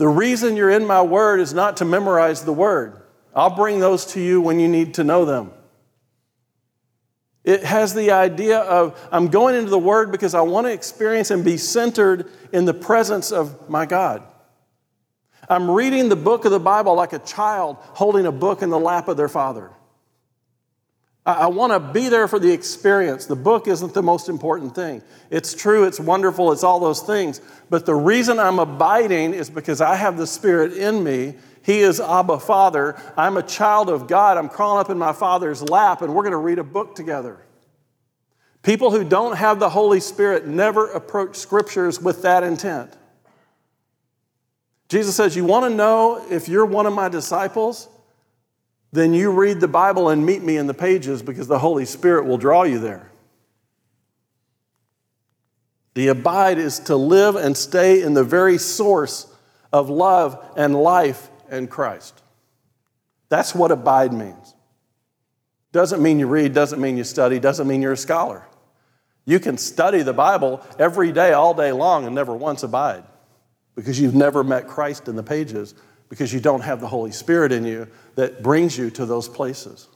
The 0.00 0.08
reason 0.08 0.56
you're 0.56 0.70
in 0.70 0.86
my 0.86 1.02
word 1.02 1.40
is 1.40 1.52
not 1.52 1.76
to 1.76 1.84
memorize 1.84 2.42
the 2.42 2.54
word. 2.54 3.02
I'll 3.36 3.54
bring 3.54 3.80
those 3.80 4.06
to 4.14 4.20
you 4.20 4.40
when 4.40 4.58
you 4.58 4.66
need 4.66 4.94
to 4.94 5.04
know 5.04 5.26
them. 5.26 5.52
It 7.44 7.64
has 7.64 7.92
the 7.92 8.12
idea 8.12 8.60
of 8.60 8.98
I'm 9.12 9.28
going 9.28 9.56
into 9.56 9.68
the 9.68 9.78
word 9.78 10.10
because 10.10 10.32
I 10.34 10.40
want 10.40 10.66
to 10.66 10.72
experience 10.72 11.30
and 11.30 11.44
be 11.44 11.58
centered 11.58 12.30
in 12.50 12.64
the 12.64 12.72
presence 12.72 13.30
of 13.30 13.68
my 13.68 13.84
God. 13.84 14.22
I'm 15.50 15.70
reading 15.70 16.08
the 16.08 16.16
book 16.16 16.46
of 16.46 16.50
the 16.50 16.58
Bible 16.58 16.94
like 16.94 17.12
a 17.12 17.18
child 17.18 17.76
holding 17.80 18.24
a 18.24 18.32
book 18.32 18.62
in 18.62 18.70
the 18.70 18.80
lap 18.80 19.06
of 19.06 19.18
their 19.18 19.28
father. 19.28 19.70
I, 21.26 21.32
I 21.32 21.46
want 21.46 21.72
to 21.72 21.80
be 21.80 22.08
there 22.08 22.28
for 22.28 22.38
the 22.38 22.52
experience. 22.52 23.26
The 23.26 23.36
book 23.36 23.68
isn't 23.68 23.94
the 23.94 24.02
most 24.02 24.28
important 24.28 24.74
thing. 24.74 25.02
It's 25.30 25.54
true, 25.54 25.84
it's 25.84 26.00
wonderful, 26.00 26.52
it's 26.52 26.64
all 26.64 26.80
those 26.80 27.00
things. 27.00 27.40
But 27.68 27.86
the 27.86 27.94
reason 27.94 28.38
I'm 28.38 28.58
abiding 28.58 29.34
is 29.34 29.50
because 29.50 29.80
I 29.80 29.96
have 29.96 30.16
the 30.16 30.26
Spirit 30.26 30.72
in 30.72 31.02
me. 31.04 31.34
He 31.62 31.80
is 31.80 32.00
Abba 32.00 32.40
Father. 32.40 33.00
I'm 33.16 33.36
a 33.36 33.42
child 33.42 33.90
of 33.90 34.08
God. 34.08 34.38
I'm 34.38 34.48
crawling 34.48 34.80
up 34.80 34.90
in 34.90 34.98
my 34.98 35.12
Father's 35.12 35.62
lap, 35.62 36.02
and 36.02 36.14
we're 36.14 36.22
going 36.22 36.32
to 36.32 36.38
read 36.38 36.58
a 36.58 36.64
book 36.64 36.94
together. 36.94 37.38
People 38.62 38.90
who 38.90 39.04
don't 39.04 39.36
have 39.36 39.58
the 39.58 39.70
Holy 39.70 40.00
Spirit 40.00 40.46
never 40.46 40.90
approach 40.90 41.36
scriptures 41.36 42.00
with 42.00 42.22
that 42.22 42.42
intent. 42.42 42.92
Jesus 44.88 45.14
says, 45.14 45.36
You 45.36 45.44
want 45.44 45.70
to 45.70 45.74
know 45.74 46.24
if 46.30 46.48
you're 46.48 46.66
one 46.66 46.86
of 46.86 46.92
my 46.92 47.08
disciples? 47.08 47.88
Then 48.92 49.14
you 49.14 49.30
read 49.30 49.60
the 49.60 49.68
Bible 49.68 50.08
and 50.08 50.26
meet 50.26 50.42
me 50.42 50.56
in 50.56 50.66
the 50.66 50.74
pages 50.74 51.22
because 51.22 51.46
the 51.46 51.58
Holy 51.58 51.84
Spirit 51.84 52.26
will 52.26 52.38
draw 52.38 52.64
you 52.64 52.78
there. 52.78 53.10
The 55.94 56.08
abide 56.08 56.58
is 56.58 56.78
to 56.80 56.96
live 56.96 57.36
and 57.36 57.56
stay 57.56 58.02
in 58.02 58.14
the 58.14 58.24
very 58.24 58.58
source 58.58 59.32
of 59.72 59.90
love 59.90 60.44
and 60.56 60.74
life 60.74 61.28
and 61.48 61.70
Christ. 61.70 62.20
That's 63.28 63.54
what 63.54 63.70
abide 63.70 64.12
means. 64.12 64.54
Doesn't 65.72 66.02
mean 66.02 66.18
you 66.18 66.26
read, 66.26 66.52
doesn't 66.52 66.80
mean 66.80 66.96
you 66.96 67.04
study, 67.04 67.38
doesn't 67.38 67.68
mean 67.68 67.82
you're 67.82 67.92
a 67.92 67.96
scholar. 67.96 68.44
You 69.24 69.38
can 69.38 69.56
study 69.56 70.02
the 70.02 70.12
Bible 70.12 70.64
every 70.78 71.12
day, 71.12 71.32
all 71.32 71.54
day 71.54 71.70
long, 71.70 72.06
and 72.06 72.14
never 72.14 72.34
once 72.34 72.64
abide 72.64 73.04
because 73.76 74.00
you've 74.00 74.14
never 74.14 74.42
met 74.42 74.66
Christ 74.66 75.08
in 75.08 75.16
the 75.16 75.22
pages, 75.22 75.74
because 76.10 76.34
you 76.34 76.40
don't 76.40 76.60
have 76.60 76.82
the 76.82 76.88
Holy 76.88 77.12
Spirit 77.12 77.52
in 77.52 77.64
you 77.64 77.88
that 78.16 78.42
brings 78.42 78.76
you 78.76 78.90
to 78.90 79.06
those 79.06 79.28
places. 79.28 79.88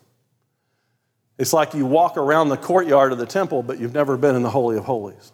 It's 1.37 1.53
like 1.53 1.75
you 1.75 1.85
walk 1.85 2.17
around 2.17 2.49
the 2.49 2.57
courtyard 2.57 3.13
of 3.13 3.19
the 3.19 3.27
temple, 3.27 3.63
but 3.63 3.79
you've 3.79 3.93
never 3.93 4.17
been 4.17 4.37
in 4.37 4.43
the 4.43 4.51
Holy 4.51 4.79
of 4.79 4.85
Holies. 4.85 5.33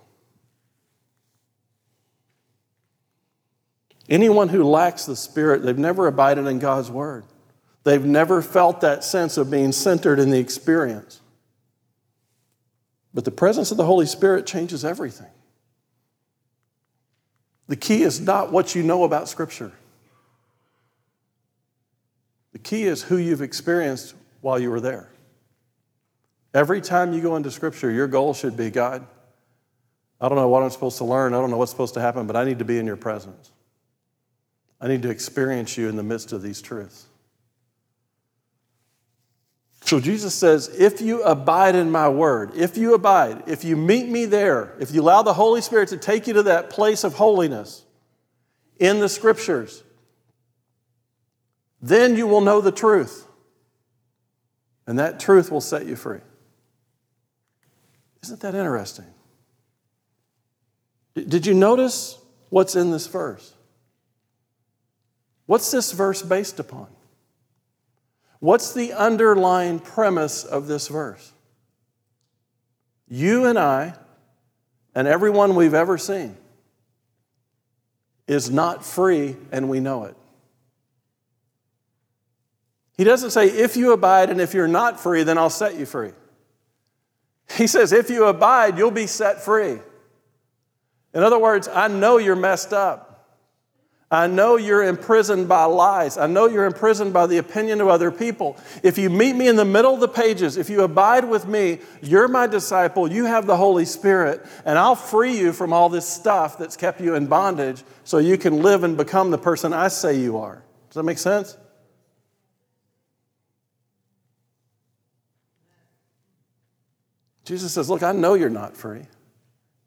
Anyone 4.08 4.48
who 4.48 4.64
lacks 4.64 5.04
the 5.04 5.14
Spirit, 5.14 5.62
they've 5.62 5.78
never 5.78 6.06
abided 6.08 6.46
in 6.46 6.58
God's 6.58 6.90
Word. 6.90 7.24
They've 7.84 8.04
never 8.04 8.42
felt 8.42 8.80
that 8.80 9.04
sense 9.04 9.36
of 9.36 9.50
being 9.50 9.72
centered 9.72 10.18
in 10.18 10.30
the 10.30 10.38
experience. 10.38 11.20
But 13.12 13.24
the 13.24 13.30
presence 13.30 13.70
of 13.70 13.76
the 13.76 13.84
Holy 13.84 14.06
Spirit 14.06 14.46
changes 14.46 14.84
everything. 14.84 15.30
The 17.68 17.76
key 17.76 18.02
is 18.02 18.18
not 18.18 18.50
what 18.50 18.74
you 18.74 18.82
know 18.82 19.04
about 19.04 19.28
Scripture. 19.28 19.72
The 22.52 22.58
key 22.58 22.84
is 22.84 23.02
who 23.02 23.16
you've 23.16 23.42
experienced 23.42 24.14
while 24.40 24.58
you 24.58 24.70
were 24.70 24.80
there. 24.80 25.10
Every 26.52 26.80
time 26.80 27.12
you 27.12 27.20
go 27.20 27.36
into 27.36 27.50
Scripture, 27.50 27.90
your 27.90 28.08
goal 28.08 28.34
should 28.34 28.56
be 28.56 28.70
God, 28.70 29.06
I 30.20 30.28
don't 30.28 30.36
know 30.36 30.48
what 30.48 30.62
I'm 30.62 30.70
supposed 30.70 30.98
to 30.98 31.04
learn. 31.04 31.32
I 31.32 31.38
don't 31.38 31.50
know 31.50 31.56
what's 31.56 31.70
supposed 31.70 31.94
to 31.94 32.00
happen, 32.00 32.26
but 32.26 32.36
I 32.36 32.44
need 32.44 32.58
to 32.58 32.64
be 32.64 32.78
in 32.78 32.86
your 32.86 32.96
presence. 32.96 33.52
I 34.80 34.88
need 34.88 35.02
to 35.02 35.10
experience 35.10 35.78
you 35.78 35.88
in 35.88 35.96
the 35.96 36.02
midst 36.02 36.32
of 36.32 36.42
these 36.42 36.60
truths. 36.60 37.06
So 39.82 39.98
Jesus 39.98 40.34
says, 40.34 40.68
if 40.68 41.00
you 41.00 41.22
abide 41.22 41.74
in 41.74 41.90
my 41.90 42.08
word, 42.08 42.52
if 42.54 42.76
you 42.76 42.94
abide, 42.94 43.44
if 43.46 43.64
you 43.64 43.76
meet 43.76 44.08
me 44.08 44.26
there, 44.26 44.74
if 44.78 44.92
you 44.92 45.00
allow 45.00 45.22
the 45.22 45.32
Holy 45.32 45.62
Spirit 45.62 45.88
to 45.88 45.96
take 45.96 46.26
you 46.26 46.34
to 46.34 46.42
that 46.44 46.70
place 46.70 47.02
of 47.02 47.14
holiness 47.14 47.84
in 48.78 49.00
the 49.00 49.08
scriptures, 49.08 49.82
then 51.80 52.16
you 52.16 52.26
will 52.26 52.40
know 52.40 52.60
the 52.60 52.72
truth. 52.72 53.26
And 54.86 54.98
that 54.98 55.20
truth 55.20 55.50
will 55.50 55.60
set 55.60 55.86
you 55.86 55.96
free. 55.96 56.20
Isn't 58.22 58.40
that 58.40 58.54
interesting? 58.54 59.06
Did 61.14 61.46
you 61.46 61.54
notice 61.54 62.18
what's 62.48 62.76
in 62.76 62.90
this 62.90 63.06
verse? 63.06 63.54
What's 65.46 65.70
this 65.70 65.92
verse 65.92 66.22
based 66.22 66.60
upon? 66.60 66.88
What's 68.38 68.72
the 68.72 68.92
underlying 68.92 69.80
premise 69.80 70.44
of 70.44 70.66
this 70.66 70.88
verse? 70.88 71.32
You 73.08 73.46
and 73.46 73.58
I, 73.58 73.94
and 74.94 75.08
everyone 75.08 75.54
we've 75.54 75.74
ever 75.74 75.98
seen, 75.98 76.36
is 78.26 78.50
not 78.50 78.84
free, 78.84 79.36
and 79.50 79.68
we 79.68 79.80
know 79.80 80.04
it. 80.04 80.16
He 83.00 83.04
doesn't 83.04 83.30
say, 83.30 83.46
if 83.46 83.78
you 83.78 83.94
abide, 83.94 84.28
and 84.28 84.42
if 84.42 84.52
you're 84.52 84.68
not 84.68 85.00
free, 85.00 85.22
then 85.22 85.38
I'll 85.38 85.48
set 85.48 85.78
you 85.78 85.86
free. 85.86 86.10
He 87.56 87.66
says, 87.66 87.94
if 87.94 88.10
you 88.10 88.26
abide, 88.26 88.76
you'll 88.76 88.90
be 88.90 89.06
set 89.06 89.42
free. 89.42 89.78
In 91.14 91.22
other 91.22 91.38
words, 91.38 91.66
I 91.66 91.88
know 91.88 92.18
you're 92.18 92.36
messed 92.36 92.74
up. 92.74 93.38
I 94.10 94.26
know 94.26 94.56
you're 94.56 94.82
imprisoned 94.82 95.48
by 95.48 95.64
lies. 95.64 96.18
I 96.18 96.26
know 96.26 96.46
you're 96.46 96.66
imprisoned 96.66 97.14
by 97.14 97.26
the 97.26 97.38
opinion 97.38 97.80
of 97.80 97.88
other 97.88 98.10
people. 98.10 98.58
If 98.82 98.98
you 98.98 99.08
meet 99.08 99.34
me 99.34 99.48
in 99.48 99.56
the 99.56 99.64
middle 99.64 99.94
of 99.94 100.00
the 100.00 100.06
pages, 100.06 100.58
if 100.58 100.68
you 100.68 100.82
abide 100.82 101.24
with 101.24 101.46
me, 101.46 101.78
you're 102.02 102.28
my 102.28 102.46
disciple, 102.46 103.10
you 103.10 103.24
have 103.24 103.46
the 103.46 103.56
Holy 103.56 103.86
Spirit, 103.86 104.44
and 104.66 104.78
I'll 104.78 104.94
free 104.94 105.38
you 105.38 105.54
from 105.54 105.72
all 105.72 105.88
this 105.88 106.06
stuff 106.06 106.58
that's 106.58 106.76
kept 106.76 107.00
you 107.00 107.14
in 107.14 107.28
bondage 107.28 107.82
so 108.04 108.18
you 108.18 108.36
can 108.36 108.60
live 108.60 108.84
and 108.84 108.94
become 108.94 109.30
the 109.30 109.38
person 109.38 109.72
I 109.72 109.88
say 109.88 110.18
you 110.18 110.36
are. 110.36 110.62
Does 110.90 110.96
that 110.96 111.04
make 111.04 111.16
sense? 111.16 111.56
Jesus 117.44 117.72
says, 117.72 117.88
Look, 117.88 118.02
I 118.02 118.12
know 118.12 118.34
you're 118.34 118.50
not 118.50 118.76
free. 118.76 119.02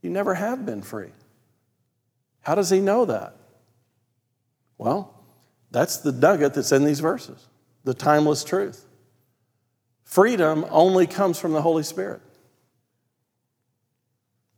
You 0.01 0.09
never 0.09 0.33
have 0.33 0.65
been 0.65 0.81
free. 0.81 1.11
How 2.41 2.55
does 2.55 2.69
he 2.69 2.79
know 2.79 3.05
that? 3.05 3.35
Well, 4.77 5.13
that's 5.71 5.97
the 5.97 6.11
nugget 6.11 6.53
that's 6.53 6.71
in 6.71 6.83
these 6.83 6.99
verses 6.99 7.47
the 7.83 7.93
timeless 7.93 8.43
truth. 8.43 8.85
Freedom 10.03 10.65
only 10.69 11.07
comes 11.07 11.39
from 11.39 11.53
the 11.53 11.61
Holy 11.61 11.83
Spirit. 11.83 12.21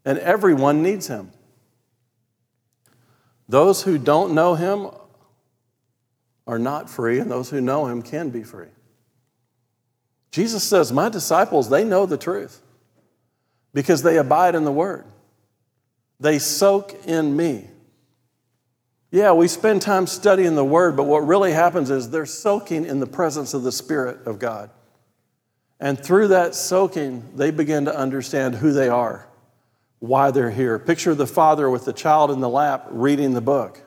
and 0.07 0.19
everyone 0.19 0.83
needs 0.83 1.07
him. 1.07 1.31
Those 3.49 3.81
who 3.83 3.97
don't 3.97 4.35
know 4.35 4.53
him 4.53 4.89
are 6.45 6.59
not 6.59 6.89
free, 6.89 7.19
and 7.19 7.29
those 7.29 7.49
who 7.49 7.59
know 7.59 7.87
him 7.87 8.03
can 8.03 8.29
be 8.29 8.43
free. 8.43 8.67
Jesus 10.29 10.63
says, 10.63 10.91
My 10.91 11.09
disciples, 11.09 11.69
they 11.69 11.83
know 11.83 12.05
the 12.05 12.17
truth 12.17 12.61
because 13.75 14.01
they 14.01 14.17
abide 14.17 14.55
in 14.55 14.63
the 14.63 14.71
word, 14.71 15.03
they 16.19 16.39
soak 16.39 16.95
in 17.05 17.35
me. 17.35 17.67
Yeah, 19.11 19.33
we 19.33 19.49
spend 19.49 19.81
time 19.81 20.07
studying 20.07 20.55
the 20.55 20.65
word, 20.65 20.95
but 20.95 21.03
what 21.03 21.27
really 21.27 21.51
happens 21.51 21.89
is 21.89 22.09
they're 22.09 22.25
soaking 22.25 22.85
in 22.85 23.01
the 23.01 23.05
presence 23.05 23.53
of 23.53 23.63
the 23.63 23.71
Spirit 23.71 24.25
of 24.25 24.39
God. 24.39 24.69
And 25.79 25.99
through 25.99 26.29
that 26.29 26.55
soaking, 26.55 27.35
they 27.35 27.51
begin 27.51 27.85
to 27.85 27.95
understand 27.95 28.55
who 28.55 28.71
they 28.71 28.87
are, 28.87 29.27
why 29.99 30.31
they're 30.31 30.51
here. 30.51 30.79
Picture 30.79 31.13
the 31.13 31.27
father 31.27 31.69
with 31.69 31.83
the 31.83 31.93
child 31.93 32.31
in 32.31 32.39
the 32.39 32.49
lap 32.49 32.87
reading 32.89 33.33
the 33.33 33.41
book. 33.41 33.81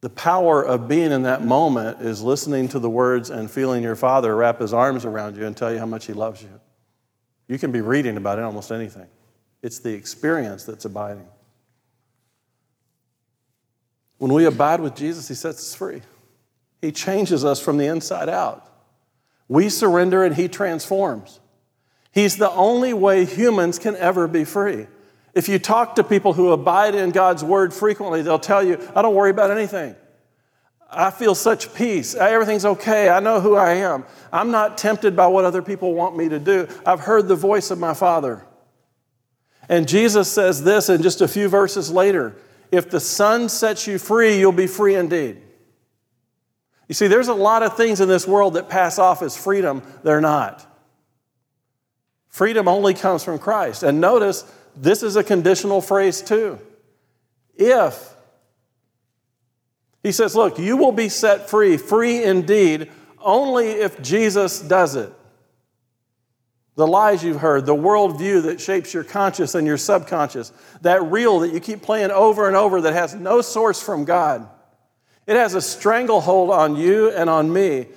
The 0.00 0.10
power 0.10 0.62
of 0.64 0.88
being 0.88 1.12
in 1.12 1.22
that 1.22 1.44
moment 1.44 2.00
is 2.00 2.22
listening 2.22 2.68
to 2.68 2.78
the 2.78 2.88
words 2.88 3.28
and 3.28 3.50
feeling 3.50 3.82
your 3.82 3.96
father 3.96 4.34
wrap 4.34 4.60
his 4.60 4.72
arms 4.72 5.04
around 5.04 5.36
you 5.36 5.44
and 5.44 5.54
tell 5.54 5.70
you 5.70 5.78
how 5.78 5.86
much 5.86 6.06
he 6.06 6.14
loves 6.14 6.42
you. 6.42 6.60
You 7.48 7.58
can 7.58 7.72
be 7.72 7.80
reading 7.80 8.16
about 8.16 8.38
it 8.38 8.44
almost 8.44 8.70
anything. 8.70 9.06
It's 9.62 9.80
the 9.80 9.92
experience 9.92 10.64
that's 10.64 10.84
abiding. 10.84 11.26
When 14.18 14.32
we 14.32 14.44
abide 14.44 14.80
with 14.80 14.94
Jesus, 14.94 15.28
he 15.28 15.34
sets 15.34 15.58
us 15.58 15.74
free. 15.74 16.02
He 16.82 16.92
changes 16.92 17.44
us 17.44 17.60
from 17.60 17.78
the 17.78 17.86
inside 17.86 18.28
out. 18.28 18.64
We 19.48 19.68
surrender 19.68 20.24
and 20.24 20.36
he 20.36 20.48
transforms. 20.48 21.40
He's 22.12 22.36
the 22.36 22.50
only 22.50 22.92
way 22.92 23.24
humans 23.24 23.78
can 23.78 23.96
ever 23.96 24.28
be 24.28 24.44
free. 24.44 24.86
If 25.34 25.48
you 25.48 25.58
talk 25.58 25.94
to 25.96 26.04
people 26.04 26.32
who 26.32 26.52
abide 26.52 26.94
in 26.94 27.10
God's 27.10 27.44
word 27.44 27.72
frequently, 27.72 28.22
they'll 28.22 28.38
tell 28.38 28.62
you, 28.62 28.78
I 28.94 29.02
don't 29.02 29.14
worry 29.14 29.30
about 29.30 29.50
anything. 29.50 29.94
I 30.90 31.10
feel 31.10 31.34
such 31.34 31.74
peace. 31.74 32.14
Everything's 32.14 32.64
okay. 32.64 33.10
I 33.10 33.20
know 33.20 33.40
who 33.40 33.54
I 33.56 33.74
am. 33.74 34.04
I'm 34.32 34.50
not 34.50 34.78
tempted 34.78 35.14
by 35.14 35.26
what 35.26 35.44
other 35.44 35.60
people 35.60 35.94
want 35.94 36.16
me 36.16 36.28
to 36.30 36.38
do. 36.38 36.66
I've 36.86 37.00
heard 37.00 37.28
the 37.28 37.36
voice 37.36 37.70
of 37.70 37.78
my 37.78 37.92
Father. 37.92 38.46
And 39.68 39.86
Jesus 39.86 40.32
says 40.32 40.64
this 40.64 40.88
in 40.88 41.02
just 41.02 41.20
a 41.20 41.28
few 41.28 41.48
verses 41.48 41.90
later 41.90 42.36
if 42.70 42.90
the 42.90 43.00
Son 43.00 43.48
sets 43.48 43.86
you 43.86 43.98
free, 43.98 44.38
you'll 44.38 44.52
be 44.52 44.66
free 44.66 44.94
indeed. 44.94 45.40
You 46.86 46.94
see, 46.94 47.06
there's 47.06 47.28
a 47.28 47.34
lot 47.34 47.62
of 47.62 47.76
things 47.76 48.00
in 48.00 48.08
this 48.08 48.26
world 48.26 48.54
that 48.54 48.68
pass 48.68 48.98
off 48.98 49.22
as 49.22 49.36
freedom, 49.36 49.82
they're 50.02 50.20
not. 50.20 50.64
Freedom 52.28 52.68
only 52.68 52.94
comes 52.94 53.24
from 53.24 53.38
Christ. 53.38 53.82
And 53.82 54.00
notice, 54.00 54.44
this 54.76 55.02
is 55.02 55.16
a 55.16 55.24
conditional 55.24 55.80
phrase 55.80 56.22
too. 56.22 56.58
If. 57.56 58.14
He 60.02 60.12
says, 60.12 60.36
look, 60.36 60.58
you 60.58 60.76
will 60.76 60.92
be 60.92 61.08
set 61.08 61.50
free, 61.50 61.76
free 61.76 62.22
indeed, 62.22 62.90
only 63.20 63.68
if 63.70 64.00
Jesus 64.00 64.60
does 64.60 64.96
it. 64.96 65.12
The 66.76 66.86
lies 66.86 67.24
you've 67.24 67.40
heard, 67.40 67.66
the 67.66 67.74
worldview 67.74 68.44
that 68.44 68.60
shapes 68.60 68.94
your 68.94 69.02
conscious 69.02 69.56
and 69.56 69.66
your 69.66 69.76
subconscious, 69.76 70.52
that 70.82 71.02
reel 71.02 71.40
that 71.40 71.52
you 71.52 71.58
keep 71.58 71.82
playing 71.82 72.12
over 72.12 72.46
and 72.46 72.56
over 72.56 72.80
that 72.82 72.92
has 72.92 73.14
no 73.14 73.40
source 73.40 73.82
from 73.82 74.04
God. 74.04 74.48
It 75.26 75.34
has 75.34 75.54
a 75.54 75.60
stranglehold 75.60 76.50
on 76.50 76.76
you 76.76 77.10
and 77.10 77.28
on 77.28 77.52
me 77.52 77.88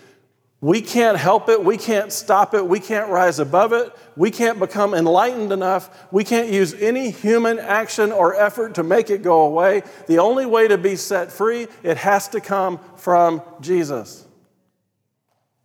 we 0.62 0.80
can't 0.80 1.18
help 1.18 1.50
it. 1.50 1.64
We 1.64 1.76
can't 1.76 2.14
stop 2.14 2.54
it. 2.54 2.68
We 2.68 2.80
can't 2.80 3.10
rise 3.10 3.40
above 3.40 3.74
it. 3.74 3.92
We 4.16 4.30
can't 4.30 4.60
become 4.60 4.94
enlightened 4.94 5.52
enough. 5.52 6.08
We 6.12 6.24
can't 6.24 6.50
use 6.50 6.76
any 6.76 7.10
human 7.10 7.58
action 7.58 8.12
or 8.12 8.36
effort 8.36 8.76
to 8.76 8.84
make 8.84 9.10
it 9.10 9.24
go 9.24 9.42
away. 9.42 9.82
The 10.06 10.20
only 10.20 10.46
way 10.46 10.68
to 10.68 10.78
be 10.78 10.96
set 10.96 11.32
free, 11.32 11.68
it 11.82 11.98
has 11.98 12.28
to 12.30 12.40
come 12.40 12.80
from 12.96 13.42
Jesus. 13.60 14.28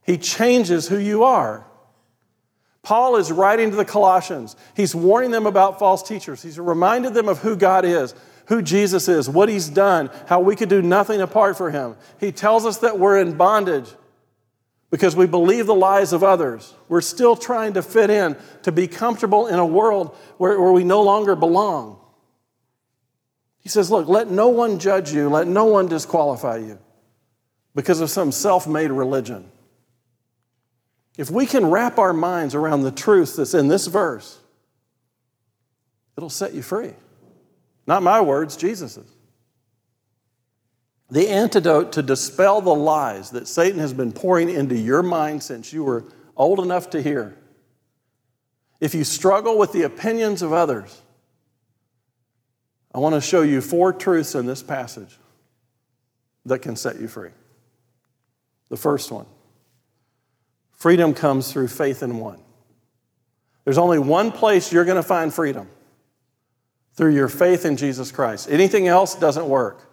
He 0.02 0.16
changes 0.16 0.88
who 0.88 0.98
you 0.98 1.24
are. 1.24 1.66
Paul 2.82 3.16
is 3.16 3.30
writing 3.30 3.70
to 3.70 3.76
the 3.76 3.84
Colossians. 3.84 4.56
He's 4.74 4.94
warning 4.94 5.30
them 5.30 5.44
about 5.44 5.78
false 5.78 6.02
teachers. 6.02 6.42
He's 6.42 6.58
reminded 6.58 7.12
them 7.12 7.28
of 7.28 7.40
who 7.40 7.54
God 7.54 7.84
is, 7.84 8.14
who 8.46 8.62
Jesus 8.62 9.08
is, 9.08 9.28
what 9.28 9.50
he's 9.50 9.68
done, 9.68 10.08
how 10.26 10.40
we 10.40 10.56
could 10.56 10.70
do 10.70 10.80
nothing 10.80 11.20
apart 11.20 11.58
from 11.58 11.72
him. 11.72 11.96
He 12.18 12.32
tells 12.32 12.64
us 12.64 12.78
that 12.78 12.98
we're 12.98 13.20
in 13.20 13.36
bondage 13.36 13.92
because 14.96 15.14
we 15.14 15.26
believe 15.26 15.66
the 15.66 15.74
lies 15.74 16.14
of 16.14 16.24
others. 16.24 16.72
We're 16.88 17.02
still 17.02 17.36
trying 17.36 17.74
to 17.74 17.82
fit 17.82 18.08
in, 18.08 18.34
to 18.62 18.72
be 18.72 18.88
comfortable 18.88 19.46
in 19.46 19.58
a 19.58 19.66
world 19.66 20.16
where, 20.38 20.58
where 20.58 20.72
we 20.72 20.84
no 20.84 21.02
longer 21.02 21.36
belong. 21.36 22.00
He 23.60 23.68
says, 23.68 23.90
Look, 23.90 24.08
let 24.08 24.30
no 24.30 24.48
one 24.48 24.78
judge 24.78 25.12
you, 25.12 25.28
let 25.28 25.46
no 25.46 25.66
one 25.66 25.86
disqualify 25.86 26.56
you 26.56 26.78
because 27.74 28.00
of 28.00 28.08
some 28.08 28.32
self 28.32 28.66
made 28.66 28.90
religion. 28.90 29.52
If 31.18 31.30
we 31.30 31.44
can 31.44 31.66
wrap 31.66 31.98
our 31.98 32.14
minds 32.14 32.54
around 32.54 32.80
the 32.80 32.90
truth 32.90 33.36
that's 33.36 33.52
in 33.52 33.68
this 33.68 33.88
verse, 33.88 34.38
it'll 36.16 36.30
set 36.30 36.54
you 36.54 36.62
free. 36.62 36.94
Not 37.86 38.02
my 38.02 38.22
words, 38.22 38.56
Jesus's. 38.56 39.14
The 41.10 41.28
antidote 41.28 41.92
to 41.92 42.02
dispel 42.02 42.60
the 42.60 42.74
lies 42.74 43.30
that 43.30 43.46
Satan 43.46 43.78
has 43.78 43.92
been 43.92 44.12
pouring 44.12 44.48
into 44.50 44.76
your 44.76 45.02
mind 45.02 45.42
since 45.42 45.72
you 45.72 45.84
were 45.84 46.04
old 46.36 46.58
enough 46.60 46.90
to 46.90 47.02
hear. 47.02 47.36
If 48.80 48.94
you 48.94 49.04
struggle 49.04 49.56
with 49.56 49.72
the 49.72 49.82
opinions 49.82 50.42
of 50.42 50.52
others, 50.52 51.00
I 52.92 52.98
want 52.98 53.14
to 53.14 53.20
show 53.20 53.42
you 53.42 53.60
four 53.60 53.92
truths 53.92 54.34
in 54.34 54.46
this 54.46 54.62
passage 54.62 55.16
that 56.44 56.60
can 56.60 56.76
set 56.76 57.00
you 57.00 57.08
free. 57.08 57.30
The 58.68 58.76
first 58.76 59.10
one 59.12 59.26
freedom 60.72 61.14
comes 61.14 61.52
through 61.52 61.68
faith 61.68 62.02
in 62.02 62.18
one. 62.18 62.40
There's 63.64 63.78
only 63.78 63.98
one 63.98 64.30
place 64.30 64.72
you're 64.72 64.84
going 64.84 64.96
to 64.96 65.02
find 65.02 65.32
freedom 65.32 65.68
through 66.94 67.14
your 67.14 67.28
faith 67.28 67.64
in 67.64 67.76
Jesus 67.76 68.12
Christ. 68.12 68.48
Anything 68.50 68.86
else 68.86 69.14
doesn't 69.14 69.48
work. 69.48 69.86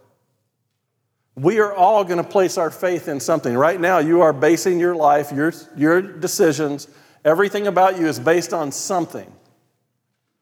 We 1.35 1.59
are 1.59 1.73
all 1.73 2.03
going 2.03 2.23
to 2.23 2.29
place 2.29 2.57
our 2.57 2.69
faith 2.69 3.07
in 3.07 3.19
something. 3.19 3.55
Right 3.55 3.79
now, 3.79 3.97
you 3.97 4.21
are 4.21 4.33
basing 4.33 4.79
your 4.79 4.95
life, 4.95 5.31
your, 5.31 5.51
your 5.75 6.01
decisions, 6.01 6.87
everything 7.25 7.65
about 7.65 7.99
you 7.99 8.07
is 8.07 8.19
based 8.19 8.53
on 8.53 8.71
something, 8.71 9.31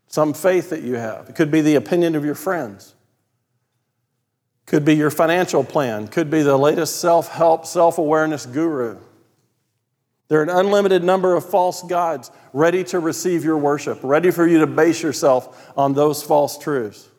some 0.08 0.34
faith 0.34 0.70
that 0.72 0.82
you 0.82 0.96
have. 0.96 1.30
It 1.30 1.36
could 1.36 1.50
be 1.50 1.62
the 1.62 1.76
opinion 1.76 2.16
of 2.16 2.26
your 2.26 2.36
friends, 2.36 2.94
could 4.66 4.84
be 4.84 4.96
your 4.96 5.12
financial 5.12 5.64
plan, 5.64 6.10
could 6.10 6.30
be 6.30 6.42
the 6.42 6.58
latest 6.58 7.00
self 7.00 7.30
help, 7.30 7.66
self 7.66 7.98
awareness 7.98 8.46
guru. 8.46 8.98
There 10.28 10.40
are 10.40 10.44
an 10.44 10.50
unlimited 10.50 11.04
number 11.04 11.36
of 11.36 11.50
false 11.50 11.84
gods 11.84 12.32
ready 12.54 12.86
to 12.86 13.00
receive 13.00 13.44
your 13.44 13.58
worship, 13.58 14.00
ready 14.02 14.32
for 14.32 14.48
you 14.48 14.60
to 14.60 14.68
base 14.68 15.04
yourself 15.04 15.72
on 15.78 15.94
those 15.94 16.24
false 16.24 16.58
truths. 16.58 17.11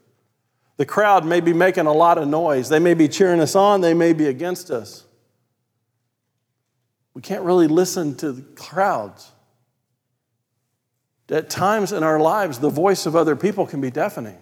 The 0.77 0.87
crowd 0.87 1.25
may 1.25 1.41
be 1.41 1.53
making 1.53 1.87
a 1.87 1.93
lot 1.93 2.19
of 2.19 2.27
noise. 2.27 2.69
They 2.69 2.79
may 2.79 2.95
be 2.95 3.09
cheering 3.09 3.41
us 3.41 3.55
on, 3.55 3.81
they 3.81 3.95
may 3.95 4.13
be 4.13 4.27
against 4.27 4.71
us. 4.71 5.05
We 7.15 7.23
can't 7.23 7.43
really 7.43 7.69
listen 7.69 8.17
to 8.17 8.33
the 8.33 8.43
crowds. 8.55 9.31
At 11.29 11.49
times 11.49 11.93
in 11.93 12.03
our 12.03 12.21
lives, 12.21 12.59
the 12.59 12.69
voice 12.69 13.07
of 13.07 13.17
other 13.17 13.37
people 13.37 13.67
can 13.67 13.81
be 13.81 13.91
deafening. 13.91 14.37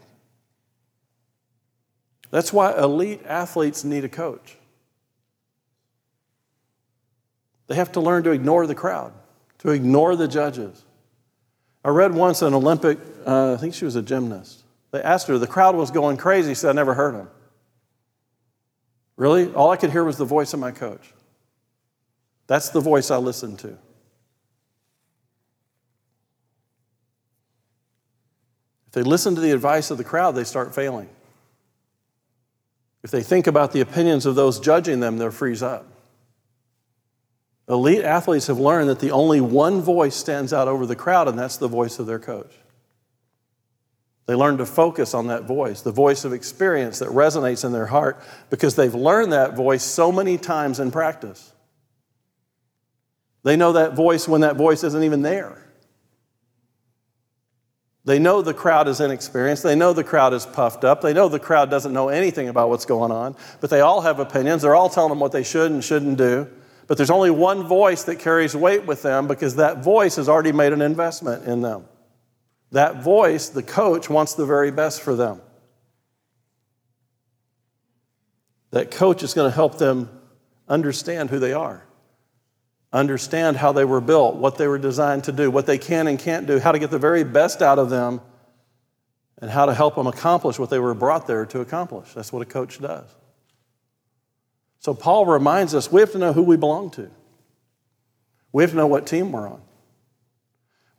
That's 2.31 2.53
why 2.53 2.76
elite 2.76 3.22
athletes 3.26 3.85
need 3.85 4.05
a 4.05 4.09
coach. 4.09 4.57
They 7.68 7.76
have 7.76 7.93
to 7.93 8.01
learn 8.01 8.24
to 8.24 8.31
ignore 8.31 8.66
the 8.66 8.74
crowd, 8.74 9.12
to 9.59 9.70
ignore 9.70 10.16
the 10.16 10.26
judges. 10.26 10.85
I 11.85 11.91
read 11.91 12.12
once 12.12 12.43
an 12.43 12.55
Olympic, 12.55 12.99
uh, 13.24 13.55
I 13.55 13.57
think 13.57 13.74
she 13.74 13.85
was 13.85 13.95
a 13.95 14.03
gymnast. 14.03 14.59
They 14.91 15.03
asked 15.03 15.28
her, 15.28 15.38
the 15.38 15.47
crowd 15.47 15.76
was 15.76 15.91
going 15.91 16.16
crazy. 16.16 16.51
She 16.51 16.57
said, 16.57 16.70
I 16.70 16.72
never 16.72 16.95
heard 16.95 17.14
him. 17.14 17.28
Really? 19.16 19.53
All 19.53 19.70
I 19.70 19.76
could 19.76 19.91
hear 19.91 20.03
was 20.03 20.16
the 20.16 20.24
voice 20.24 20.53
of 20.55 20.61
my 20.61 20.72
coach. 20.72 21.12
That's 22.47 22.70
the 22.70 22.80
voice 22.80 23.11
I 23.11 23.18
listened 23.18 23.61
to. 23.61 23.78
If 28.88 28.95
they 28.95 29.03
listen 29.03 29.36
to 29.36 29.41
the 29.41 29.53
advice 29.53 29.93
of 29.93 29.99
the 29.99 30.05
crowd, 30.05 30.32
they 30.34 30.43
start 30.43 30.74
failing. 30.74 31.09
If 33.05 33.12
they 33.12 33.22
think 33.22 33.47
about 33.47 33.72
the 33.72 33.80
opinions 33.80 34.26
of 34.26 34.34
those 34.34 34.59
judging 34.59 34.99
them, 34.99 35.18
they'll 35.18 35.30
freeze 35.30 35.62
up. 35.62 35.86
Elite 37.68 38.03
athletes 38.03 38.49
have 38.49 38.59
learned 38.59 38.88
that 38.88 38.99
the 38.99 39.12
only 39.12 39.41
one 39.41 39.80
voice 39.80 40.16
stands 40.16 40.53
out 40.53 40.66
over 40.66 40.86
the 40.86 40.97
crowd, 40.97 41.28
and 41.28 41.38
that's 41.38 41.57
the 41.57 41.68
voice 41.68 42.01
of 42.01 42.07
their 42.07 42.18
coach. 42.18 42.53
They 44.31 44.37
learn 44.37 44.59
to 44.59 44.64
focus 44.64 45.12
on 45.12 45.26
that 45.26 45.43
voice, 45.43 45.83
the 45.83 45.91
voice 45.91 46.24
of 46.24 46.33
experience 46.33 47.01
that 47.01 47.09
resonates 47.09 47.64
in 47.64 47.72
their 47.72 47.87
heart, 47.87 48.22
because 48.49 48.76
they've 48.76 48.95
learned 48.95 49.33
that 49.33 49.57
voice 49.57 49.83
so 49.83 50.12
many 50.12 50.39
times 50.39 50.78
in 50.78 50.93
practice. 50.93 51.53
They 53.43 53.57
know 53.57 53.72
that 53.72 53.97
voice 53.97 54.28
when 54.28 54.43
that 54.43 54.55
voice 54.55 54.85
isn't 54.85 55.03
even 55.03 55.22
there. 55.22 55.66
They 58.05 58.20
know 58.20 58.41
the 58.41 58.55
crowd 58.55 58.87
is 58.87 59.01
inexperienced. 59.01 59.64
They 59.64 59.74
know 59.74 59.93
the 59.93 60.05
crowd 60.05 60.33
is 60.33 60.47
puffed 60.47 60.85
up. 60.85 61.01
They 61.01 61.12
know 61.12 61.28
the 61.28 61.41
crowd 61.41 61.68
doesn't 61.68 61.93
know 61.93 62.09
anything 62.09 62.49
about 62.49 62.68
what's 62.68 62.87
going 62.87 63.11
on, 63.11 63.35
but 63.61 63.68
they 63.68 63.81
all 63.81 64.03
have 64.03 64.20
opinions. 64.20 64.62
They're 64.62 64.76
all 64.76 64.91
telling 64.91 65.09
them 65.09 65.18
what 65.18 65.33
they 65.33 65.43
should 65.43 65.72
and 65.72 65.83
shouldn't 65.83 66.18
do. 66.18 66.47
But 66.87 66.99
there's 66.99 67.11
only 67.11 67.33
one 67.33 67.64
voice 67.64 68.05
that 68.05 68.20
carries 68.20 68.55
weight 68.55 68.87
with 68.87 69.03
them 69.03 69.26
because 69.26 69.57
that 69.57 69.83
voice 69.83 70.14
has 70.14 70.28
already 70.28 70.53
made 70.53 70.72
an 70.72 70.83
investment 70.83 71.47
in 71.47 71.62
them. 71.62 71.83
That 72.73 73.03
voice, 73.03 73.49
the 73.49 73.62
coach, 73.62 74.09
wants 74.09 74.35
the 74.35 74.47
very 74.47 74.71
best 74.71 75.03
for 75.03 75.16
them. 75.16 75.41
That 78.71 78.91
coach 78.91 79.23
is 79.23 79.35
going 79.35 79.51
to 79.51 79.55
help 79.55 79.79
them 79.79 80.09
understand 80.68 81.31
who 81.31 81.41
they 81.41 81.53
are, 81.53 81.85
understand 82.93 83.57
how 83.57 83.73
they 83.73 83.85
were 83.85 84.01
built, 84.01 84.37
what 84.37 84.57
they 84.57 84.68
were 84.68 84.79
designed 84.79 85.25
to 85.25 85.33
do, 85.33 85.51
what 85.51 85.66
they 85.66 85.79
can 85.79 86.07
and 86.07 86.18
can't 86.18 86.47
do, 86.47 86.61
how 86.61 86.71
to 86.71 86.79
get 86.79 86.93
the 86.93 86.99
very 86.99 87.25
best 87.25 87.62
out 87.62 87.81
of 87.81 87.91
them, 87.91 88.21
and 89.41 89.51
how 89.51 89.66
to 89.66 89.75
help 89.75 89.97
them 89.97 90.07
accomplish 90.07 90.59
what 90.59 90.71
they 90.71 90.79
were 90.79 90.95
brought 90.95 91.27
there 91.27 91.45
to 91.47 91.61
accomplish. 91.61 92.12
That's 92.12 92.33
what 92.33 92.43
a 92.43 92.47
coach 92.47 92.81
does. 92.81 93.09
So 94.79 94.95
Paul 94.95 95.27
reminds 95.27 95.75
us 95.75 95.91
we 95.91 96.01
have 96.01 96.12
to 96.12 96.18
know 96.18 96.33
who 96.33 96.43
we 96.43 96.57
belong 96.57 96.91
to. 96.93 97.11
We 98.53 98.62
have 98.62 98.71
to 98.71 98.77
know 98.77 98.87
what 98.87 99.07
team 99.07 99.33
we're 99.33 99.49
on. 99.49 99.62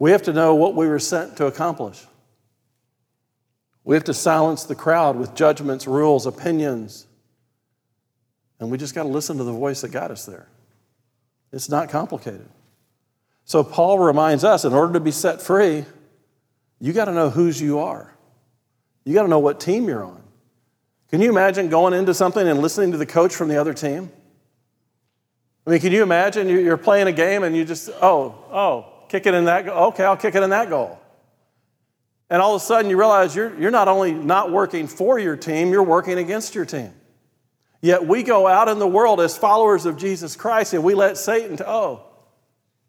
We 0.02 0.10
have 0.10 0.24
to 0.24 0.34
know 0.34 0.56
what 0.56 0.74
we 0.74 0.88
were 0.88 0.98
sent 0.98 1.38
to 1.38 1.46
accomplish. 1.46 2.04
We 3.84 3.96
have 3.96 4.06
to 4.06 4.16
silence 4.16 4.64
the 4.64 4.74
crowd 4.74 5.16
with 5.16 5.36
judgments, 5.36 5.86
rules, 5.86 6.26
opinions. 6.26 7.06
And 8.60 8.72
we 8.72 8.80
just 8.80 8.96
got 8.96 9.04
to 9.04 9.10
listen 9.10 9.38
to 9.38 9.44
the 9.44 9.52
voice 9.52 9.82
that 9.82 9.90
got 9.90 10.10
us 10.10 10.26
there. 10.26 10.48
It's 11.54 11.70
not 11.70 11.90
complicated. 11.90 12.50
So 13.46 13.64
Paul 13.64 14.00
reminds 14.00 14.44
us 14.44 14.66
in 14.66 14.74
order 14.74 14.94
to 14.94 15.00
be 15.00 15.12
set 15.12 15.40
free, 15.40 15.86
you 16.80 16.94
got 16.94 17.06
to 17.06 17.14
know 17.14 17.30
whose 17.30 17.62
you 17.62 17.78
are. 17.78 18.12
You 19.06 19.14
got 19.14 19.22
to 19.22 19.30
know 19.30 19.38
what 19.38 19.60
team 19.60 19.88
you're 19.88 20.04
on. 20.04 20.24
Can 21.12 21.22
you 21.22 21.30
imagine 21.30 21.70
going 21.70 21.94
into 21.94 22.16
something 22.16 22.48
and 22.48 22.60
listening 22.60 22.92
to 22.94 22.98
the 22.98 23.06
coach 23.06 23.36
from 23.36 23.50
the 23.50 23.62
other 23.62 23.76
team? 23.76 24.12
I 25.68 25.70
mean, 25.70 25.80
can 25.80 25.92
you 25.92 26.02
imagine 26.02 26.50
you're 26.50 26.76
playing 26.76 27.06
a 27.06 27.12
game 27.12 27.44
and 27.44 27.56
you 27.56 27.66
just, 27.66 27.92
oh, 28.02 28.36
oh, 28.50 29.01
kick 29.12 29.26
it 29.26 29.34
in 29.34 29.46
that, 29.46 29.66
goal. 29.66 29.88
okay, 29.90 30.06
I'll 30.06 30.16
kick 30.16 30.36
it 30.36 30.42
in 30.42 30.52
that 30.52 30.70
goal. 30.70 30.98
And 32.30 32.42
all 32.42 32.56
of 32.56 32.62
a 32.62 32.66
sudden 32.66 32.90
you 32.90 32.98
realize 32.98 33.36
you're, 33.36 33.54
you're 33.60 33.72
not 33.72 33.90
only 33.90 34.14
not 34.14 34.52
working 34.52 34.88
for 34.88 35.20
your 35.20 35.36
team, 35.36 35.72
you're 35.72 35.84
working 35.84 36.18
against 36.18 36.56
your 36.56 36.64
team. 36.64 36.94
Yet 37.82 38.08
we 38.08 38.24
go 38.24 38.48
out 38.48 38.70
in 38.70 38.80
the 38.80 38.88
world 38.88 39.20
as 39.20 39.38
followers 39.38 39.86
of 39.86 39.98
Jesus 39.98 40.38
Christ 40.38 40.74
and 40.74 40.82
we 40.82 40.94
let 40.94 41.18
Satan, 41.18 41.58
t- 41.58 41.64
oh, 41.68 42.06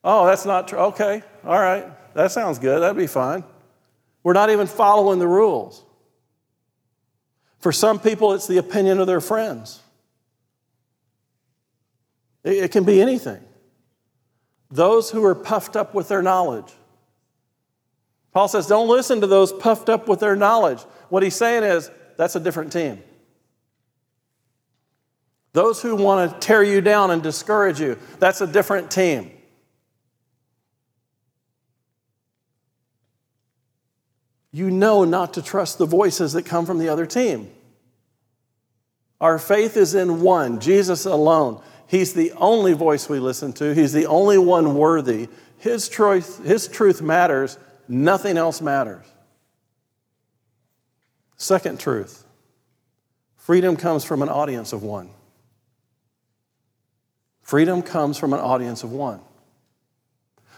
oh, 0.05 0.27
that's 0.27 0.47
not 0.47 0.69
true. 0.69 0.79
Okay, 0.79 1.25
all 1.45 1.59
right, 1.59 1.87
that 2.15 2.31
sounds 2.31 2.61
good. 2.61 2.83
That'd 2.83 2.97
be 2.97 3.09
fine. 3.09 3.43
We're 4.23 4.35
not 4.35 4.51
even 4.51 4.69
following 4.69 5.19
the 5.19 5.27
rules. 5.27 5.83
For 7.59 7.73
some 7.73 7.99
people, 7.99 8.33
it's 8.35 8.47
the 8.47 8.59
opinion 8.59 9.01
of 9.01 9.09
their 9.09 9.21
friends. 9.21 9.81
It 12.45 12.71
can 12.71 12.85
be 12.85 13.01
anything. 13.01 13.43
Those 14.73 15.11
who 15.11 15.25
are 15.25 15.37
puffed 15.37 15.77
up 15.77 15.95
with 15.95 16.09
their 16.09 16.23
knowledge. 16.23 16.73
Paul 18.33 18.49
says, 18.49 18.67
don't 18.67 18.89
listen 18.89 19.21
to 19.21 19.29
those 19.29 19.53
puffed 19.53 19.89
up 19.89 20.09
with 20.09 20.19
their 20.19 20.35
knowledge. 20.35 20.81
What 21.11 21.23
he's 21.23 21.37
saying 21.37 21.63
is, 21.63 21.91
that's 22.17 22.35
a 22.35 22.41
different 22.41 22.73
team. 22.73 23.01
Those 25.53 25.81
who 25.81 25.95
want 25.95 26.33
to 26.33 26.39
tear 26.45 26.65
you 26.65 26.81
down 26.81 27.11
and 27.11 27.23
discourage 27.23 27.79
you, 27.79 27.99
that's 28.19 28.41
a 28.41 28.47
different 28.47 28.91
team. 28.91 29.31
you 34.53 34.71
know 34.71 35.05
not 35.05 35.35
to 35.35 35.43
trust 35.43 35.79
the 35.79 35.87
voices 35.87 36.35
that 36.35 36.45
come 36.45 36.67
from 36.67 36.79
the 36.79 36.91
other 36.91 37.07
team. 37.07 37.51
Our 39.21 39.39
faith 39.39 39.77
is 39.77 39.95
in 39.95 40.21
one, 40.21 40.61
Jesus 40.61 41.07
alone. 41.07 41.63
He's 41.93 42.15
the 42.15 42.33
only 42.39 42.73
voice 42.73 43.07
we 43.07 43.19
listen 43.19 43.53
to, 43.53 43.75
He's 43.75 43.93
the 43.93 44.07
only 44.07 44.39
one 44.39 44.75
worthy. 44.77 45.29
His 45.59 45.91
truth, 45.91 46.43
his 46.43 46.67
truth 46.67 47.03
matters, 47.03 47.59
nothing 47.87 48.39
else 48.39 48.63
matters. 48.63 49.05
Second 51.37 51.79
truth 51.79 52.25
freedom 53.37 53.77
comes 53.77 54.05
from 54.05 54.23
an 54.23 54.31
audience 54.31 54.73
of 54.73 54.83
one. 54.83 55.11
Freedom 57.43 57.83
comes 57.83 58.17
from 58.17 58.33
an 58.33 58.41
audience 58.41 58.83
of 58.83 58.91
one. 58.91 59.21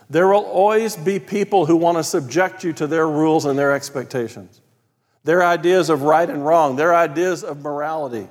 There 0.08 0.28
will 0.28 0.44
always 0.44 0.96
be 0.96 1.18
people 1.18 1.66
who 1.66 1.74
want 1.74 1.98
to 1.98 2.04
subject 2.04 2.62
you 2.62 2.72
to 2.74 2.86
their 2.86 3.08
rules 3.08 3.44
and 3.44 3.58
their 3.58 3.72
expectations, 3.72 4.60
their 5.24 5.42
ideas 5.42 5.90
of 5.90 6.02
right 6.02 6.30
and 6.30 6.46
wrong, 6.46 6.76
their 6.76 6.94
ideas 6.94 7.42
of 7.42 7.60
morality, 7.60 8.28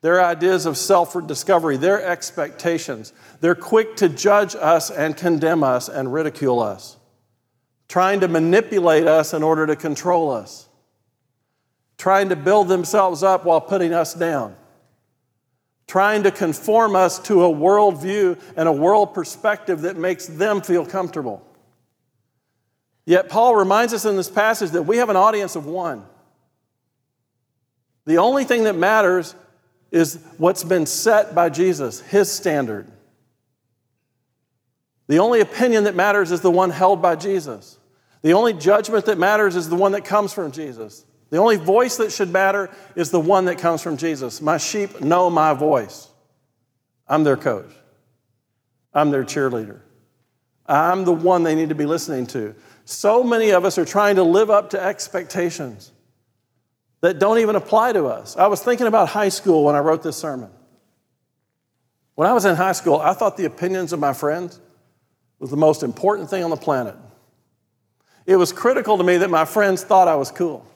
their 0.00 0.24
ideas 0.24 0.66
of 0.66 0.76
self 0.76 1.16
discovery, 1.26 1.76
their 1.76 2.04
expectations. 2.04 3.12
They're 3.40 3.54
quick 3.54 3.96
to 3.96 4.08
judge 4.08 4.54
us 4.54 4.90
and 4.90 5.16
condemn 5.16 5.62
us 5.62 5.88
and 5.88 6.12
ridicule 6.12 6.60
us, 6.60 6.96
trying 7.88 8.20
to 8.20 8.28
manipulate 8.28 9.06
us 9.06 9.32
in 9.32 9.42
order 9.42 9.66
to 9.66 9.76
control 9.76 10.30
us, 10.30 10.68
trying 11.98 12.28
to 12.28 12.36
build 12.36 12.68
themselves 12.68 13.22
up 13.22 13.44
while 13.44 13.60
putting 13.60 13.92
us 13.92 14.14
down 14.14 14.56
trying 15.86 16.24
to 16.24 16.30
conform 16.30 16.96
us 16.96 17.18
to 17.20 17.44
a 17.44 17.48
worldview 17.48 18.40
and 18.56 18.68
a 18.68 18.72
world 18.72 19.14
perspective 19.14 19.82
that 19.82 19.96
makes 19.96 20.26
them 20.26 20.60
feel 20.60 20.84
comfortable. 20.84 21.46
Yet, 23.04 23.28
Paul 23.28 23.54
reminds 23.54 23.94
us 23.94 24.04
in 24.04 24.16
this 24.16 24.28
passage 24.28 24.70
that 24.70 24.82
we 24.82 24.96
have 24.96 25.10
an 25.10 25.16
audience 25.16 25.54
of 25.54 25.64
one. 25.66 26.04
The 28.04 28.18
only 28.18 28.44
thing 28.44 28.64
that 28.64 28.74
matters 28.74 29.34
is 29.90 30.18
what's 30.38 30.64
been 30.64 30.86
set 30.86 31.34
by 31.34 31.48
Jesus, 31.48 32.00
his 32.00 32.30
standard. 32.30 32.90
The 35.08 35.18
only 35.18 35.40
opinion 35.40 35.84
that 35.84 35.94
matters 35.94 36.32
is 36.32 36.40
the 36.40 36.50
one 36.50 36.70
held 36.70 37.00
by 37.00 37.16
Jesus. 37.16 37.78
The 38.22 38.32
only 38.32 38.52
judgment 38.52 39.06
that 39.06 39.18
matters 39.18 39.54
is 39.54 39.68
the 39.68 39.76
one 39.76 39.92
that 39.92 40.04
comes 40.04 40.32
from 40.32 40.50
Jesus. 40.50 41.04
The 41.30 41.38
only 41.38 41.56
voice 41.56 41.96
that 41.98 42.12
should 42.12 42.32
matter 42.32 42.70
is 42.94 43.10
the 43.10 43.20
one 43.20 43.46
that 43.46 43.58
comes 43.58 43.82
from 43.82 43.96
Jesus. 43.96 44.40
My 44.40 44.58
sheep 44.58 45.00
know 45.00 45.30
my 45.30 45.54
voice. 45.54 46.08
I'm 47.08 47.24
their 47.24 47.36
coach, 47.36 47.70
I'm 48.92 49.10
their 49.10 49.24
cheerleader. 49.24 49.80
I'm 50.68 51.04
the 51.04 51.12
one 51.12 51.44
they 51.44 51.54
need 51.54 51.68
to 51.68 51.76
be 51.76 51.86
listening 51.86 52.26
to. 52.28 52.54
So 52.84 53.22
many 53.22 53.50
of 53.50 53.64
us 53.64 53.78
are 53.78 53.84
trying 53.84 54.16
to 54.16 54.24
live 54.24 54.50
up 54.50 54.70
to 54.70 54.82
expectations 54.82 55.92
that 57.00 57.18
don't 57.18 57.38
even 57.38 57.56
apply 57.56 57.92
to 57.92 58.06
us. 58.06 58.36
I 58.36 58.46
was 58.46 58.62
thinking 58.62 58.86
about 58.86 59.08
high 59.08 59.28
school 59.28 59.64
when 59.64 59.74
I 59.74 59.80
wrote 59.80 60.02
this 60.02 60.16
sermon. 60.16 60.50
When 62.14 62.28
I 62.28 62.32
was 62.32 62.44
in 62.44 62.56
high 62.56 62.72
school, 62.72 62.96
I 62.98 63.12
thought 63.12 63.36
the 63.36 63.44
opinions 63.44 63.92
of 63.92 64.00
my 64.00 64.12
friends 64.12 64.60
was 65.38 65.50
the 65.50 65.56
most 65.56 65.82
important 65.82 66.30
thing 66.30 66.42
on 66.42 66.50
the 66.50 66.56
planet. 66.56 66.96
It 68.24 68.36
was 68.36 68.52
critical 68.52 68.98
to 68.98 69.04
me 69.04 69.18
that 69.18 69.30
my 69.30 69.44
friends 69.44 69.84
thought 69.84 70.08
I 70.08 70.16
was 70.16 70.30
cool. 70.30 70.66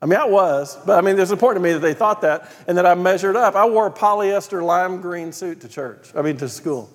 I 0.00 0.06
mean, 0.06 0.18
I 0.18 0.24
was, 0.24 0.76
but 0.86 0.98
I 0.98 1.00
mean, 1.00 1.18
it's 1.18 1.30
important 1.30 1.64
to 1.64 1.68
me 1.68 1.72
that 1.72 1.80
they 1.80 1.94
thought 1.94 2.20
that 2.20 2.50
and 2.68 2.76
that 2.78 2.86
I 2.86 2.94
measured 2.94 3.36
up. 3.36 3.56
I 3.56 3.66
wore 3.66 3.86
a 3.86 3.90
polyester 3.90 4.62
lime 4.62 5.00
green 5.00 5.32
suit 5.32 5.62
to 5.62 5.68
church, 5.68 6.12
I 6.14 6.22
mean, 6.22 6.36
to 6.38 6.48
school. 6.48 6.90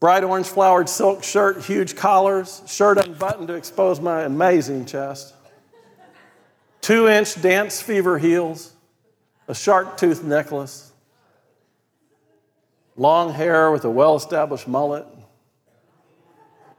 Bright 0.00 0.24
orange 0.24 0.46
flowered 0.46 0.88
silk 0.88 1.22
shirt, 1.22 1.62
huge 1.64 1.94
collars, 1.96 2.62
shirt 2.66 2.98
unbuttoned 2.98 3.48
to 3.48 3.54
expose 3.54 4.00
my 4.00 4.22
amazing 4.22 4.86
chest, 4.86 5.34
two 6.80 7.08
inch 7.08 7.40
dance 7.40 7.80
fever 7.80 8.18
heels, 8.18 8.72
a 9.46 9.54
shark 9.54 9.96
tooth 9.96 10.22
necklace, 10.22 10.92
long 12.96 13.32
hair 13.32 13.70
with 13.70 13.84
a 13.84 13.90
well 13.90 14.16
established 14.16 14.68
mullet, 14.68 15.06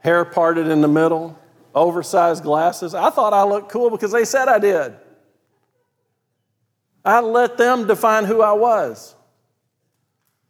hair 0.00 0.24
parted 0.24 0.68
in 0.68 0.80
the 0.80 0.88
middle, 0.88 1.38
oversized 1.74 2.42
glasses. 2.42 2.94
I 2.94 3.10
thought 3.10 3.32
I 3.32 3.44
looked 3.44 3.70
cool 3.70 3.90
because 3.90 4.12
they 4.12 4.24
said 4.24 4.48
I 4.48 4.58
did. 4.58 4.94
I 7.04 7.20
let 7.20 7.56
them 7.56 7.86
define 7.86 8.24
who 8.24 8.42
I 8.42 8.52
was. 8.52 9.14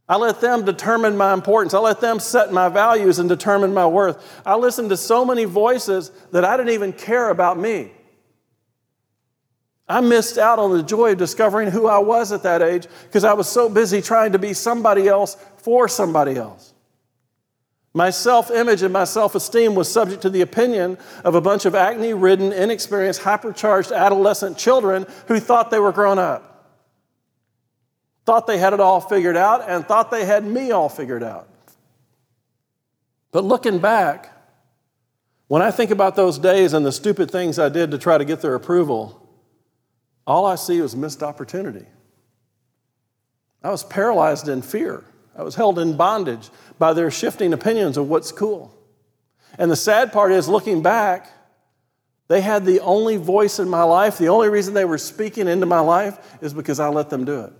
I 0.09 0.16
let 0.16 0.40
them 0.40 0.64
determine 0.64 1.16
my 1.16 1.32
importance. 1.32 1.72
I 1.72 1.78
let 1.78 2.01
them 2.01 2.18
set 2.18 2.53
my 2.53 2.68
values 2.68 3.20
and 3.20 3.28
determine 3.28 3.72
my 3.72 3.86
worth. 3.86 4.42
I 4.44 4.57
listened 4.57 4.90
to 4.90 4.96
so 4.96 5.24
many 5.24 5.44
voices 5.44 6.11
that 6.32 6.44
I 6.44 6.57
didn't 6.57 6.72
even 6.72 6.92
care 6.92 7.30
about 7.30 7.57
me. 7.57 7.92
I 9.91 10.01
missed 10.01 10.38
out 10.38 10.59
on 10.61 10.70
the 10.70 10.82
joy 10.84 11.12
of 11.12 11.18
discovering 11.18 11.68
who 11.70 11.88
I 11.88 11.99
was 11.99 12.30
at 12.30 12.45
that 12.45 12.62
age 12.62 12.86
because 13.05 13.24
I 13.24 13.32
was 13.32 13.49
so 13.49 13.68
busy 13.68 14.01
trying 14.01 14.32
to 14.32 14.38
be 14.38 14.55
somebody 14.55 15.09
else 15.09 15.36
for 15.59 15.88
somebody 15.88 16.36
else. 16.36 16.72
My 17.93 18.11
self 18.11 18.53
image 18.53 18.82
and 18.82 18.93
my 18.93 19.03
self 19.03 19.34
esteem 19.34 19.74
was 19.74 19.91
subject 19.91 20.22
to 20.22 20.30
the 20.30 20.43
opinion 20.43 20.97
of 21.24 21.34
a 21.34 21.41
bunch 21.41 21.64
of 21.64 21.74
acne 21.74 22.14
ridden, 22.14 22.53
inexperienced, 22.53 23.22
hypercharged 23.22 23.95
adolescent 23.95 24.57
children 24.57 25.07
who 25.26 25.41
thought 25.41 25.72
they 25.72 25.80
were 25.80 25.91
grown 25.91 26.20
up, 26.20 26.76
thought 28.26 28.47
they 28.47 28.59
had 28.59 28.72
it 28.72 28.78
all 28.78 29.01
figured 29.01 29.36
out, 29.36 29.68
and 29.68 29.84
thought 29.84 30.12
they 30.12 30.24
had 30.24 30.45
me 30.45 30.70
all 30.70 30.88
figured 30.88 31.24
out. 31.24 31.49
But 33.32 33.45
looking 33.45 33.80
back, 33.80 34.30
When 35.49 35.62
I 35.62 35.72
think 35.72 35.91
about 35.91 36.14
those 36.14 36.38
days 36.38 36.74
and 36.74 36.86
the 36.86 36.93
stupid 36.93 37.28
things 37.28 37.59
I 37.59 37.68
did 37.68 37.91
to 37.91 37.99
try 37.99 38.18
to 38.18 38.24
get 38.24 38.41
their 38.41 38.55
approval, 38.55 39.30
all 40.27 40.47
I 40.47 40.55
see 40.55 40.81
was 40.81 40.95
missed 40.95 41.23
opportunity. 41.23 41.87
I 43.62 43.71
was 43.71 43.85
paralyzed 43.85 44.49
in 44.49 44.62
fear. 44.62 45.05
I 45.37 45.43
was 45.43 45.55
held 45.55 45.79
in 45.79 45.97
bondage 45.97 46.51
by 46.79 46.93
their 46.93 47.11
shifting 47.11 47.53
opinions 47.53 47.97
of 47.97 48.09
what's 48.09 48.33
cool. 48.33 48.75
And 49.59 49.71
the 49.71 49.77
sad 49.77 50.12
part 50.12 50.33
is, 50.33 50.49
looking 50.49 50.83
back, 50.83 51.31
they 52.29 52.41
had 52.41 52.64
the 52.64 52.81
only 52.81 53.16
voice 53.16 53.59
in 53.59 53.68
my 53.68 53.83
life. 53.83 54.16
The 54.16 54.29
only 54.29 54.49
reason 54.49 54.73
they 54.75 54.85
were 54.85 54.99
speaking 54.99 55.49
into 55.49 55.66
my 55.66 55.81
life 55.81 56.18
is 56.41 56.55
because 56.55 56.79
I 56.79 56.89
let 56.89 57.11
them 57.11 57.25
do 57.25 57.41
it. 57.41 57.53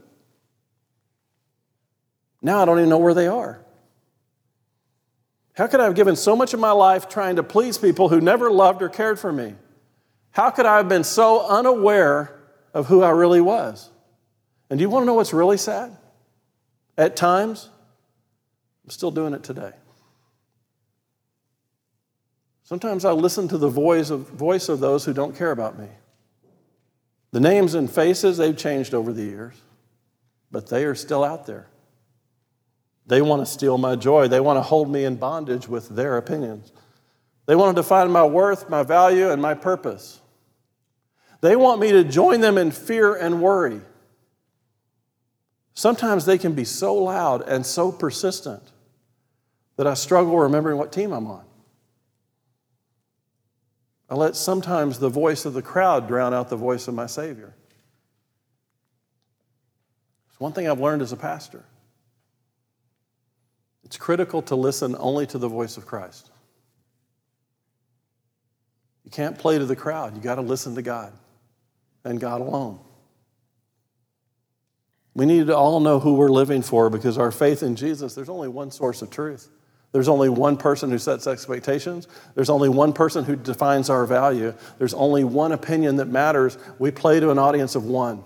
Now 2.41 2.63
I 2.63 2.65
don't 2.65 2.79
even 2.79 2.89
know 2.89 2.99
where 2.99 3.15
they 3.15 3.27
are. 3.27 3.65
How 5.55 5.67
could 5.67 5.81
I 5.81 5.85
have 5.85 5.95
given 5.95 6.17
so 6.17 6.35
much 6.37 6.55
of 6.55 6.61
my 6.61 6.71
life 6.71 7.09
trying 7.09 7.37
to 7.37 7.43
please 7.43 7.77
people 7.77 8.09
who 8.09 8.21
never 8.21 8.51
loved 8.51 8.81
or 8.81 8.89
cared 8.89 9.19
for 9.19 9.33
me? 9.33 9.55
How 10.31 10.51
could 10.51 10.65
I 10.65 10.79
have 10.79 10.89
been 10.89 11.05
so 11.05 11.47
unaware 11.47 12.40
of 12.73 12.87
who 12.87 13.03
I 13.03 13.11
really 13.11 13.41
was? 13.41 13.91
And 14.69 14.79
do 14.79 14.83
you 14.83 14.91
want 14.91 15.03
to 15.03 15.07
know 15.07 15.15
what's 15.15 15.33
really 15.33 15.57
sad? 15.57 15.97
At 16.97 17.17
times, 17.17 17.69
I'm 18.85 18.91
still 18.91 19.11
doing 19.11 19.35
it 19.35 19.43
today. 19.43 19.73
Sometimes 22.65 23.05
I 23.05 23.13
listen 23.13 23.49
to 23.49 23.59
the 23.59 23.69
voice 23.69 24.11
of, 24.11 24.29
voice 24.29 24.69
of 24.69 24.79
those 24.79 25.05
who 25.05 25.13
don't 25.13 25.37
care 25.37 25.51
about 25.51 25.79
me. 25.79 25.89
The 27.33 27.41
names 27.41 27.75
and 27.75 27.91
faces, 27.91 28.37
they've 28.37 28.57
changed 28.57 28.95
over 28.95 29.13
the 29.13 29.25
years, 29.25 29.55
but 30.53 30.69
they 30.69 30.85
are 30.85 30.95
still 30.95 31.25
out 31.25 31.47
there. 31.47 31.67
They 33.07 33.23
want 33.23 33.45
to 33.45 33.47
steal 33.47 33.77
my 33.77 33.97
joy. 33.97 34.29
They 34.29 34.39
want 34.39 34.59
to 34.59 34.63
hold 34.63 34.89
me 34.89 35.05
in 35.05 35.17
bondage 35.17 35.67
with 35.67 35.89
their 35.89 36.17
opinions. 36.17 36.71
They 37.47 37.57
want 37.57 37.75
to 37.75 37.83
define 37.83 38.11
my 38.13 38.25
worth, 38.25 38.71
my 38.71 38.85
value, 38.85 39.31
and 39.31 39.43
my 39.43 39.55
purpose. 39.55 40.20
They 41.41 41.57
want 41.57 41.81
me 41.81 41.93
to 41.93 42.05
join 42.05 42.41
them 42.41 42.59
in 42.59 42.71
fear 42.71 43.15
and 43.15 43.41
worry. 43.41 43.81
Sometimes 45.75 46.27
they 46.27 46.37
can 46.37 46.53
be 46.53 46.65
so 46.65 46.95
loud 46.95 47.49
and 47.49 47.65
so 47.65 47.91
persistent 47.91 48.63
that 49.77 49.87
I 49.87 49.95
struggle 49.95 50.39
remembering 50.39 50.77
what 50.77 50.93
team 50.93 51.13
I'm 51.13 51.27
on. 51.27 51.45
I 54.11 54.17
let 54.17 54.37
sometimes 54.37 54.99
the 54.99 55.09
voice 55.09 55.47
of 55.47 55.55
the 55.55 55.63
crowd 55.63 56.09
drown 56.09 56.35
out 56.35 56.51
the 56.51 56.57
voice 56.57 56.89
of 56.89 56.95
my 56.95 57.07
Savior. 57.07 57.55
It's 60.29 60.41
one 60.41 60.53
thing 60.53 60.69
I've 60.69 60.81
learned 60.81 61.01
as 61.01 61.13
a 61.13 61.17
pastor. 61.17 61.65
It's 63.85 63.97
critical 63.97 64.43
to 64.43 64.57
listen 64.57 64.95
only 64.99 65.27
to 65.29 65.39
the 65.39 65.49
voice 65.49 65.77
of 65.77 65.87
Christ. 65.87 66.31
You 69.05 69.11
can't 69.11 69.39
play 69.39 69.59
to 69.59 69.65
the 69.65 69.77
crowd, 69.77 70.15
you 70.15 70.21
got 70.21 70.35
to 70.35 70.43
listen 70.43 70.75
to 70.75 70.83
God 70.83 71.13
and 72.05 72.21
God 72.21 72.41
alone. 72.41 72.81
We 75.15 75.27
need 75.27 75.49
to 75.49 75.57
all 75.57 75.81
know 75.81 75.99
who 75.99 76.15
we're 76.15 76.31
living 76.31 76.63
for 76.63 76.89
because 76.89 77.19
our 77.19 77.33
faith 77.33 77.63
in 77.63 77.77
Jesus, 77.77 78.15
there's 78.15 78.29
only 78.29 78.49
one 78.49 78.71
source 78.71 79.03
of 79.03 79.11
truth. 79.11 79.49
There's 79.93 80.09
only 80.09 80.29
one 80.29 80.57
person 80.57 80.91
who 80.91 80.99
sets 80.99 81.27
expectations. 81.27 82.07
There's 82.37 82.51
only 82.51 82.69
one 82.69 82.93
person 82.93 83.25
who 83.25 83.35
defines 83.35 83.91
our 83.91 84.07
value. 84.07 84.55
There's 84.79 84.95
only 84.95 85.25
one 85.25 85.51
opinion 85.51 85.97
that 85.97 86.07
matters. 86.07 86.57
We 86.79 86.93
play 86.93 87.19
to 87.19 87.31
an 87.31 87.39
audience 87.39 87.75
of 87.75 87.85
one. 87.85 88.23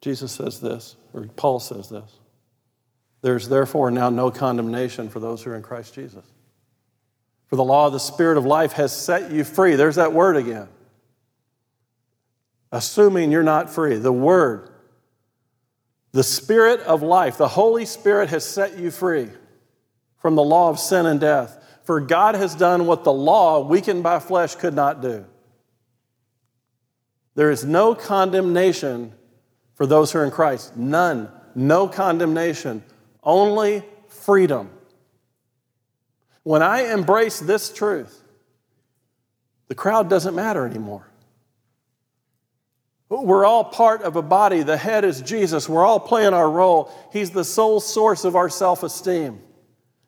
Jesus 0.00 0.30
says 0.30 0.60
this, 0.60 0.94
or 1.12 1.26
Paul 1.34 1.58
says 1.58 1.88
this. 1.88 2.10
There's 3.22 3.48
therefore 3.48 3.90
now 3.90 4.10
no 4.10 4.30
condemnation 4.30 5.08
for 5.08 5.18
those 5.18 5.42
who 5.42 5.50
are 5.50 5.56
in 5.56 5.62
Christ 5.62 5.94
Jesus. 5.94 6.24
For 7.48 7.56
the 7.56 7.64
law 7.64 7.86
of 7.86 7.92
the 7.92 8.00
Spirit 8.00 8.36
of 8.36 8.44
life 8.44 8.72
has 8.72 8.94
set 8.94 9.30
you 9.30 9.42
free. 9.42 9.74
There's 9.74 9.96
that 9.96 10.12
word 10.12 10.36
again. 10.36 10.68
Assuming 12.70 13.32
you're 13.32 13.42
not 13.42 13.70
free. 13.70 13.96
The 13.96 14.12
word, 14.12 14.68
the 16.12 16.22
Spirit 16.22 16.80
of 16.80 17.02
life, 17.02 17.38
the 17.38 17.48
Holy 17.48 17.86
Spirit 17.86 18.28
has 18.28 18.44
set 18.44 18.78
you 18.78 18.90
free 18.90 19.28
from 20.18 20.34
the 20.34 20.42
law 20.42 20.68
of 20.68 20.78
sin 20.78 21.06
and 21.06 21.18
death. 21.18 21.54
For 21.84 22.00
God 22.00 22.34
has 22.34 22.54
done 22.54 22.86
what 22.86 23.04
the 23.04 23.12
law, 23.12 23.66
weakened 23.66 24.02
by 24.02 24.18
flesh, 24.18 24.54
could 24.54 24.74
not 24.74 25.00
do. 25.00 25.24
There 27.34 27.50
is 27.50 27.64
no 27.64 27.94
condemnation 27.94 29.14
for 29.74 29.86
those 29.86 30.12
who 30.12 30.18
are 30.18 30.24
in 30.24 30.30
Christ. 30.30 30.76
None. 30.76 31.30
No 31.54 31.88
condemnation. 31.88 32.82
Only 33.22 33.84
freedom. 34.08 34.70
When 36.48 36.62
I 36.62 36.94
embrace 36.94 37.40
this 37.40 37.70
truth, 37.70 38.22
the 39.66 39.74
crowd 39.74 40.08
doesn't 40.08 40.34
matter 40.34 40.64
anymore. 40.64 41.06
We're 43.10 43.44
all 43.44 43.64
part 43.64 44.00
of 44.00 44.16
a 44.16 44.22
body. 44.22 44.62
The 44.62 44.78
head 44.78 45.04
is 45.04 45.20
Jesus. 45.20 45.68
We're 45.68 45.84
all 45.84 46.00
playing 46.00 46.32
our 46.32 46.50
role. 46.50 46.90
He's 47.12 47.32
the 47.32 47.44
sole 47.44 47.80
source 47.80 48.24
of 48.24 48.34
our 48.34 48.48
self 48.48 48.82
esteem. 48.82 49.42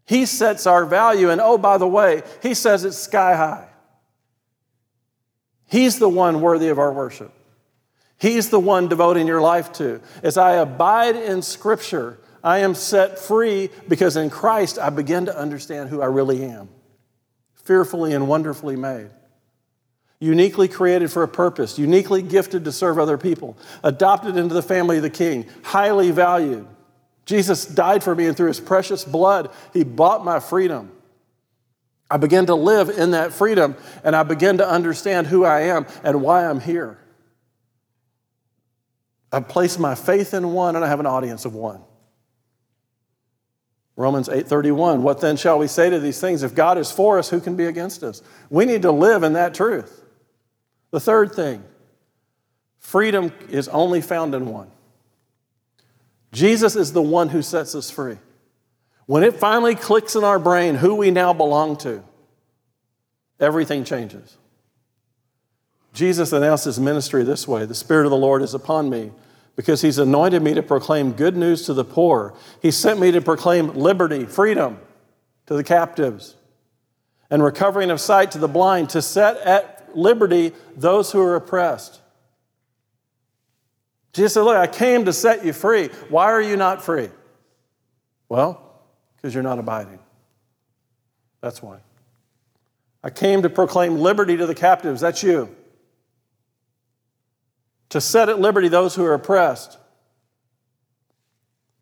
He 0.06 0.24
sets 0.24 0.66
our 0.66 0.86
value. 0.86 1.28
And 1.28 1.42
oh, 1.42 1.58
by 1.58 1.76
the 1.76 1.86
way, 1.86 2.22
He 2.42 2.54
says 2.54 2.86
it's 2.86 2.96
sky 2.96 3.36
high. 3.36 3.68
He's 5.66 5.98
the 5.98 6.08
one 6.08 6.40
worthy 6.40 6.68
of 6.68 6.78
our 6.78 6.90
worship. 6.94 7.34
He's 8.16 8.48
the 8.48 8.58
one 8.58 8.88
devoting 8.88 9.26
your 9.26 9.42
life 9.42 9.74
to. 9.74 10.00
As 10.22 10.38
I 10.38 10.52
abide 10.52 11.16
in 11.16 11.42
Scripture, 11.42 12.18
I 12.42 12.58
am 12.58 12.74
set 12.74 13.18
free 13.18 13.70
because 13.88 14.16
in 14.16 14.30
Christ 14.30 14.78
I 14.78 14.90
begin 14.90 15.26
to 15.26 15.36
understand 15.36 15.88
who 15.88 16.00
I 16.00 16.06
really 16.06 16.44
am. 16.44 16.68
Fearfully 17.64 18.14
and 18.14 18.28
wonderfully 18.28 18.76
made. 18.76 19.10
Uniquely 20.18 20.68
created 20.68 21.10
for 21.10 21.22
a 21.22 21.28
purpose, 21.28 21.78
uniquely 21.78 22.22
gifted 22.22 22.64
to 22.64 22.72
serve 22.72 22.98
other 22.98 23.16
people, 23.16 23.56
adopted 23.82 24.36
into 24.36 24.54
the 24.54 24.62
family 24.62 24.96
of 24.96 25.02
the 25.02 25.10
King, 25.10 25.46
highly 25.62 26.10
valued. 26.10 26.66
Jesus 27.24 27.64
died 27.64 28.02
for 28.02 28.14
me, 28.14 28.26
and 28.26 28.36
through 28.36 28.48
his 28.48 28.60
precious 28.60 29.04
blood, 29.04 29.50
he 29.72 29.84
bought 29.84 30.24
my 30.24 30.40
freedom. 30.40 30.90
I 32.10 32.16
begin 32.16 32.46
to 32.46 32.54
live 32.54 32.90
in 32.90 33.12
that 33.12 33.32
freedom, 33.32 33.76
and 34.02 34.16
I 34.16 34.24
begin 34.24 34.58
to 34.58 34.68
understand 34.68 35.28
who 35.28 35.44
I 35.44 35.60
am 35.62 35.86
and 36.02 36.20
why 36.20 36.44
I'm 36.46 36.60
here. 36.60 36.98
I've 39.32 39.48
placed 39.48 39.78
my 39.78 39.94
faith 39.94 40.34
in 40.34 40.52
one 40.52 40.76
and 40.76 40.84
I 40.84 40.88
have 40.88 41.00
an 41.00 41.06
audience 41.06 41.44
of 41.44 41.54
one. 41.54 41.82
Romans 44.00 44.30
8:31 44.30 45.02
What 45.02 45.20
then 45.20 45.36
shall 45.36 45.58
we 45.58 45.66
say 45.66 45.90
to 45.90 46.00
these 46.00 46.18
things 46.18 46.42
if 46.42 46.54
God 46.54 46.78
is 46.78 46.90
for 46.90 47.18
us 47.18 47.28
who 47.28 47.38
can 47.38 47.54
be 47.54 47.66
against 47.66 48.02
us? 48.02 48.22
We 48.48 48.64
need 48.64 48.80
to 48.82 48.90
live 48.90 49.22
in 49.22 49.34
that 49.34 49.54
truth. 49.54 50.02
The 50.90 51.00
third 51.00 51.34
thing 51.34 51.62
freedom 52.78 53.30
is 53.50 53.68
only 53.68 54.00
found 54.00 54.34
in 54.34 54.46
one. 54.46 54.70
Jesus 56.32 56.76
is 56.76 56.94
the 56.94 57.02
one 57.02 57.28
who 57.28 57.42
sets 57.42 57.74
us 57.74 57.90
free. 57.90 58.16
When 59.04 59.22
it 59.22 59.36
finally 59.36 59.74
clicks 59.74 60.16
in 60.16 60.24
our 60.24 60.38
brain 60.38 60.76
who 60.76 60.94
we 60.94 61.10
now 61.10 61.34
belong 61.34 61.76
to, 61.78 62.02
everything 63.38 63.84
changes. 63.84 64.38
Jesus 65.92 66.32
announced 66.32 66.64
his 66.64 66.80
ministry 66.80 67.22
this 67.22 67.46
way 67.46 67.66
The 67.66 67.74
Spirit 67.74 68.06
of 68.06 68.10
the 68.10 68.16
Lord 68.16 68.40
is 68.40 68.54
upon 68.54 68.88
me 68.88 69.12
because 69.60 69.82
he's 69.82 69.98
anointed 69.98 70.40
me 70.40 70.54
to 70.54 70.62
proclaim 70.62 71.12
good 71.12 71.36
news 71.36 71.66
to 71.66 71.74
the 71.74 71.84
poor. 71.84 72.32
He 72.62 72.70
sent 72.70 72.98
me 72.98 73.10
to 73.10 73.20
proclaim 73.20 73.74
liberty, 73.74 74.24
freedom 74.24 74.78
to 75.44 75.52
the 75.52 75.62
captives, 75.62 76.34
and 77.28 77.44
recovering 77.44 77.90
of 77.90 78.00
sight 78.00 78.30
to 78.30 78.38
the 78.38 78.48
blind, 78.48 78.88
to 78.88 79.02
set 79.02 79.36
at 79.42 79.94
liberty 79.94 80.54
those 80.78 81.12
who 81.12 81.20
are 81.20 81.36
oppressed. 81.36 82.00
Jesus 84.14 84.32
said, 84.32 84.44
Look, 84.44 84.56
I 84.56 84.66
came 84.66 85.04
to 85.04 85.12
set 85.12 85.44
you 85.44 85.52
free. 85.52 85.88
Why 86.08 86.32
are 86.32 86.40
you 86.40 86.56
not 86.56 86.82
free? 86.82 87.10
Well, 88.30 88.80
because 89.16 89.34
you're 89.34 89.42
not 89.42 89.58
abiding. 89.58 89.98
That's 91.42 91.62
why. 91.62 91.80
I 93.04 93.10
came 93.10 93.42
to 93.42 93.50
proclaim 93.50 93.98
liberty 93.98 94.38
to 94.38 94.46
the 94.46 94.54
captives. 94.54 95.02
That's 95.02 95.22
you 95.22 95.54
to 97.90 98.00
set 98.00 98.28
at 98.28 98.40
liberty 98.40 98.68
those 98.68 98.94
who 98.94 99.04
are 99.04 99.14
oppressed. 99.14 99.78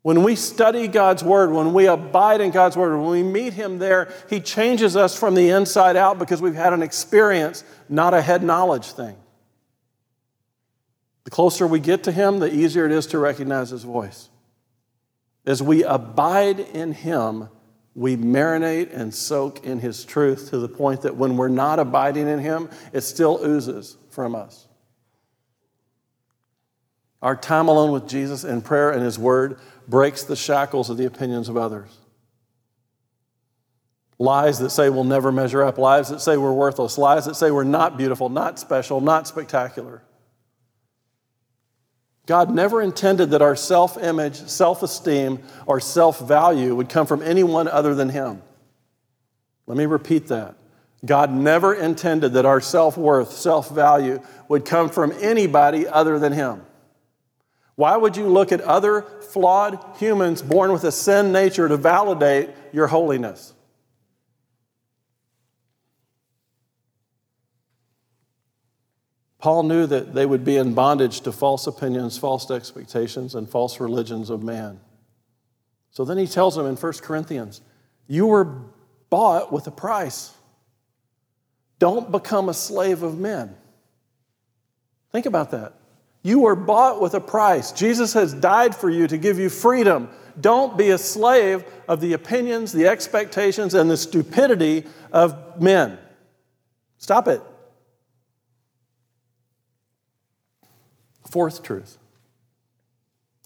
When 0.01 0.23
we 0.23 0.35
study 0.35 0.87
God's 0.87 1.23
Word, 1.23 1.51
when 1.51 1.73
we 1.73 1.87
abide 1.87 2.41
in 2.41 2.51
God's 2.51 2.77
Word, 2.77 2.97
when 2.97 3.09
we 3.09 3.23
meet 3.23 3.53
Him 3.53 3.79
there, 3.79 4.11
He 4.29 4.39
changes 4.39 4.95
us 4.95 5.17
from 5.17 5.35
the 5.35 5.49
inside 5.49 5.95
out 5.95 6.19
because 6.19 6.41
we've 6.41 6.55
had 6.55 6.73
an 6.73 6.81
experience, 6.81 7.63
not 7.89 8.13
a 8.13 8.21
head 8.21 8.41
knowledge 8.41 8.91
thing. 8.91 9.15
The 11.25 11.31
closer 11.31 11.67
we 11.67 11.79
get 11.79 12.05
to 12.05 12.11
Him, 12.11 12.39
the 12.39 12.53
easier 12.53 12.85
it 12.85 12.91
is 12.91 13.07
to 13.07 13.19
recognize 13.19 13.69
His 13.69 13.83
voice. 13.83 14.29
As 15.45 15.61
we 15.61 15.83
abide 15.83 16.59
in 16.59 16.93
Him, 16.93 17.49
we 17.93 18.15
marinate 18.15 18.93
and 18.93 19.13
soak 19.13 19.65
in 19.65 19.79
His 19.79 20.05
truth 20.05 20.49
to 20.51 20.59
the 20.59 20.69
point 20.69 21.01
that 21.01 21.17
when 21.17 21.35
we're 21.35 21.49
not 21.49 21.77
abiding 21.77 22.27
in 22.29 22.39
Him, 22.39 22.69
it 22.93 23.01
still 23.01 23.43
oozes 23.43 23.97
from 24.09 24.33
us. 24.33 24.65
Our 27.21 27.35
time 27.35 27.67
alone 27.67 27.91
with 27.91 28.07
Jesus 28.07 28.43
in 28.43 28.61
prayer 28.61 28.91
and 28.91 29.03
His 29.03 29.19
Word 29.19 29.59
breaks 29.87 30.23
the 30.23 30.35
shackles 30.35 30.89
of 30.89 30.97
the 30.97 31.05
opinions 31.05 31.49
of 31.49 31.57
others. 31.57 31.95
lies 34.21 34.59
that 34.59 34.69
say 34.69 34.89
we'll 34.89 35.05
never 35.05 35.31
measure 35.31 35.63
up, 35.63 35.77
lies 35.77 36.09
that 36.09 36.19
say 36.19 36.35
we're 36.37 36.51
worthless, 36.51 36.97
lies 36.97 37.25
that 37.25 37.35
say 37.35 37.51
we're 37.51 37.63
not 37.63 37.97
beautiful, 37.97 38.27
not 38.29 38.59
special, 38.59 38.99
not 38.99 39.27
spectacular. 39.27 40.03
God 42.25 42.53
never 42.53 42.81
intended 42.81 43.31
that 43.31 43.41
our 43.41 43.55
self 43.55 43.97
image, 43.97 44.35
self 44.35 44.83
esteem, 44.83 45.39
or 45.65 45.79
self 45.79 46.19
value 46.19 46.75
would 46.75 46.89
come 46.89 47.07
from 47.07 47.21
anyone 47.23 47.67
other 47.67 47.95
than 47.95 48.09
Him. 48.09 48.41
Let 49.65 49.77
me 49.77 49.85
repeat 49.85 50.27
that. 50.27 50.55
God 51.05 51.31
never 51.31 51.73
intended 51.73 52.33
that 52.33 52.45
our 52.45 52.61
self 52.61 52.97
worth, 52.97 53.31
self 53.31 53.69
value 53.71 54.21
would 54.47 54.65
come 54.65 54.89
from 54.89 55.11
anybody 55.19 55.87
other 55.87 56.19
than 56.19 56.33
Him. 56.33 56.61
Why 57.79 57.95
would 57.95 58.17
you 58.17 58.27
look 58.27 58.51
at 58.51 58.59
other 58.59 59.03
flawed 59.31 59.79
humans 59.97 60.41
born 60.41 60.73
with 60.73 60.83
a 60.83 60.91
sin 60.91 61.31
nature 61.31 61.69
to 61.69 61.77
validate 61.77 62.49
your 62.73 62.87
holiness? 62.87 63.53
Paul 69.37 69.63
knew 69.63 69.87
that 69.87 70.13
they 70.13 70.25
would 70.25 70.43
be 70.43 70.57
in 70.57 70.73
bondage 70.73 71.21
to 71.21 71.31
false 71.31 71.67
opinions, 71.67 72.17
false 72.17 72.51
expectations, 72.51 73.33
and 73.33 73.49
false 73.49 73.79
religions 73.79 74.29
of 74.29 74.43
man. 74.43 74.81
So 75.91 76.03
then 76.03 76.17
he 76.17 76.27
tells 76.27 76.57
them 76.57 76.65
in 76.65 76.75
1 76.75 76.93
Corinthians, 77.01 77.61
You 78.07 78.27
were 78.27 78.57
bought 79.09 79.53
with 79.53 79.67
a 79.67 79.71
price. 79.71 80.33
Don't 81.79 82.11
become 82.11 82.49
a 82.49 82.53
slave 82.53 83.03
of 83.03 83.17
men. 83.17 83.55
Think 85.13 85.25
about 85.25 85.51
that. 85.51 85.78
You 86.21 86.41
were 86.41 86.55
bought 86.55 87.01
with 87.01 87.13
a 87.13 87.21
price. 87.21 87.71
Jesus 87.71 88.13
has 88.13 88.33
died 88.33 88.75
for 88.75 88.89
you 88.89 89.07
to 89.07 89.17
give 89.17 89.39
you 89.39 89.49
freedom. 89.49 90.09
Don't 90.39 90.77
be 90.77 90.89
a 90.89 90.97
slave 90.97 91.63
of 91.87 92.01
the 92.01 92.13
opinions, 92.13 92.71
the 92.71 92.87
expectations, 92.87 93.73
and 93.73 93.89
the 93.89 93.97
stupidity 93.97 94.85
of 95.11 95.61
men. 95.61 95.97
Stop 96.97 97.27
it. 97.27 97.41
Fourth 101.29 101.61
truth 101.63 101.97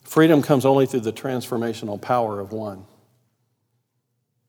freedom 0.04 0.44
comes 0.44 0.64
only 0.64 0.86
through 0.86 1.00
the 1.00 1.12
transformational 1.12 2.00
power 2.00 2.40
of 2.40 2.52
one. 2.52 2.86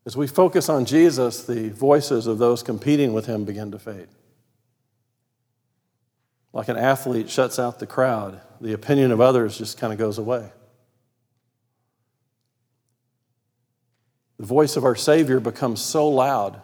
As 0.04 0.14
we 0.14 0.26
focus 0.26 0.68
on 0.68 0.84
Jesus, 0.84 1.44
the 1.44 1.70
voices 1.70 2.26
of 2.26 2.36
those 2.36 2.62
competing 2.62 3.14
with 3.14 3.24
him 3.24 3.44
begin 3.44 3.70
to 3.70 3.78
fade. 3.78 4.08
Like 6.54 6.68
an 6.68 6.76
athlete 6.76 7.28
shuts 7.28 7.58
out 7.58 7.80
the 7.80 7.86
crowd, 7.86 8.40
the 8.60 8.72
opinion 8.72 9.10
of 9.10 9.20
others 9.20 9.58
just 9.58 9.76
kind 9.76 9.92
of 9.92 9.98
goes 9.98 10.18
away. 10.18 10.50
The 14.38 14.46
voice 14.46 14.76
of 14.76 14.84
our 14.84 14.94
Savior 14.94 15.40
becomes 15.40 15.82
so 15.82 16.08
loud, 16.08 16.62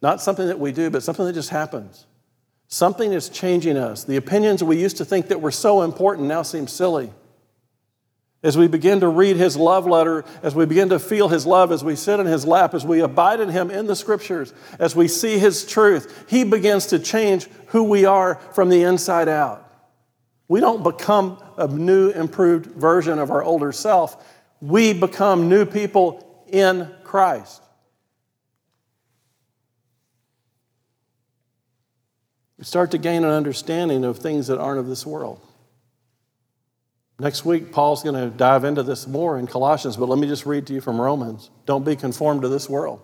not 0.00 0.22
something 0.22 0.46
that 0.46 0.60
we 0.60 0.70
do, 0.70 0.90
but 0.90 1.02
something 1.02 1.26
that 1.26 1.32
just 1.32 1.50
happens. 1.50 2.06
Something 2.68 3.12
is 3.12 3.28
changing 3.28 3.76
us. 3.76 4.04
The 4.04 4.16
opinions 4.16 4.62
we 4.62 4.80
used 4.80 4.96
to 4.98 5.04
think 5.04 5.26
that 5.26 5.40
were 5.40 5.50
so 5.50 5.82
important 5.82 6.28
now 6.28 6.42
seem 6.42 6.68
silly. 6.68 7.12
As 8.44 8.58
we 8.58 8.68
begin 8.68 9.00
to 9.00 9.08
read 9.08 9.36
his 9.36 9.56
love 9.56 9.86
letter, 9.86 10.22
as 10.42 10.54
we 10.54 10.66
begin 10.66 10.90
to 10.90 10.98
feel 10.98 11.28
his 11.28 11.46
love, 11.46 11.72
as 11.72 11.82
we 11.82 11.96
sit 11.96 12.20
in 12.20 12.26
his 12.26 12.46
lap, 12.46 12.74
as 12.74 12.84
we 12.84 13.00
abide 13.00 13.40
in 13.40 13.48
him 13.48 13.70
in 13.70 13.86
the 13.86 13.96
scriptures, 13.96 14.52
as 14.78 14.94
we 14.94 15.08
see 15.08 15.38
his 15.38 15.64
truth, 15.64 16.26
he 16.28 16.44
begins 16.44 16.88
to 16.88 16.98
change 16.98 17.46
who 17.68 17.84
we 17.84 18.04
are 18.04 18.34
from 18.52 18.68
the 18.68 18.82
inside 18.82 19.28
out. 19.28 19.62
We 20.46 20.60
don't 20.60 20.82
become 20.82 21.42
a 21.56 21.66
new, 21.66 22.10
improved 22.10 22.66
version 22.66 23.18
of 23.18 23.30
our 23.30 23.42
older 23.42 23.72
self. 23.72 24.22
We 24.60 24.92
become 24.92 25.48
new 25.48 25.64
people 25.64 26.44
in 26.46 26.90
Christ. 27.02 27.62
We 32.58 32.64
start 32.64 32.90
to 32.90 32.98
gain 32.98 33.24
an 33.24 33.30
understanding 33.30 34.04
of 34.04 34.18
things 34.18 34.48
that 34.48 34.58
aren't 34.58 34.80
of 34.80 34.86
this 34.86 35.06
world. 35.06 35.40
Next 37.18 37.44
week, 37.44 37.70
Paul's 37.70 38.02
going 38.02 38.16
to 38.16 38.36
dive 38.36 38.64
into 38.64 38.82
this 38.82 39.06
more 39.06 39.38
in 39.38 39.46
Colossians, 39.46 39.96
but 39.96 40.08
let 40.08 40.18
me 40.18 40.26
just 40.26 40.46
read 40.46 40.66
to 40.66 40.74
you 40.74 40.80
from 40.80 41.00
Romans. 41.00 41.50
Don't 41.64 41.84
be 41.84 41.94
conformed 41.94 42.42
to 42.42 42.48
this 42.48 42.68
world. 42.68 43.00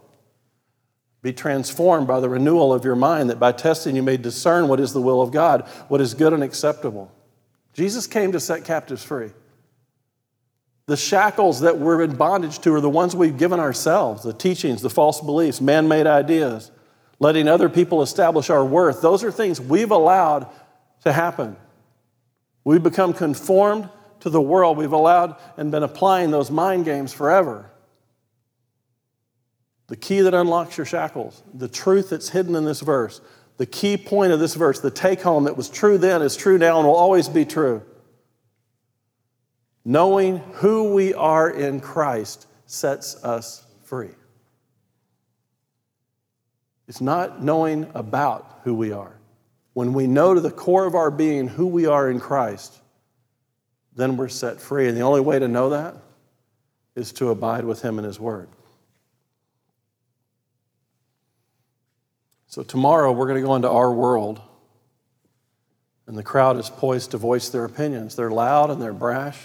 Be 1.22 1.32
transformed 1.32 2.08
by 2.08 2.18
the 2.18 2.28
renewal 2.28 2.72
of 2.72 2.84
your 2.84 2.96
mind, 2.96 3.30
that 3.30 3.38
by 3.38 3.52
testing 3.52 3.94
you 3.94 4.02
may 4.02 4.16
discern 4.16 4.68
what 4.68 4.80
is 4.80 4.92
the 4.92 5.00
will 5.00 5.20
of 5.20 5.30
God, 5.30 5.68
what 5.88 6.00
is 6.00 6.14
good 6.14 6.32
and 6.32 6.42
acceptable. 6.42 7.12
Jesus 7.72 8.06
came 8.06 8.32
to 8.32 8.40
set 8.40 8.64
captives 8.64 9.04
free. 9.04 9.30
The 10.86 10.96
shackles 10.96 11.60
that 11.60 11.78
we're 11.78 12.02
in 12.02 12.16
bondage 12.16 12.58
to 12.60 12.74
are 12.74 12.80
the 12.80 12.90
ones 12.90 13.14
we've 13.14 13.38
given 13.38 13.60
ourselves 13.60 14.24
the 14.24 14.32
teachings, 14.32 14.82
the 14.82 14.90
false 14.90 15.20
beliefs, 15.20 15.60
man 15.60 15.86
made 15.86 16.08
ideas, 16.08 16.72
letting 17.20 17.46
other 17.46 17.68
people 17.68 18.02
establish 18.02 18.50
our 18.50 18.64
worth. 18.64 19.00
Those 19.00 19.22
are 19.22 19.30
things 19.30 19.60
we've 19.60 19.92
allowed 19.92 20.48
to 21.04 21.12
happen. 21.12 21.56
We 22.64 22.78
become 22.78 23.12
conformed 23.12 23.88
to 24.20 24.30
the 24.30 24.40
world. 24.40 24.76
We've 24.76 24.92
allowed 24.92 25.36
and 25.56 25.70
been 25.70 25.82
applying 25.82 26.30
those 26.30 26.50
mind 26.50 26.84
games 26.84 27.12
forever. 27.12 27.70
The 29.88 29.96
key 29.96 30.20
that 30.20 30.34
unlocks 30.34 30.76
your 30.76 30.86
shackles, 30.86 31.42
the 31.52 31.68
truth 31.68 32.10
that's 32.10 32.28
hidden 32.28 32.54
in 32.54 32.64
this 32.64 32.80
verse, 32.80 33.20
the 33.56 33.66
key 33.66 33.96
point 33.96 34.32
of 34.32 34.40
this 34.40 34.54
verse, 34.54 34.80
the 34.80 34.90
take 34.90 35.20
home 35.20 35.44
that 35.44 35.56
was 35.56 35.68
true 35.68 35.98
then 35.98 36.22
is 36.22 36.36
true 36.36 36.58
now 36.58 36.78
and 36.78 36.86
will 36.86 36.94
always 36.94 37.28
be 37.28 37.44
true. 37.44 37.82
Knowing 39.84 40.38
who 40.54 40.94
we 40.94 41.12
are 41.14 41.50
in 41.50 41.80
Christ 41.80 42.46
sets 42.66 43.22
us 43.24 43.64
free. 43.84 44.10
It's 46.86 47.00
not 47.00 47.42
knowing 47.42 47.90
about 47.94 48.60
who 48.64 48.74
we 48.74 48.92
are. 48.92 49.18
When 49.72 49.92
we 49.92 50.06
know 50.06 50.34
to 50.34 50.40
the 50.40 50.50
core 50.50 50.86
of 50.86 50.94
our 50.94 51.10
being 51.10 51.48
who 51.48 51.66
we 51.66 51.86
are 51.86 52.10
in 52.10 52.20
Christ, 52.20 52.80
then 53.94 54.16
we're 54.16 54.28
set 54.28 54.60
free. 54.60 54.88
And 54.88 54.96
the 54.96 55.02
only 55.02 55.20
way 55.20 55.38
to 55.38 55.48
know 55.48 55.70
that 55.70 55.96
is 56.94 57.12
to 57.12 57.30
abide 57.30 57.64
with 57.64 57.82
Him 57.82 57.98
in 57.98 58.04
His 58.04 58.18
Word. 58.20 58.48
So, 62.46 62.62
tomorrow 62.64 63.12
we're 63.12 63.26
going 63.26 63.40
to 63.40 63.46
go 63.46 63.54
into 63.54 63.70
our 63.70 63.92
world, 63.92 64.40
and 66.08 66.18
the 66.18 66.22
crowd 66.22 66.58
is 66.58 66.68
poised 66.68 67.12
to 67.12 67.16
voice 67.16 67.48
their 67.48 67.64
opinions. 67.64 68.16
They're 68.16 68.30
loud 68.30 68.70
and 68.70 68.82
they're 68.82 68.92
brash, 68.92 69.38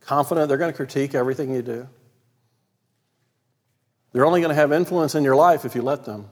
confident. 0.00 0.48
They're 0.48 0.58
going 0.58 0.70
to 0.70 0.76
critique 0.76 1.14
everything 1.14 1.54
you 1.54 1.62
do. 1.62 1.88
They're 4.12 4.26
only 4.26 4.40
going 4.40 4.50
to 4.50 4.54
have 4.54 4.72
influence 4.72 5.14
in 5.14 5.24
your 5.24 5.36
life 5.36 5.64
if 5.64 5.74
you 5.74 5.80
let 5.80 6.04
them. 6.04 6.28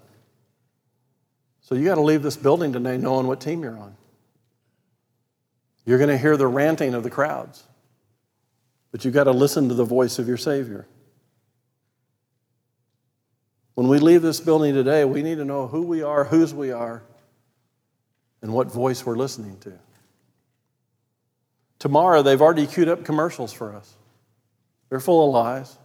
So, 1.63 1.75
you 1.75 1.87
got 1.87 1.95
to 1.95 2.03
leave 2.03 2.23
this 2.23 2.37
building 2.37 2.75
today 2.75 2.99
knowing 2.99 3.27
what 3.27 3.41
team 3.41 3.63
you're 3.63 3.79
on. 3.79 3.97
You're 5.87 5.99
going 5.99 6.11
to 6.11 6.19
hear 6.19 6.37
the 6.37 6.49
ranting 6.49 6.95
of 6.95 7.05
the 7.05 7.11
crowds, 7.11 7.63
but 8.91 9.05
you've 9.05 9.15
got 9.15 9.25
to 9.25 9.31
listen 9.31 9.69
to 9.69 9.75
the 9.75 9.85
voice 9.85 10.19
of 10.19 10.27
your 10.27 10.37
Savior. 10.37 10.87
When 13.75 13.87
we 13.87 14.01
leave 14.01 14.21
this 14.21 14.41
building 14.41 14.75
today, 14.75 15.05
we 15.05 15.23
need 15.23 15.37
to 15.37 15.45
know 15.45 15.69
who 15.69 15.83
we 15.83 16.03
are, 16.03 16.25
whose 16.25 16.53
we 16.53 16.73
are, 16.73 17.03
and 18.43 18.53
what 18.53 18.73
voice 18.73 19.07
we're 19.07 19.17
listening 19.17 19.59
to. 19.61 19.79
Tomorrow, 21.79 22.23
they've 22.23 22.41
already 22.41 22.67
queued 22.67 22.89
up 22.89 23.05
commercials 23.05 23.53
for 23.53 23.73
us. 23.75 23.95
They're 24.89 24.99
full 24.99 25.29
of 25.29 25.33
lies, 25.35 25.79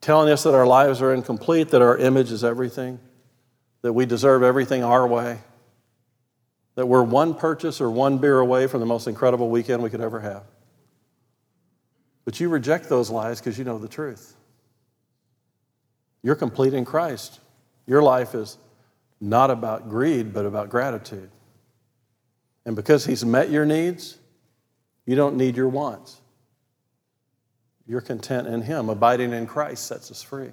telling 0.00 0.32
us 0.32 0.44
that 0.44 0.54
our 0.54 0.66
lives 0.66 1.02
are 1.02 1.12
incomplete, 1.12 1.70
that 1.70 1.82
our 1.82 1.98
image 1.98 2.32
is 2.32 2.42
everything, 2.42 2.98
that 3.82 3.92
we 3.92 4.06
deserve 4.06 4.42
everything 4.42 4.82
our 4.82 5.06
way 5.06 5.40
that 6.74 6.86
we're 6.86 7.02
one 7.02 7.34
purchase 7.34 7.80
or 7.80 7.90
one 7.90 8.18
beer 8.18 8.38
away 8.38 8.66
from 8.66 8.80
the 8.80 8.86
most 8.86 9.06
incredible 9.06 9.50
weekend 9.50 9.82
we 9.82 9.90
could 9.90 10.00
ever 10.00 10.20
have. 10.20 10.44
But 12.24 12.38
you 12.38 12.48
reject 12.48 12.88
those 12.88 13.10
lies 13.10 13.40
because 13.40 13.58
you 13.58 13.64
know 13.64 13.78
the 13.78 13.88
truth. 13.88 14.36
You're 16.22 16.36
complete 16.36 16.74
in 16.74 16.84
Christ. 16.84 17.40
Your 17.86 18.02
life 18.02 18.34
is 18.34 18.58
not 19.20 19.50
about 19.50 19.88
greed, 19.88 20.32
but 20.32 20.46
about 20.46 20.70
gratitude. 20.70 21.30
And 22.64 22.76
because 22.76 23.04
He's 23.04 23.24
met 23.24 23.50
your 23.50 23.64
needs, 23.64 24.16
you 25.06 25.16
don't 25.16 25.36
need 25.36 25.56
your 25.56 25.68
wants. 25.68 26.20
You're 27.86 28.00
content 28.00 28.46
in 28.46 28.62
Him. 28.62 28.88
Abiding 28.88 29.32
in 29.32 29.46
Christ 29.46 29.86
sets 29.86 30.10
us 30.10 30.22
free. 30.22 30.50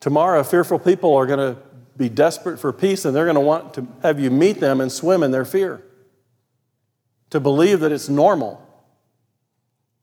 Tomorrow, 0.00 0.42
fearful 0.42 0.80
people 0.80 1.14
are 1.14 1.26
going 1.26 1.54
to 1.54 1.60
be 1.96 2.08
desperate 2.08 2.58
for 2.58 2.72
peace 2.72 3.04
and 3.04 3.14
they're 3.14 3.26
going 3.26 3.34
to 3.34 3.40
want 3.40 3.74
to 3.74 3.86
have 4.02 4.18
you 4.18 4.30
meet 4.30 4.60
them 4.60 4.80
and 4.80 4.90
swim 4.90 5.22
in 5.22 5.30
their 5.30 5.44
fear. 5.44 5.82
To 7.30 7.40
believe 7.40 7.80
that 7.80 7.92
it's 7.92 8.08
normal 8.08 8.62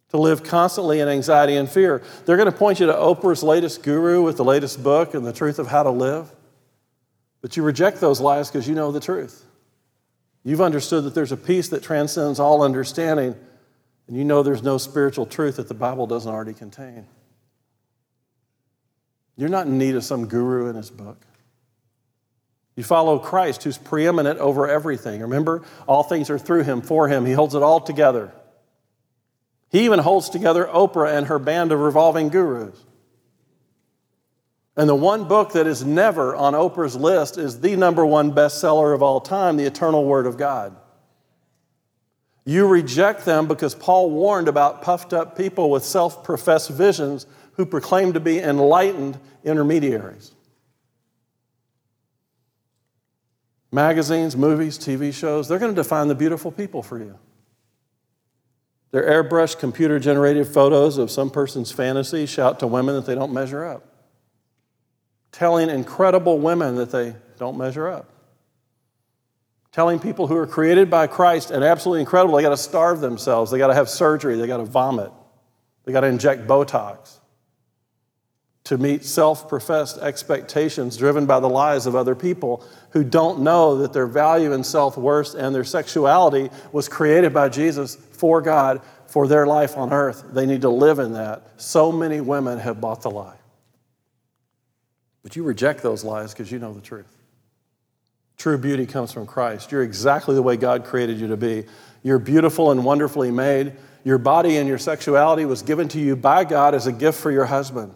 to 0.10 0.18
live 0.18 0.44
constantly 0.44 1.00
in 1.00 1.08
anxiety 1.08 1.56
and 1.56 1.70
fear. 1.70 2.02
They're 2.26 2.38
going 2.38 2.52
to 2.52 2.58
point 2.58 2.80
you 2.80 2.88
to 2.88 2.94
Oprah's 2.94 3.44
latest 3.44 3.84
guru 3.84 4.24
with 4.24 4.38
the 4.38 4.44
latest 4.44 4.84
book 4.84 5.14
and 5.14 5.26
the 5.26 5.34
truth 5.34 5.60
of 5.60 5.68
how 5.68 5.84
to 5.84 5.92
live. 5.92 6.32
But 7.42 7.56
you 7.56 7.64
reject 7.64 8.02
those 8.02 8.20
lies 8.20 8.50
because 8.50 8.68
you 8.68 8.76
know 8.76 8.92
the 8.92 9.00
truth. 9.00 9.46
You've 10.44 10.62
understood 10.62 11.04
that 11.04 11.14
there's 11.14 11.32
a 11.32 11.38
peace 11.38 11.70
that 11.70 11.84
transcends 11.84 12.40
all 12.40 12.64
understanding, 12.64 13.36
and 14.08 14.18
you 14.18 14.24
know 14.24 14.42
there's 14.42 14.64
no 14.64 14.78
spiritual 14.78 15.26
truth 15.26 15.58
that 15.58 15.68
the 15.68 15.74
Bible 15.74 16.08
doesn't 16.08 16.32
already 16.32 16.54
contain. 16.54 17.06
You're 19.36 19.50
not 19.50 19.68
in 19.68 19.78
need 19.78 19.96
of 19.96 20.04
some 20.04 20.28
guru 20.28 20.70
in 20.70 20.76
his 20.76 20.90
book. 20.90 21.18
You 22.80 22.86
follow 22.86 23.20
Christ, 23.20 23.64
who's 23.64 23.78
preeminent 23.78 24.40
over 24.40 24.66
everything. 24.66 25.20
Remember, 25.20 25.64
all 25.86 26.02
things 26.02 26.30
are 26.30 26.40
through 26.40 26.64
him, 26.64 26.82
for 26.82 27.10
him. 27.10 27.26
He 27.26 27.34
holds 27.34 27.54
it 27.54 27.62
all 27.62 27.82
together. 27.82 28.32
He 29.70 29.84
even 29.84 30.00
holds 30.00 30.30
together 30.30 30.64
Oprah 30.64 31.18
and 31.18 31.28
her 31.28 31.40
band 31.40 31.74
of 31.74 31.82
revolving 31.82 32.30
gurus. 32.30 32.80
And 34.78 34.88
the 34.88 34.96
one 34.96 35.28
book 35.28 35.52
that 35.52 35.68
is 35.68 35.84
never 35.84 36.34
on 36.34 36.54
Oprah's 36.54 36.96
list 36.96 37.38
is 37.38 37.60
the 37.60 37.76
number 37.76 38.06
one 38.06 38.32
bestseller 38.32 38.96
of 38.96 39.04
all 39.04 39.20
time, 39.20 39.58
The 39.58 39.66
Eternal 39.66 40.06
Word 40.06 40.26
of 40.26 40.38
God. 40.38 40.74
You 42.46 42.66
reject 42.66 43.26
them 43.26 43.50
because 43.50 43.76
Paul 43.76 44.10
warned 44.10 44.48
about 44.48 44.84
puffed 44.84 45.12
up 45.12 45.38
people 45.38 45.70
with 45.70 45.84
self 45.84 46.24
professed 46.24 46.70
visions 46.70 47.26
who 47.58 47.66
proclaim 47.66 48.14
to 48.14 48.22
be 48.22 48.40
enlightened 48.40 49.20
intermediaries. 49.44 50.32
Magazines, 53.72 54.36
movies, 54.36 54.80
TV 54.80 55.13
shows, 55.13 55.47
they're 55.47 55.59
going 55.59 55.74
to 55.74 55.80
define 55.80 56.07
the 56.07 56.15
beautiful 56.15 56.51
people 56.51 56.82
for 56.82 56.97
you. 56.97 57.17
Their 58.91 59.03
airbrushed, 59.03 59.59
computer 59.59 59.99
generated 59.99 60.47
photos 60.47 60.97
of 60.97 61.11
some 61.11 61.30
person's 61.30 61.72
fantasy 61.72 62.26
shout 62.26 62.59
to 62.59 62.67
women 62.67 62.95
that 62.95 63.05
they 63.05 63.13
don't 63.13 63.32
measure 63.32 63.63
up, 63.63 63.86
telling 65.32 65.70
incredible 65.70 66.39
women 66.39 66.76
that 66.76 66.91
they 66.91 67.15
don't 67.38 67.57
measure 67.57 67.88
up. 67.88 68.11
Telling 69.72 69.99
people 69.99 70.26
who 70.26 70.36
are 70.36 70.47
created 70.47 70.89
by 70.89 71.05
Christ 71.05 71.51
and 71.51 71.63
absolutely 71.63 71.99
incredible, 71.99 72.36
they 72.36 72.41
got 72.41 72.49
to 72.49 72.57
starve 72.57 73.01
themselves, 73.01 73.51
they 73.51 73.59
got 73.59 73.67
to 73.67 73.76
have 73.76 73.88
surgery, 73.88 74.36
they 74.36 74.47
got 74.47 74.57
to 74.57 74.65
vomit, 74.65 75.11
they 75.86 75.91
got 75.91 76.01
to 76.01 76.07
inject 76.07 76.47
Botox 76.47 77.18
to 78.70 78.78
meet 78.78 79.03
self 79.03 79.49
professed 79.49 79.97
expectations 79.97 80.95
driven 80.95 81.26
by 81.26 81.39
the 81.39 81.49
lies 81.49 81.88
of 81.88 81.95
other 81.95 82.13
people 82.13 82.63
who 82.91 83.03
don't 83.03 83.39
know 83.39 83.78
that 83.78 83.93
their 83.93 84.05
value 84.05 84.53
and 84.53 84.63
self 84.63 84.95
worth 84.95 85.34
and 85.34 85.55
their 85.55 85.63
sexuality 85.63 86.51
was 86.72 86.88
created 86.88 87.34
by 87.34 87.49
Jesus 87.49 87.95
for 87.95 88.43
God 88.43 88.80
for 89.07 89.28
their 89.28 89.47
life 89.47 89.76
on 89.76 89.91
earth. 89.91 90.24
They 90.34 90.45
need 90.45 90.61
to 90.61 90.70
live 90.70 90.99
in 90.99 91.13
that. 91.13 91.59
So 91.59 91.91
many 91.91 92.22
women 92.22 92.59
have 92.59 92.80
bought 92.80 93.01
the 93.01 93.09
lie. 93.09 93.38
But 95.24 95.36
you 95.36 95.41
reject 95.41 95.82
those 95.82 96.03
lies 96.03 96.32
because 96.32 96.51
you 96.51 96.59
know 96.59 96.72
the 96.72 96.80
truth. 96.80 97.17
True 98.38 98.59
beauty 98.59 98.86
comes 98.86 99.11
from 99.11 99.26
Christ. 99.26 99.72
You're 99.72 99.82
exactly 99.82 100.36
the 100.36 100.43
way 100.43 100.57
God 100.57 100.86
created 100.86 101.17
you 101.17 101.30
to 101.30 101.38
be. 101.38 101.65
You're 102.03 102.20
beautiful 102.20 102.70
and 102.70 102.86
wonderfully 102.86 103.32
made. 103.32 103.74
Your 104.03 104.20
body 104.20 104.57
and 104.57 104.67
your 104.67 104.78
sexuality 104.78 105.45
was 105.45 105.63
given 105.63 105.88
to 105.88 105.99
you 105.99 106.15
by 106.15 106.43
God 106.43 106.76
as 106.76 106.86
a 106.86 106.91
gift 106.91 107.20
for 107.20 107.32
your 107.32 107.45
husband 107.45 107.95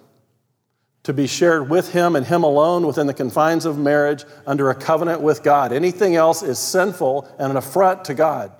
to 1.03 1.13
be 1.13 1.27
shared 1.27 1.69
with 1.69 1.91
him 1.91 2.15
and 2.15 2.25
him 2.25 2.43
alone 2.43 2.87
within 2.87 3.07
the 3.07 3.13
confines 3.13 3.65
of 3.65 3.77
marriage 3.77 4.23
under 4.47 4.69
a 4.69 4.75
covenant 4.75 5.21
with 5.21 5.43
God. 5.43 5.73
Anything 5.73 6.15
else 6.15 6.41
is 6.41 6.57
sinful 6.57 7.27
and 7.37 7.51
an 7.51 7.57
affront 7.57 8.05
to 8.05 8.13
God. 8.13 8.53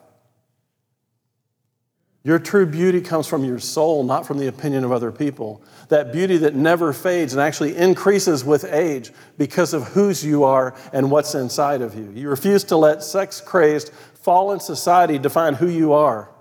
Your 2.25 2.39
true 2.39 2.65
beauty 2.65 3.01
comes 3.01 3.27
from 3.27 3.43
your 3.43 3.59
soul, 3.59 4.03
not 4.03 4.25
from 4.25 4.37
the 4.37 4.47
opinion 4.47 4.85
of 4.85 4.93
other 4.93 5.11
people. 5.11 5.61
That 5.89 6.13
beauty 6.13 6.37
that 6.37 6.55
never 6.55 6.93
fades 6.93 7.33
and 7.33 7.41
actually 7.41 7.75
increases 7.75 8.45
with 8.45 8.63
age 8.63 9.11
because 9.37 9.73
of 9.73 9.89
whose 9.89 10.23
you 10.23 10.45
are 10.45 10.73
and 10.93 11.11
what's 11.11 11.35
inside 11.35 11.81
of 11.81 11.95
you. 11.95 12.09
You 12.15 12.29
refuse 12.29 12.63
to 12.65 12.77
let 12.77 13.03
sex 13.03 13.41
crazed, 13.41 13.91
fallen 14.13 14.61
society 14.61 15.17
define 15.17 15.55
who 15.55 15.67
you 15.67 15.91
are, 15.91 16.32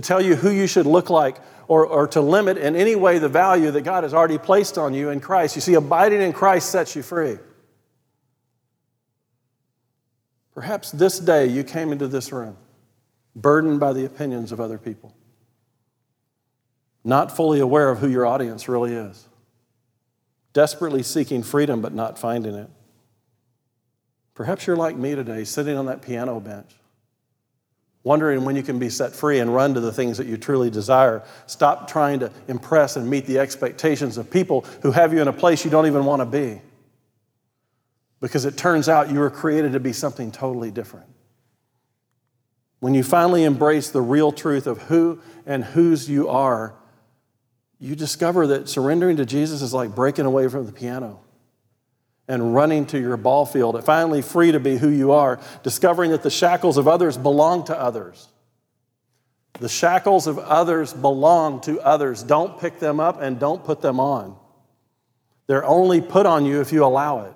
to 0.00 0.06
tell 0.06 0.20
you 0.20 0.36
who 0.36 0.50
you 0.50 0.66
should 0.66 0.86
look 0.86 1.10
like, 1.10 1.38
or, 1.68 1.86
or 1.86 2.08
to 2.08 2.20
limit 2.20 2.58
in 2.58 2.74
any 2.74 2.96
way 2.96 3.18
the 3.18 3.28
value 3.28 3.70
that 3.70 3.82
God 3.82 4.02
has 4.02 4.14
already 4.14 4.38
placed 4.38 4.76
on 4.78 4.94
you 4.94 5.10
in 5.10 5.20
Christ. 5.20 5.54
You 5.54 5.62
see, 5.62 5.74
abiding 5.74 6.20
in 6.20 6.32
Christ 6.32 6.70
sets 6.70 6.96
you 6.96 7.02
free. 7.02 7.38
Perhaps 10.54 10.90
this 10.92 11.18
day 11.18 11.46
you 11.46 11.62
came 11.62 11.92
into 11.92 12.08
this 12.08 12.32
room 12.32 12.56
burdened 13.36 13.78
by 13.78 13.92
the 13.92 14.04
opinions 14.04 14.50
of 14.50 14.60
other 14.60 14.78
people 14.78 15.14
not 17.04 17.34
fully 17.34 17.60
aware 17.60 17.90
of 17.90 17.98
who 17.98 18.08
your 18.08 18.26
audience 18.26 18.68
really 18.68 18.92
is, 18.92 19.26
desperately 20.52 21.02
seeking 21.02 21.42
freedom 21.42 21.80
but 21.80 21.94
not 21.94 22.18
finding 22.18 22.54
it. 22.54 22.68
Perhaps 24.34 24.66
you're 24.66 24.76
like 24.76 24.96
me 24.96 25.14
today, 25.14 25.44
sitting 25.44 25.76
on 25.76 25.86
that 25.86 26.02
piano 26.02 26.40
bench, 26.40 26.72
wondering 28.02 28.44
when 28.44 28.56
you 28.56 28.62
can 28.62 28.78
be 28.78 28.88
set 28.88 29.12
free 29.12 29.40
and 29.40 29.54
run 29.54 29.74
to 29.74 29.80
the 29.80 29.92
things 29.92 30.16
that 30.18 30.26
you 30.26 30.36
truly 30.36 30.70
desire. 30.70 31.22
Stop 31.46 31.88
trying 31.88 32.20
to 32.20 32.32
impress 32.48 32.96
and 32.96 33.08
meet 33.08 33.26
the 33.26 33.38
expectations 33.38 34.16
of 34.16 34.30
people 34.30 34.62
who 34.82 34.90
have 34.92 35.12
you 35.12 35.20
in 35.20 35.28
a 35.28 35.32
place 35.32 35.64
you 35.64 35.70
don't 35.70 35.86
even 35.86 36.04
want 36.04 36.20
to 36.20 36.26
be. 36.26 36.62
Because 38.20 38.44
it 38.44 38.56
turns 38.56 38.88
out 38.88 39.10
you 39.10 39.18
were 39.18 39.30
created 39.30 39.72
to 39.72 39.80
be 39.80 39.92
something 39.92 40.32
totally 40.32 40.70
different. 40.70 41.06
When 42.80 42.94
you 42.94 43.02
finally 43.02 43.44
embrace 43.44 43.90
the 43.90 44.00
real 44.00 44.32
truth 44.32 44.66
of 44.66 44.82
who 44.82 45.20
and 45.44 45.62
whose 45.62 46.08
you 46.08 46.28
are, 46.28 46.74
you 47.78 47.94
discover 47.94 48.46
that 48.48 48.68
surrendering 48.68 49.16
to 49.16 49.26
Jesus 49.26 49.62
is 49.62 49.74
like 49.74 49.94
breaking 49.94 50.26
away 50.26 50.48
from 50.48 50.66
the 50.66 50.72
piano 50.72 51.20
and 52.30 52.54
running 52.54 52.86
to 52.86 53.00
your 53.00 53.16
ball 53.16 53.44
field, 53.44 53.82
finally 53.84 54.22
free 54.22 54.52
to 54.52 54.60
be 54.60 54.76
who 54.76 54.88
you 54.88 55.10
are, 55.10 55.40
discovering 55.64 56.12
that 56.12 56.22
the 56.22 56.30
shackles 56.30 56.76
of 56.76 56.86
others 56.86 57.18
belong 57.18 57.64
to 57.64 57.76
others. 57.76 58.28
The 59.58 59.68
shackles 59.68 60.28
of 60.28 60.38
others 60.38 60.94
belong 60.94 61.60
to 61.62 61.80
others. 61.80 62.22
Don't 62.22 62.60
pick 62.60 62.78
them 62.78 63.00
up 63.00 63.20
and 63.20 63.40
don't 63.40 63.64
put 63.64 63.82
them 63.82 63.98
on. 63.98 64.36
They're 65.48 65.64
only 65.64 66.00
put 66.00 66.24
on 66.24 66.46
you 66.46 66.60
if 66.60 66.72
you 66.72 66.84
allow 66.84 67.24
it. 67.24 67.34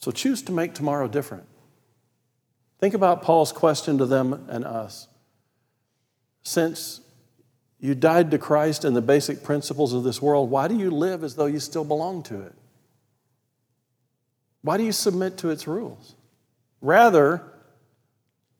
So 0.00 0.10
choose 0.10 0.42
to 0.42 0.52
make 0.52 0.74
tomorrow 0.74 1.06
different. 1.06 1.44
Think 2.80 2.94
about 2.94 3.22
Paul's 3.22 3.52
question 3.52 3.98
to 3.98 4.06
them 4.06 4.46
and 4.48 4.64
us 4.64 5.06
since 6.42 7.00
you 7.80 7.94
died 7.94 8.30
to 8.30 8.38
Christ 8.38 8.84
and 8.84 8.94
the 8.94 9.02
basic 9.02 9.42
principles 9.42 9.94
of 9.94 10.04
this 10.04 10.20
world, 10.20 10.50
why 10.50 10.68
do 10.68 10.76
you 10.76 10.90
live 10.90 11.24
as 11.24 11.34
though 11.34 11.46
you 11.46 11.58
still 11.58 11.84
belong 11.84 12.22
to 12.24 12.42
it? 12.42 12.54
Why 14.62 14.76
do 14.76 14.84
you 14.84 14.92
submit 14.92 15.38
to 15.38 15.48
its 15.48 15.66
rules? 15.66 16.14
Rather, 16.82 17.42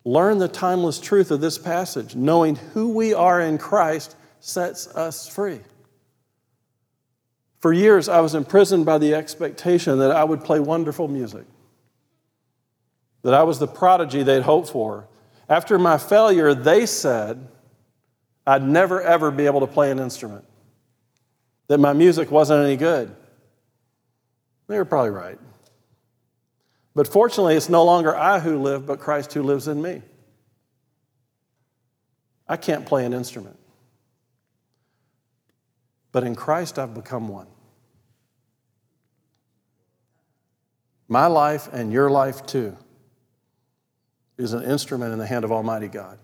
learn 0.04 0.38
the 0.38 0.48
timeless 0.48 0.98
truth 0.98 1.30
of 1.30 1.42
this 1.42 1.58
passage. 1.58 2.16
Knowing 2.16 2.56
who 2.56 2.88
we 2.94 3.12
are 3.12 3.40
in 3.40 3.58
Christ 3.58 4.16
sets 4.40 4.86
us 4.88 5.28
free. 5.28 5.60
For 7.58 7.74
years, 7.74 8.08
I 8.08 8.20
was 8.20 8.34
imprisoned 8.34 8.86
by 8.86 8.96
the 8.96 9.14
expectation 9.14 9.98
that 9.98 10.12
I 10.12 10.24
would 10.24 10.42
play 10.42 10.60
wonderful 10.60 11.08
music, 11.08 11.44
that 13.22 13.34
I 13.34 13.42
was 13.42 13.58
the 13.58 13.68
prodigy 13.68 14.22
they'd 14.22 14.42
hoped 14.42 14.70
for. 14.70 15.06
After 15.46 15.78
my 15.78 15.98
failure, 15.98 16.54
they 16.54 16.86
said, 16.86 17.46
I'd 18.50 18.64
never, 18.64 19.00
ever 19.00 19.30
be 19.30 19.46
able 19.46 19.60
to 19.60 19.68
play 19.68 19.92
an 19.92 20.00
instrument, 20.00 20.44
that 21.68 21.78
my 21.78 21.92
music 21.92 22.32
wasn't 22.32 22.64
any 22.64 22.76
good. 22.76 23.14
They 24.66 24.76
were 24.76 24.84
probably 24.84 25.10
right. 25.10 25.38
But 26.92 27.06
fortunately, 27.06 27.54
it's 27.54 27.68
no 27.68 27.84
longer 27.84 28.16
I 28.16 28.40
who 28.40 28.58
live, 28.60 28.86
but 28.86 28.98
Christ 28.98 29.32
who 29.34 29.44
lives 29.44 29.68
in 29.68 29.80
me. 29.80 30.02
I 32.48 32.56
can't 32.56 32.84
play 32.84 33.06
an 33.06 33.12
instrument. 33.12 33.56
But 36.10 36.24
in 36.24 36.34
Christ, 36.34 36.76
I've 36.76 36.92
become 36.92 37.28
one. 37.28 37.46
My 41.06 41.26
life 41.26 41.68
and 41.72 41.92
your 41.92 42.10
life, 42.10 42.44
too, 42.46 42.76
is 44.36 44.54
an 44.54 44.64
instrument 44.64 45.12
in 45.12 45.20
the 45.20 45.26
hand 45.26 45.44
of 45.44 45.52
Almighty 45.52 45.86
God 45.86 46.18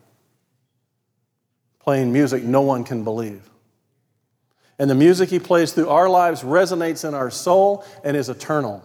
playing 1.87 2.13
music 2.13 2.43
no 2.43 2.63
one 2.63 2.83
can 2.83 3.05
believe. 3.05 3.49
And 4.77 4.91
the 4.91 4.95
music 4.95 5.31
he 5.31 5.39
plays 5.39 5.73
through 5.73 5.89
our 5.89 6.09
lives 6.09 6.43
resonates 6.43 7.09
in 7.09 7.15
our 7.15 7.31
soul 7.31 7.85
and 8.03 8.17
is 8.17 8.29
eternal. 8.29 8.85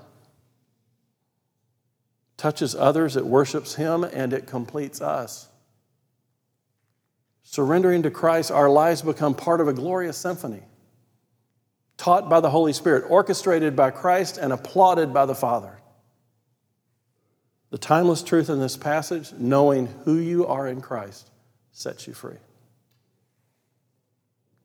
Touches 2.38 2.76
others, 2.76 3.18
it 3.18 3.26
worships 3.26 3.76
him, 3.76 4.04
and 4.04 4.34
it 4.34 4.46
completes 4.46 5.02
us. 5.02 5.50
Surrendering 7.44 8.04
to 8.04 8.12
Christ, 8.12 8.52
our 8.52 8.70
lives 8.70 9.02
become 9.02 9.34
part 9.34 9.62
of 9.62 9.68
a 9.68 9.74
glorious 9.74 10.16
symphony, 10.16 10.62
taught 11.98 12.30
by 12.30 12.40
the 12.40 12.52
Holy 12.52 12.72
Spirit, 12.72 13.04
orchestrated 13.10 13.76
by 13.76 13.90
Christ, 13.90 14.38
and 14.38 14.54
applauded 14.54 15.12
by 15.12 15.26
the 15.26 15.36
Father. 15.36 15.80
The 17.72 17.80
timeless 17.80 18.22
truth 18.22 18.50
in 18.50 18.60
this 18.60 18.78
passage, 18.78 19.34
knowing 19.34 19.88
who 20.06 20.18
you 20.18 20.46
are 20.46 20.68
in 20.68 20.82
Christ, 20.82 21.32
sets 21.72 22.06
you 22.08 22.14
free 22.14 22.38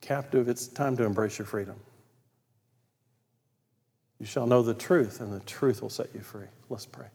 captive, 0.07 0.49
it's 0.49 0.69
time 0.69 0.97
to 0.97 1.05
embrace 1.05 1.39
your 1.39 1.47
freedom. 1.47 1.77
You 4.19 4.27
shall 4.27 4.47
know 4.47 4.63
the 4.63 4.75
truth, 4.75 5.21
and 5.21 5.33
the 5.33 5.41
truth 5.41 5.83
will 5.83 5.91
set 5.91 6.09
you 6.15 6.21
free. 6.21 6.47
Let's 6.71 6.87
pray. 6.87 7.09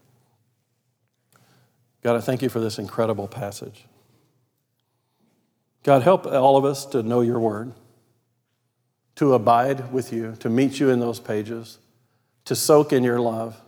God, 2.03 2.15
I 2.15 2.21
thank 2.21 2.41
you 2.41 2.49
for 2.49 2.59
this 2.59 2.77
incredible 2.79 3.27
passage. 3.27 3.85
God, 5.83 6.03
help 6.03 6.27
all 6.27 6.57
of 6.57 6.65
us 6.65 6.85
to 6.87 7.01
know 7.03 7.21
your 7.21 7.39
word. 7.39 7.73
to 9.15 9.33
abide 9.33 9.91
with 9.91 10.11
you, 10.11 10.35
to 10.39 10.49
meet 10.49 10.79
you 10.79 10.89
in 10.89 10.99
those 10.99 11.19
pages, 11.19 11.77
to 12.45 12.55
soak 12.55 12.91
in 12.93 13.03
your 13.03 13.19
love, 13.19 13.61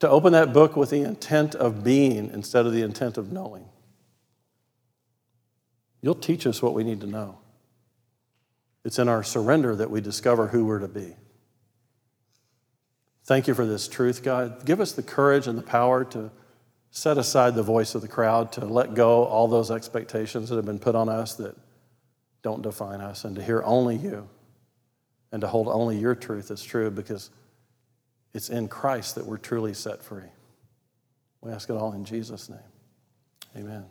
to 0.00 0.08
open 0.08 0.32
that 0.32 0.52
book 0.52 0.76
with 0.76 0.90
the 0.90 1.02
intent 1.02 1.54
of 1.54 1.82
being 1.84 2.30
instead 2.32 2.64
of 2.64 2.72
the 2.72 2.82
intent 2.82 3.18
of 3.18 3.32
knowing. 3.32 3.68
You'll 6.00 6.14
teach 6.14 6.46
us 6.46 6.62
what 6.62 6.72
we 6.72 6.84
need 6.84 7.00
to 7.00 7.06
know. 7.06 7.38
It's 8.88 8.98
in 8.98 9.06
our 9.06 9.22
surrender 9.22 9.76
that 9.76 9.90
we 9.90 10.00
discover 10.00 10.46
who 10.46 10.64
we're 10.64 10.78
to 10.78 10.88
be. 10.88 11.14
Thank 13.26 13.46
you 13.46 13.52
for 13.52 13.66
this 13.66 13.86
truth, 13.86 14.22
God. 14.22 14.64
Give 14.64 14.80
us 14.80 14.92
the 14.92 15.02
courage 15.02 15.46
and 15.46 15.58
the 15.58 15.62
power 15.62 16.06
to 16.06 16.30
set 16.90 17.18
aside 17.18 17.54
the 17.54 17.62
voice 17.62 17.94
of 17.94 18.00
the 18.00 18.08
crowd, 18.08 18.50
to 18.52 18.64
let 18.64 18.94
go 18.94 19.26
all 19.26 19.46
those 19.46 19.70
expectations 19.70 20.48
that 20.48 20.56
have 20.56 20.64
been 20.64 20.78
put 20.78 20.94
on 20.94 21.10
us 21.10 21.34
that 21.34 21.54
don't 22.40 22.62
define 22.62 23.02
us, 23.02 23.26
and 23.26 23.36
to 23.36 23.42
hear 23.42 23.62
only 23.62 23.96
you 23.96 24.26
and 25.32 25.42
to 25.42 25.48
hold 25.48 25.68
only 25.68 25.98
your 25.98 26.14
truth 26.14 26.50
as 26.50 26.62
true 26.62 26.90
because 26.90 27.28
it's 28.32 28.48
in 28.48 28.68
Christ 28.68 29.16
that 29.16 29.26
we're 29.26 29.36
truly 29.36 29.74
set 29.74 30.02
free. 30.02 30.30
We 31.42 31.52
ask 31.52 31.68
it 31.68 31.74
all 31.74 31.92
in 31.92 32.06
Jesus' 32.06 32.48
name. 32.48 32.58
Amen. 33.54 33.84